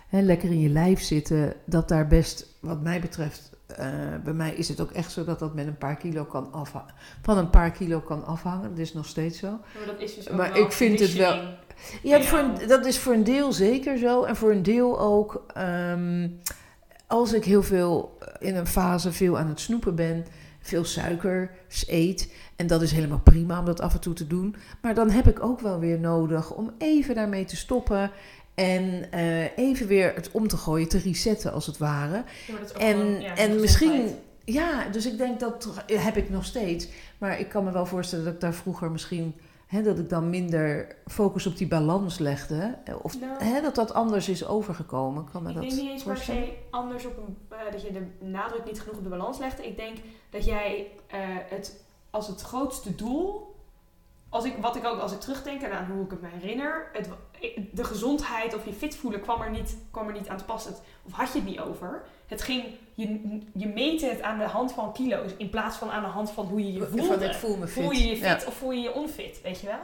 hè, 0.09 0.21
lekker 0.21 0.51
in 0.51 0.61
je 0.61 0.69
lijf 0.69 1.03
zitten, 1.03 1.53
dat 1.65 1.89
daar 1.89 2.07
best, 2.07 2.47
wat 2.61 2.81
mij 2.83 3.01
betreft, 3.01 3.51
eh, 3.77 3.87
bij 4.25 4.33
mij 4.33 4.55
is 4.55 4.69
het 4.69 4.81
ook 4.81 4.91
echt 4.91 5.13
zo 5.13 5.25
dat 5.25 5.39
dat 5.39 5.55
met 5.55 5.67
een 5.67 5.79
paar 5.79 5.97
kilo 5.97 6.25
kan 6.25 6.53
afhangen. 6.53 6.95
Van 7.23 7.39
een 7.39 7.51
paar 7.51 7.71
kilo 7.71 8.01
kan 8.01 8.25
afhangen. 8.25 8.69
Dat 8.71 8.79
is 8.79 8.93
nog 8.93 9.07
steeds 9.07 9.39
zo. 9.39 9.49
Maar 9.51 9.87
dat 9.87 10.01
is 10.01 10.15
dus 10.15 10.29
ook 10.31 10.37
Maar 10.37 10.59
ik 10.59 10.73
vind 10.73 11.01
het 11.01 11.15
wel-. 11.15 11.55
Ja, 12.03 12.21
voor 12.23 12.39
een- 12.39 12.69
dat 12.69 12.87
is 12.87 12.99
voor 12.99 13.13
een 13.13 13.25
deel 13.25 13.53
zeker 13.53 13.99
zo. 13.99 14.23
En 14.23 14.37
voor 14.37 14.51
een 14.51 14.63
deel 14.63 15.01
ook, 15.01 15.45
ehm, 15.55 16.29
als 17.07 17.33
ik 17.33 17.45
heel 17.45 17.63
veel 17.63 18.19
in 18.39 18.57
een 18.57 18.67
fase 18.67 19.13
veel 19.13 19.39
aan 19.39 19.49
het 19.49 19.61
snoepen 19.61 19.95
ben, 19.95 20.25
veel 20.63 20.85
suiker 20.85 21.51
eet. 21.87 22.33
En 22.57 22.67
dat 22.67 22.83
is 22.83 22.93
helemaal 22.93 23.21
prima 23.21 23.59
om 23.59 23.65
dat 23.65 23.81
af 23.81 23.95
en 23.95 24.01
toe 24.01 24.15
te 24.15 24.27
doen. 24.27 24.57
Maar 24.83 24.95
dan 24.95 25.11
heb 25.11 25.29
ik 25.29 25.43
ook 25.43 25.61
wel 25.61 25.79
weer 25.79 25.99
nodig 25.99 26.55
om 26.55 26.71
even 26.79 27.15
daarmee 27.15 27.45
te 27.45 27.57
stoppen. 27.57 28.11
En 28.55 29.11
eh, 29.11 29.59
even 29.59 29.87
weer 29.87 30.13
het 30.15 30.31
om 30.31 30.49
te 30.49 30.57
gooien, 30.57 30.89
te 30.89 30.99
resetten 30.99 31.53
als 31.53 31.67
het 31.67 31.79
ware. 31.79 32.25
Ja, 32.47 32.79
En, 32.79 32.97
gewoon, 32.97 33.21
ja, 33.21 33.37
en 33.37 33.61
misschien, 33.61 34.15
ja, 34.45 34.89
dus 34.89 35.07
ik 35.07 35.19
denk 35.19 35.41
dat 35.41 35.69
heb 35.87 36.17
ik 36.17 36.31
nog 36.31 36.45
steeds. 36.45 36.89
Maar 37.19 37.41
ik 37.41 37.49
kan 37.49 37.65
me 37.65 37.73
wel 37.73 37.87
voorstellen 37.87 38.25
dat 38.25 38.35
ik 38.35 38.41
daar 38.41 38.55
vroeger 38.55 38.91
misschien 38.91 39.35
hè, 39.73 39.83
dat 39.83 39.99
ik 39.99 40.09
dan 40.09 40.31
minder 40.31 40.97
focus 41.07 41.47
op 41.47 41.57
die 41.57 41.67
balans 41.67 42.19
legde. 42.19 42.79
Of 43.03 43.21
Nou. 43.21 43.45
hè, 43.45 43.61
dat 43.61 43.75
dat 43.75 43.93
anders 43.93 44.29
is 44.29 44.47
overgekomen. 44.47 45.29
Kan 45.33 45.43
me 45.43 45.49
Ik 45.49 45.55
dat 45.55 45.63
denk 45.63 45.75
niet 45.75 45.91
eens 45.91 46.03
per 46.03 46.17
se 46.17 46.53
anders 46.71 47.07
op 47.07 47.17
een, 47.17 47.37
eh, 47.49 47.73
dat 47.73 47.83
je 47.83 47.93
de 47.93 48.27
nadruk 48.27 48.65
niet 48.65 48.81
genoeg 48.81 48.97
op 48.97 49.03
de 49.03 49.09
balans 49.09 49.39
legde. 49.39 49.67
Ik 49.67 49.77
denk 49.77 49.97
dat 50.31 50.45
jij 50.45 50.91
eh, 51.07 51.19
het 51.49 51.85
als 52.11 52.27
het 52.27 52.41
grootste 52.41 52.95
doel, 52.95 53.52
als 54.33 54.45
ik, 54.45 54.55
wat 54.61 54.77
ik 54.77 54.85
ook 54.87 55.01
als 55.01 55.13
ik 55.13 55.21
terugdenk 55.21 55.63
en 55.63 55.73
aan 55.73 55.91
hoe 55.91 56.05
ik 56.05 56.11
het 56.11 56.21
me 56.21 56.29
herinner, 56.39 56.89
het, 56.93 57.09
de 57.71 57.85
gezondheid 57.85 58.55
of 58.55 58.65
je 58.65 58.73
fit 58.73 58.97
voelen 58.97 59.21
kwam 59.21 59.43
er 59.43 59.51
niet, 59.51 59.77
kwam 59.91 60.07
er 60.07 60.13
niet 60.13 60.29
aan 60.29 60.37
te 60.37 60.45
pas. 60.45 60.65
Het, 60.65 60.81
of 61.03 61.13
had 61.13 61.33
je 61.33 61.39
het 61.39 61.49
niet 61.49 61.61
over. 61.61 62.03
Het 62.27 62.43
ging, 62.43 62.65
je, 62.95 63.39
je 63.55 63.67
meette 63.69 64.07
het 64.07 64.23
aan 64.23 64.39
de 64.39 64.45
hand 64.45 64.73
van 64.73 64.93
kilo's 64.93 65.31
in 65.37 65.51
plaats 65.51 65.77
van 65.77 65.91
aan 65.91 66.03
de 66.03 66.09
hand 66.09 66.31
van 66.31 66.47
hoe 66.47 66.61
je 66.67 66.73
je 66.73 66.87
voelde. 66.87 67.07
Van 67.19 67.23
ik 67.23 67.35
voel 67.35 67.57
me 67.57 67.67
fit. 67.67 67.83
Voel 67.85 67.93
je 67.93 68.07
je 68.09 68.17
fit 68.17 68.25
Ja. 68.43 68.47
of 68.47 68.55
voel 68.55 68.71
je 68.73 68.81
je 68.81 68.95
onfit, 68.95 69.41
weet 69.43 69.61
je 69.61 69.67
wel? 69.67 69.81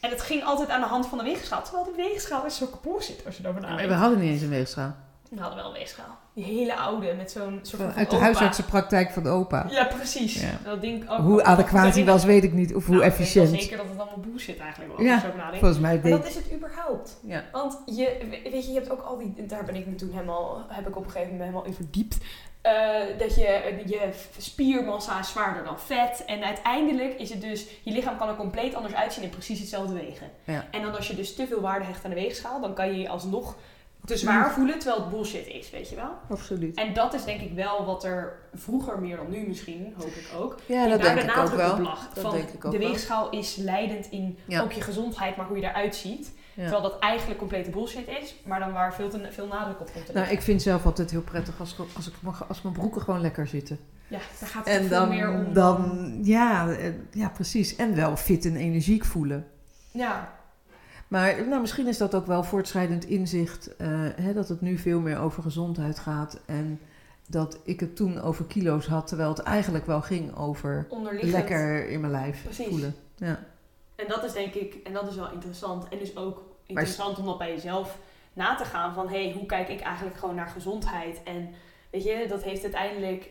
En 0.00 0.10
het 0.10 0.20
ging 0.20 0.44
altijd 0.44 0.68
aan 0.68 0.80
de 0.80 0.86
hand 0.86 1.06
van 1.06 1.18
de 1.18 1.24
weegschaal. 1.24 1.62
Terwijl 1.62 1.84
de 1.84 1.92
weegschaal 1.96 2.44
is 2.44 2.56
zo 2.56 2.66
kapot 2.66 3.04
zit 3.04 3.26
als 3.26 3.36
je 3.36 3.42
Maar 3.42 3.60
nadenkt. 3.60 3.86
we 3.86 3.94
hadden 3.94 4.18
niet 4.18 4.30
eens 4.32 4.42
een 4.42 4.48
weegschaal. 4.48 4.94
We 5.34 5.40
hadden 5.40 5.58
wel 5.58 5.66
een 5.68 5.72
weegschaal. 5.78 6.18
Die 6.34 6.44
hele 6.44 6.74
oude 6.76 7.14
met 7.14 7.30
zo'n 7.30 7.58
soort 7.62 7.82
van 7.82 7.92
Uit 7.92 8.10
de 8.10 8.16
opa. 8.16 8.24
huisartsenpraktijk 8.24 9.10
van 9.10 9.26
opa. 9.26 9.66
Ja, 9.70 9.84
precies. 9.84 10.40
Ja. 10.40 10.50
Dat 10.64 10.80
ding 10.80 11.10
ook 11.10 11.18
Hoe 11.18 11.44
adequaat 11.44 11.94
die 11.94 12.04
was, 12.04 12.24
weet 12.24 12.44
ik 12.44 12.52
niet. 12.52 12.74
Of 12.74 12.86
hoe 12.86 12.94
Nou, 12.94 13.06
ik 13.06 13.12
efficiënt. 13.12 13.48
zeker 13.60 13.76
dat 13.76 13.86
het 13.88 13.98
allemaal 13.98 14.18
bullshit 14.18 14.58
eigenlijk 14.58 14.92
was. 14.96 15.06
Ja. 15.06 15.20
Volgens 15.50 15.78
mij 15.78 15.92
Maar 15.92 16.02
deed 16.02 16.10
dat 16.12 16.26
is 16.26 16.34
het 16.34 16.52
überhaupt. 16.52 17.18
Ja. 17.22 17.44
Want 17.52 17.78
je, 17.86 18.18
weet 18.42 18.64
je, 18.64 18.72
je 18.72 18.78
hebt 18.78 18.90
ook 18.90 19.00
al 19.00 19.16
die, 19.18 19.46
daar 19.46 19.64
ben 19.64 19.74
ik 19.74 19.86
me 19.86 19.94
toen 19.94 20.10
helemaal, 20.12 20.64
heb 20.68 20.88
ik 20.88 20.96
op 20.96 21.04
een 21.04 21.10
gegeven 21.10 21.32
moment 21.32 21.48
helemaal 21.50 21.66
in 21.68 21.74
verdiept. 21.74 22.18
Eh, 22.60 22.72
dat 23.18 23.34
je, 23.34 23.82
je 23.86 24.08
spiermassa 24.38 25.18
is 25.18 25.28
zwaarder 25.28 25.64
dan 25.64 25.78
vet. 25.80 26.24
En 26.26 26.44
uiteindelijk 26.44 27.14
is 27.18 27.30
het 27.30 27.40
dus, 27.40 27.66
je 27.82 27.92
lichaam 27.92 28.16
kan 28.18 28.28
er 28.28 28.36
compleet 28.36 28.74
anders 28.74 28.94
uitzien 28.94 29.24
en 29.24 29.30
precies 29.30 29.58
hetzelfde 29.58 29.94
wegen. 29.94 30.30
Ja. 30.44 30.64
En 30.70 30.82
dan 30.82 30.96
als 30.96 31.06
je 31.08 31.14
dus 31.16 31.34
te 31.34 31.46
veel 31.46 31.60
waarde 31.60 31.84
hecht 31.84 32.04
aan 32.04 32.10
de 32.10 32.16
weegschaal, 32.16 32.60
dan 32.60 32.74
kan 32.74 32.92
je 32.92 32.98
je 33.00 33.08
alsnog 33.08 33.56
te 34.04 34.16
zwaar 34.16 34.52
voelen, 34.52 34.78
terwijl 34.78 35.00
het 35.02 35.10
bullshit 35.10 35.46
is, 35.46 35.70
weet 35.70 35.88
je 35.88 35.96
wel. 35.96 36.10
Absoluut. 36.30 36.76
En 36.76 36.94
dat 36.94 37.14
is 37.14 37.24
denk 37.24 37.40
ik 37.40 37.52
wel 37.54 37.84
wat 37.84 38.04
er 38.04 38.38
vroeger 38.54 39.00
meer 39.00 39.16
dan 39.16 39.30
nu 39.30 39.46
misschien, 39.46 39.94
hoop 39.96 40.06
ik 40.06 40.30
ook, 40.38 40.56
Ja, 40.66 40.88
dat 40.88 41.00
denk 41.02 41.20
de 41.20 41.26
ik 41.26 41.36
ook 41.36 41.48
wel. 41.54 41.72
op 41.72 41.78
lag. 41.78 42.08
Dat 42.14 42.22
van 42.22 42.32
denk 42.32 42.48
ik 42.48 42.64
ook 42.64 42.72
de 42.72 42.78
wel. 42.78 42.88
weegschaal 42.88 43.30
is 43.30 43.56
leidend 43.56 44.10
in 44.10 44.38
Ja. 44.46 44.60
ook 44.62 44.72
je 44.72 44.80
gezondheid, 44.80 45.36
maar 45.36 45.46
hoe 45.46 45.56
je 45.56 45.62
eruit 45.62 45.96
ziet. 45.96 46.32
Ja. 46.54 46.62
Terwijl 46.62 46.82
dat 46.82 46.98
eigenlijk 46.98 47.38
complete 47.38 47.70
bullshit 47.70 48.08
is, 48.22 48.34
maar 48.44 48.60
dan 48.60 48.72
waar 48.72 48.94
veel, 48.94 49.08
te, 49.08 49.26
veel 49.30 49.46
nadruk 49.46 49.80
op 49.80 49.92
komt 49.92 50.06
te 50.06 50.12
Nou, 50.12 50.28
ik 50.28 50.42
vind 50.42 50.62
zelf 50.62 50.84
altijd 50.84 51.10
heel 51.10 51.22
prettig 51.22 51.60
als, 51.60 51.76
als, 51.96 52.06
ik, 52.08 52.14
als 52.48 52.62
mijn 52.62 52.74
broeken 52.74 53.00
gewoon 53.00 53.20
lekker 53.20 53.46
zitten. 53.46 53.78
Ja, 54.08 54.18
daar 54.40 54.48
gaat 54.48 54.64
het 54.64 54.74
En 54.74 54.80
veel 54.80 54.98
dan, 54.98 55.08
meer 55.08 55.28
om. 55.30 55.52
dan 55.52 56.10
ja, 56.22 56.68
eh, 56.70 56.92
ja, 57.10 57.28
precies. 57.28 57.76
En 57.76 57.94
wel 57.96 58.16
fit 58.16 58.44
en 58.44 58.56
energiek 58.56 59.04
voelen. 59.04 59.46
Ja, 59.90 60.32
Maar 61.14 61.48
nou, 61.48 61.60
misschien 61.60 61.86
is 61.86 61.98
dat 61.98 62.14
ook 62.14 62.26
wel 62.26 62.42
voortschrijdend 62.44 63.04
inzicht, 63.04 63.76
eh, 63.76 63.88
hè, 64.16 64.32
dat 64.32 64.48
het 64.48 64.60
nu 64.60 64.78
veel 64.78 65.00
meer 65.00 65.18
over 65.18 65.42
gezondheid 65.42 65.98
gaat. 65.98 66.40
En 66.46 66.80
dat 67.28 67.58
ik 67.64 67.80
het 67.80 67.96
toen 67.96 68.20
over 68.20 68.44
kilo's 68.44 68.86
had, 68.86 69.06
terwijl 69.06 69.28
het 69.28 69.38
eigenlijk 69.38 69.86
wel 69.86 70.00
ging 70.00 70.36
over 70.36 70.86
lekker 71.20 71.88
in 71.88 72.00
mijn 72.00 72.12
lijf 72.12 72.42
Precies. 72.42 72.66
voelen. 72.66 72.94
Ja. 73.16 73.44
En 73.96 74.08
dat 74.08 74.24
is 74.24 74.32
denk 74.32 74.54
ik, 74.54 74.74
en 74.74 74.92
dat 74.92 75.08
is 75.08 75.16
wel 75.16 75.30
interessant. 75.30 75.88
En 75.88 75.98
dus 75.98 76.16
ook 76.16 76.42
interessant 76.66 77.18
om 77.18 77.24
dat 77.24 77.38
bij 77.38 77.50
jezelf 77.50 77.98
na 78.32 78.54
te 78.54 78.64
gaan 78.64 78.94
van, 78.94 79.08
hé, 79.08 79.24
hey, 79.24 79.32
hoe 79.32 79.46
kijk 79.46 79.68
ik 79.68 79.80
eigenlijk 79.80 80.16
gewoon 80.16 80.34
naar 80.34 80.48
gezondheid? 80.48 81.22
En 81.24 81.50
weet 81.90 82.04
je, 82.04 82.26
dat 82.28 82.42
heeft 82.42 82.62
uiteindelijk, 82.62 83.30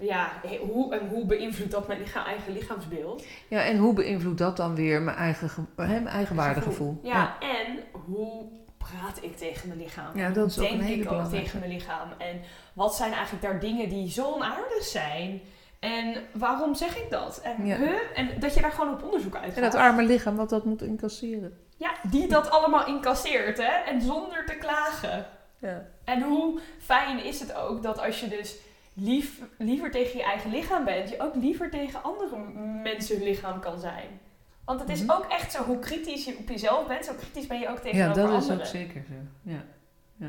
ja, 0.00 0.32
hoe, 0.60 0.94
en 0.94 1.08
hoe 1.08 1.26
beïnvloedt 1.26 1.70
dat 1.70 1.86
mijn 1.88 1.98
lichaam, 2.00 2.24
eigen 2.26 2.52
lichaamsbeeld? 2.52 3.24
ja, 3.48 3.64
en 3.64 3.76
hoe 3.78 3.94
beïnvloedt 3.94 4.38
dat 4.38 4.56
dan 4.56 4.74
weer 4.74 5.02
mijn 5.02 5.16
eigen, 5.16 5.50
hè, 5.76 5.86
mijn 5.86 6.06
eigen 6.06 6.36
waardegevoel? 6.36 6.98
Ja, 7.02 7.36
en 7.40 7.78
hoe 8.06 8.44
praat 8.78 9.18
ik 9.20 9.36
tegen 9.36 9.68
mijn 9.68 9.80
lichaam? 9.80 10.16
Ja, 10.18 10.30
dat 10.30 10.50
is 10.50 10.58
ook 10.58 10.64
Denk 10.68 10.80
een 10.80 10.86
hele 10.86 11.02
ik 11.02 11.12
ook 11.12 11.24
tegen 11.28 11.58
mijn 11.58 11.72
lichaam? 11.72 12.08
En 12.18 12.40
wat 12.72 12.94
zijn 12.94 13.12
eigenlijk 13.12 13.42
daar 13.42 13.60
dingen 13.60 13.88
die 13.88 14.10
zo 14.10 14.32
onaardig 14.32 14.82
zijn? 14.84 15.40
En 15.80 16.14
waarom 16.32 16.74
zeg 16.74 16.96
ik 16.96 17.10
dat? 17.10 17.40
En, 17.42 17.66
Ja. 17.66 17.76
huh? 17.76 17.90
en 18.14 18.28
dat 18.40 18.54
je 18.54 18.60
daar 18.60 18.72
gewoon 18.72 18.92
op 18.94 19.02
onderzoek 19.04 19.36
uit 19.36 19.54
En 19.56 19.62
dat 19.62 19.74
gaat. 19.74 19.82
arme 19.82 20.02
lichaam 20.02 20.36
wat 20.36 20.48
dat 20.50 20.64
moet 20.64 20.82
incasseren. 20.82 21.58
Ja, 21.76 21.90
die 22.02 22.28
dat 22.28 22.50
allemaal 22.50 22.86
incasseert, 22.86 23.58
hè? 23.58 23.72
En 23.90 24.00
zonder 24.02 24.46
te 24.46 24.54
klagen. 24.54 25.26
Ja. 25.58 25.86
En 26.04 26.22
hoe 26.22 26.60
fijn 26.78 27.24
is 27.24 27.40
het 27.40 27.54
ook 27.54 27.82
dat 27.82 28.00
als 28.00 28.20
je 28.20 28.28
dus 28.28 28.56
lief, 28.94 29.40
liever 29.58 29.90
tegen 29.90 30.16
je 30.18 30.24
eigen 30.24 30.50
lichaam 30.50 30.84
bent, 30.84 31.08
je 31.10 31.20
ook 31.20 31.34
liever 31.34 31.70
tegen 31.70 32.02
andere 32.02 32.36
mensen 32.82 33.16
hun 33.16 33.24
lichaam 33.24 33.60
kan 33.60 33.78
zijn. 33.80 34.20
Want 34.64 34.80
het 34.80 34.88
is 34.88 35.02
Mhm. 35.02 35.10
ook 35.10 35.24
echt 35.24 35.52
zo, 35.52 35.62
hoe 35.64 35.78
kritisch 35.78 36.24
je 36.24 36.36
op 36.38 36.48
jezelf 36.48 36.86
bent, 36.86 37.04
zo 37.04 37.12
kritisch 37.14 37.46
ben 37.46 37.58
je 37.60 37.68
ook 37.68 37.76
Ja, 37.76 37.82
tegenover 37.82 38.14
dat 38.22 38.28
is 38.30 38.34
anderen. 38.42 38.58
ook 38.58 38.66
zeker 38.66 39.04
zo. 39.08 39.50
Ja. 39.50 39.64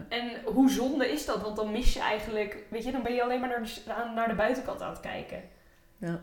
En 0.10 0.32
hoe 0.46 0.70
zonde 0.70 1.12
is 1.12 1.26
dat? 1.26 1.42
Want 1.42 1.56
dan 1.56 1.72
mis 1.72 1.94
je 1.94 2.00
eigenlijk, 2.00 2.64
weet 2.70 2.84
je, 2.84 2.92
dan 2.92 3.04
ben 3.04 3.14
je 3.14 3.24
alleen 3.24 3.40
maar 3.40 3.50
naar 3.50 3.64
de, 3.64 4.12
naar 4.16 4.28
de 4.28 4.36
buitenkant 4.36 4.82
aan 4.82 4.90
het 4.90 5.00
kijken. 5.00 5.42
Ja. 5.98 6.20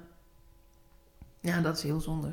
ja, 1.41 1.61
dat 1.61 1.77
is 1.77 1.83
heel 1.83 2.01
zonde. 2.01 2.33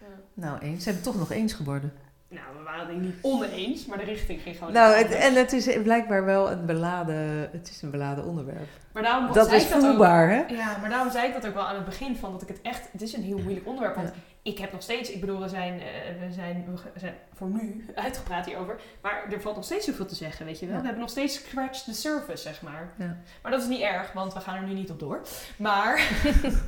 Ja. 0.00 0.06
Nou, 0.34 0.58
eens. 0.58 0.84
We 0.84 0.90
het 0.90 1.02
toch 1.02 1.18
nog 1.18 1.30
eens 1.30 1.52
geworden? 1.52 1.92
Nou, 2.30 2.44
we 2.58 2.62
waren 2.62 2.86
het 2.86 3.00
niet 3.00 3.14
oneens, 3.22 3.86
maar 3.86 3.98
de 3.98 4.04
richting 4.04 4.42
ging 4.42 4.56
gewoon. 4.56 4.72
Nou, 4.72 4.94
het, 4.94 5.10
en 5.10 5.34
het 5.34 5.52
is 5.52 5.82
blijkbaar 5.82 6.24
wel 6.24 6.50
een 6.50 6.66
beladen, 6.66 7.48
het 7.52 7.68
is 7.70 7.82
een 7.82 7.90
beladen 7.90 8.24
onderwerp. 8.24 8.68
maar 8.92 9.02
daarom 9.02 9.32
Dat 9.32 9.46
zei 9.46 9.56
is 9.56 9.64
ik 9.64 9.70
dat 9.70 9.82
ook- 9.82 9.88
voelbaar, 9.88 10.28
hè? 10.28 10.44
Ja, 10.48 10.76
maar 10.80 10.90
daarom 10.90 11.10
zei 11.10 11.26
ik 11.26 11.32
dat 11.32 11.46
ook 11.46 11.54
wel 11.54 11.66
aan 11.66 11.74
het 11.74 11.84
begin 11.84 12.16
van 12.16 12.32
dat 12.32 12.42
ik 12.42 12.48
het 12.48 12.60
echt. 12.62 12.88
Het 12.92 13.02
is 13.02 13.12
een 13.12 13.22
heel 13.22 13.38
moeilijk 13.38 13.66
onderwerp. 13.66 13.94
Want 13.94 14.08
Ja. 14.08 14.14
ik 14.42 14.58
heb 14.58 14.72
nog 14.72 14.82
steeds. 14.82 15.10
Ik 15.10 15.20
bedoel, 15.20 15.40
we 15.40 15.48
zijn, 15.48 15.80
eh, 15.80 15.86
we, 16.26 16.32
zijn, 16.32 16.64
we 16.94 16.98
zijn 17.00 17.14
voor 17.34 17.48
nu 17.48 17.84
uitgepraat 17.94 18.46
hierover. 18.46 18.80
Maar 19.02 19.24
er 19.32 19.40
valt 19.40 19.54
nog 19.56 19.64
steeds 19.64 19.86
zoveel 19.86 20.06
te 20.06 20.14
zeggen, 20.14 20.46
weet 20.46 20.58
je 20.58 20.66
wel. 20.66 20.74
Ja. 20.74 20.80
We 20.80 20.86
hebben 20.86 21.02
nog 21.04 21.12
steeds 21.12 21.34
scratch 21.34 21.82
the 21.82 21.94
surface, 21.94 22.42
zeg 22.42 22.62
maar. 22.62 22.92
Ja. 22.98 23.16
Maar 23.42 23.50
dat 23.52 23.60
is 23.60 23.68
niet 23.68 23.80
erg, 23.80 24.12
want 24.12 24.34
we 24.34 24.40
gaan 24.40 24.54
er 24.56 24.62
nu 24.68 24.72
niet 24.74 24.90
op 24.90 24.98
door. 24.98 25.20
Maar. 25.56 25.94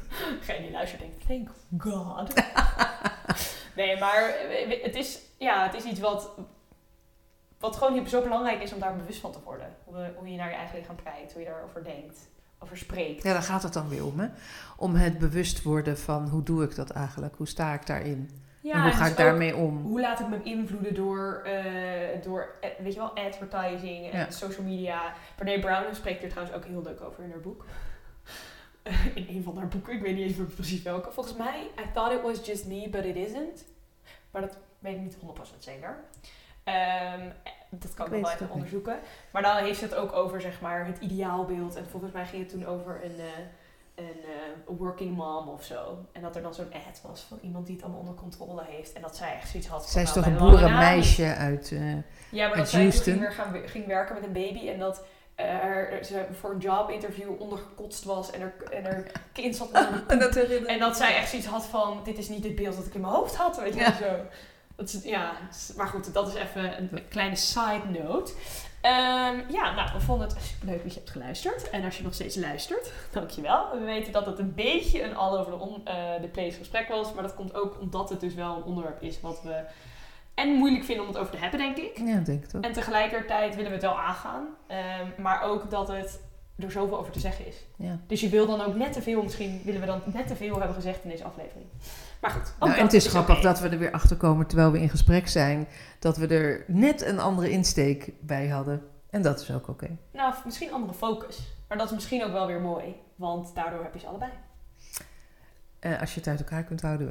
Degene 0.40 0.62
die 0.62 0.70
luistert 0.70 1.00
denkt, 1.00 1.26
thank 1.26 1.48
God. 1.78 2.32
Nee, 3.76 3.98
maar 3.98 4.22
eh, 4.22 4.82
het 4.82 4.94
is, 4.94 5.18
ja, 5.38 5.62
het 5.66 5.74
is 5.74 5.84
iets 5.84 6.00
wat. 6.00 6.30
Wat 7.58 7.76
gewoon 7.76 8.08
zo 8.08 8.22
belangrijk 8.22 8.62
is 8.62 8.72
om 8.72 8.80
daar 8.80 8.96
bewust 8.96 9.20
van 9.20 9.32
te 9.32 9.38
worden. 9.44 9.76
Hoe, 9.84 10.12
hoe 10.16 10.28
je 10.30 10.36
naar 10.36 10.50
je 10.50 10.56
eigen 10.56 10.78
lichaam 10.78 10.96
kijkt, 11.02 11.32
hoe 11.32 11.42
je 11.42 11.48
daarover 11.48 11.84
denkt, 11.84 12.18
over 12.58 12.76
spreekt. 12.76 13.22
Ja, 13.22 13.32
daar 13.32 13.42
gaat 13.42 13.62
het 13.62 13.72
dan 13.72 13.88
weer 13.88 14.04
om, 14.06 14.20
hè? 14.20 14.26
Om 14.76 14.94
het 14.94 15.18
bewust 15.18 15.62
worden 15.62 15.98
van 15.98 16.28
hoe 16.28 16.42
doe 16.42 16.64
ik 16.64 16.74
dat 16.74 16.90
eigenlijk? 16.90 17.36
Hoe 17.36 17.48
sta 17.48 17.72
ik 17.74 17.86
daarin? 17.86 18.30
Ja, 18.60 18.72
en 18.72 18.80
hoe 18.80 18.90
en 18.90 18.96
ga 18.96 19.02
dus 19.02 19.10
ik 19.10 19.16
daarmee 19.18 19.56
om? 19.56 19.82
Hoe 19.82 20.00
laat 20.00 20.20
ik 20.20 20.28
me 20.28 20.36
beïnvloeden 20.36 20.94
door, 20.94 21.42
eh, 21.44 22.22
door 22.22 22.54
eh, 22.60 22.70
weet 22.78 22.92
je 22.92 22.98
wel, 22.98 23.16
advertising 23.16 24.10
en 24.10 24.18
Ja. 24.18 24.30
social 24.30 24.66
media. 24.66 25.12
Brené 25.36 25.60
Brown 25.60 25.94
spreekt 25.94 26.22
er 26.22 26.28
trouwens 26.28 26.56
ook 26.56 26.64
heel 26.64 26.82
leuk 26.82 27.00
over 27.00 27.24
in 27.24 27.30
haar 27.30 27.40
boek. 27.40 27.64
in 29.14 29.26
een 29.28 29.42
van 29.42 29.56
haar 29.56 29.68
boeken, 29.68 29.92
ik 29.92 30.00
weet 30.00 30.16
niet 30.16 30.38
eens 30.38 30.54
precies 30.54 30.82
welke. 30.82 31.12
Volgens 31.12 31.36
mij, 31.36 31.60
I 31.78 31.92
thought 31.94 32.12
it 32.14 32.22
was 32.22 32.46
just 32.46 32.66
me, 32.66 32.88
but 32.90 33.04
it 33.04 33.16
isn't. 33.16 33.64
Maar 34.30 34.42
dat 34.42 34.56
weet 34.78 34.94
ik 34.94 35.00
niet 35.00 35.16
100% 35.16 35.58
zeker. 35.58 35.96
Ehm, 36.64 37.28
dat 37.70 37.94
kan 37.94 38.06
ik 38.06 38.12
Ik 38.12 38.20
wel 38.22 38.30
even 38.30 38.44
niet. 38.44 38.50
onderzoeken. 38.54 38.98
Maar 39.32 39.42
dan 39.42 39.56
heeft 39.56 39.78
ze 39.78 39.84
het 39.84 39.94
ook 39.94 40.12
over 40.12 40.40
zeg 40.40 40.60
maar, 40.60 40.86
het 40.86 40.98
ideaalbeeld. 41.00 41.76
En 41.76 41.86
volgens 41.88 42.12
mij 42.12 42.26
ging 42.26 42.42
het 42.42 42.50
toen 42.52 42.66
over 42.66 43.00
een, 43.04 43.18
eh, 43.18 43.26
een 43.94 44.04
eh, 44.24 44.76
working 44.78 45.16
mom 45.16 45.48
of 45.48 45.64
zo. 45.64 46.06
En 46.12 46.22
dat 46.22 46.36
er 46.36 46.42
dan 46.42 46.54
zo'n 46.54 46.72
ad 46.72 47.00
was 47.02 47.20
van 47.20 47.38
iemand 47.42 47.66
die 47.66 47.74
het 47.74 47.84
allemaal 47.84 48.00
onder 48.00 48.14
controle 48.14 48.62
heeft. 48.68 48.92
En 48.92 49.02
dat 49.02 49.16
zij 49.16 49.34
echt 49.36 49.48
zoiets 49.48 49.68
had 49.68 49.82
van... 49.82 49.90
Zij 49.90 50.02
is 50.02 50.14
nou, 50.14 50.24
toch 50.26 50.32
een 50.32 50.38
boerenmeisje 50.38 51.34
uit... 51.34 51.72
eh, 51.72 51.92
Ja, 52.30 52.48
maar 52.48 52.48
uit 52.48 52.56
dat 52.56 52.68
zij 52.68 52.80
toen 52.80 52.88
Houston. 52.90 53.04
ging, 53.12 53.20
weer 53.20 53.32
gaan, 53.32 53.68
ging 53.68 53.86
werken 53.86 54.14
met 54.14 54.24
een 54.24 54.32
baby. 54.32 54.68
En 54.68 54.78
dat 54.78 55.04
er, 55.34 56.04
ze 56.04 56.26
voor 56.40 56.50
een 56.50 56.58
jobinterview 56.58 57.40
ondergekotst 57.40 58.04
was. 58.04 58.30
En 58.30 58.40
er, 58.40 58.54
en 58.70 58.84
er 58.84 59.10
kind 59.32 59.56
zat 59.56 59.66
onder 59.66 60.04
en 60.08 60.18
dat 60.18 60.36
en 60.36 60.78
dat 60.78 60.96
zij 60.96 61.16
echt 61.16 61.28
zoiets 61.28 61.48
had 61.48 61.66
van, 61.66 62.00
dit 62.04 62.18
is 62.18 62.28
niet 62.28 62.44
het 62.44 62.54
beeld 62.54 62.76
dat 62.76 62.86
ik 62.86 62.94
in 62.94 63.00
mijn 63.00 63.12
hoofd 63.12 63.36
had, 63.36 63.60
weet 63.60 63.74
je 63.74 63.80
Ja. 63.80 63.96
zo. 63.96 64.16
Dat 64.76 64.92
is, 64.92 65.02
ja, 65.02 65.32
maar 65.76 65.86
goed, 65.86 66.14
dat 66.14 66.28
is 66.28 66.34
even 66.34 66.78
een 66.78 67.08
kleine 67.08 67.36
side 67.36 68.02
note. 68.02 68.32
Ehm, 68.80 69.40
ja, 69.48 69.74
nou, 69.74 69.90
we 69.92 70.00
vonden 70.00 70.28
het 70.28 70.42
superleuk 70.42 70.82
dat 70.82 70.92
je 70.92 70.98
hebt 70.98 71.10
geluisterd. 71.10 71.70
En 71.70 71.84
als 71.84 71.96
je 71.96 72.02
nog 72.02 72.14
steeds 72.14 72.36
luistert, 72.36 72.92
dankjewel. 73.12 73.70
We 73.72 73.84
weten 73.84 74.12
dat 74.12 74.26
het 74.26 74.38
een 74.38 74.54
beetje 74.54 75.02
een 75.02 75.16
all 75.16 75.38
over 75.38 75.52
the, 75.52 75.58
on, 75.58 75.80
eh, 75.84 76.14
the 76.20 76.28
place 76.28 76.58
gesprek 76.58 76.88
was. 76.88 77.12
Maar 77.12 77.22
dat 77.22 77.34
komt 77.34 77.54
ook 77.54 77.80
omdat 77.80 78.08
het 78.08 78.20
dus 78.20 78.34
wel 78.34 78.56
een 78.56 78.62
onderwerp 78.62 79.02
is 79.02 79.20
wat 79.20 79.42
we... 79.42 79.64
En 80.34 80.48
moeilijk 80.48 80.84
vinden 80.84 81.04
om 81.04 81.10
het 81.10 81.20
over 81.20 81.32
te 81.32 81.38
hebben, 81.38 81.58
denk 81.58 81.76
ik. 81.76 81.98
Ja, 81.98 82.18
denk 82.18 82.44
ik 82.44 82.56
ook. 82.56 82.64
En 82.64 82.72
tegelijkertijd 82.72 83.54
willen 83.54 83.70
we 83.70 83.76
het 83.76 83.86
wel 83.86 84.00
aangaan. 84.00 84.46
Ehm, 84.66 85.22
maar 85.22 85.42
ook 85.42 85.70
dat 85.70 85.88
het 85.88 86.20
er 86.58 86.70
zoveel 86.70 86.98
over 86.98 87.12
te 87.12 87.20
zeggen 87.20 87.46
is. 87.46 87.56
Ja. 87.76 87.98
Dus 88.06 88.20
je 88.20 88.28
wil 88.28 88.46
dan 88.46 88.60
ook 88.60 88.74
net 88.74 88.92
te 88.92 89.02
veel, 89.02 89.22
misschien 89.22 89.60
willen 89.64 89.80
we 89.80 89.86
dan 89.86 90.02
net 90.04 90.26
te 90.26 90.36
veel 90.36 90.58
hebben 90.58 90.74
gezegd 90.74 91.04
in 91.04 91.10
deze 91.10 91.24
aflevering. 91.24 91.66
Maar 92.20 92.30
goed. 92.30 92.54
Nou, 92.58 92.72
en 92.72 92.82
het 92.82 92.92
is 92.92 93.06
grappig 93.06 93.40
dat 93.40 93.60
we 93.60 93.68
er 93.68 93.78
weer 93.78 93.92
achter 93.92 94.16
komen 94.16 94.46
terwijl 94.46 94.70
we 94.70 94.80
in 94.80 94.88
gesprek 94.88 95.28
zijn, 95.28 95.68
dat 95.98 96.16
we 96.16 96.26
er 96.26 96.64
net 96.66 97.02
een 97.02 97.20
andere 97.20 97.50
insteek 97.50 98.12
bij 98.20 98.48
hadden. 98.48 98.82
En 99.10 99.22
dat 99.22 99.40
is 99.40 99.50
ook 99.50 99.68
oké. 99.68 99.96
Nou, 100.12 100.34
misschien 100.44 100.72
andere 100.72 100.94
focus. 100.94 101.54
Maar 101.68 101.78
dat 101.78 101.86
is 101.86 101.94
misschien 101.94 102.24
ook 102.24 102.32
wel 102.32 102.46
weer 102.46 102.60
mooi. 102.60 102.96
Want 103.16 103.54
daardoor 103.54 103.82
heb 103.82 103.94
je 103.94 104.00
ze 104.00 104.06
allebei. 104.06 104.30
Eh, 105.82 106.00
als 106.00 106.14
je 106.14 106.20
het 106.20 106.28
uit 106.28 106.38
elkaar 106.38 106.64
kunt 106.64 106.80
houden. 106.80 107.06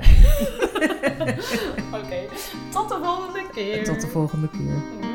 Oké, 1.99 2.25
tot 2.71 2.89
de 2.89 2.99
volgende 3.03 3.49
keer. 3.53 3.83
Tot 3.83 4.01
de 4.01 4.07
volgende 4.07 4.49
keer. 4.49 5.10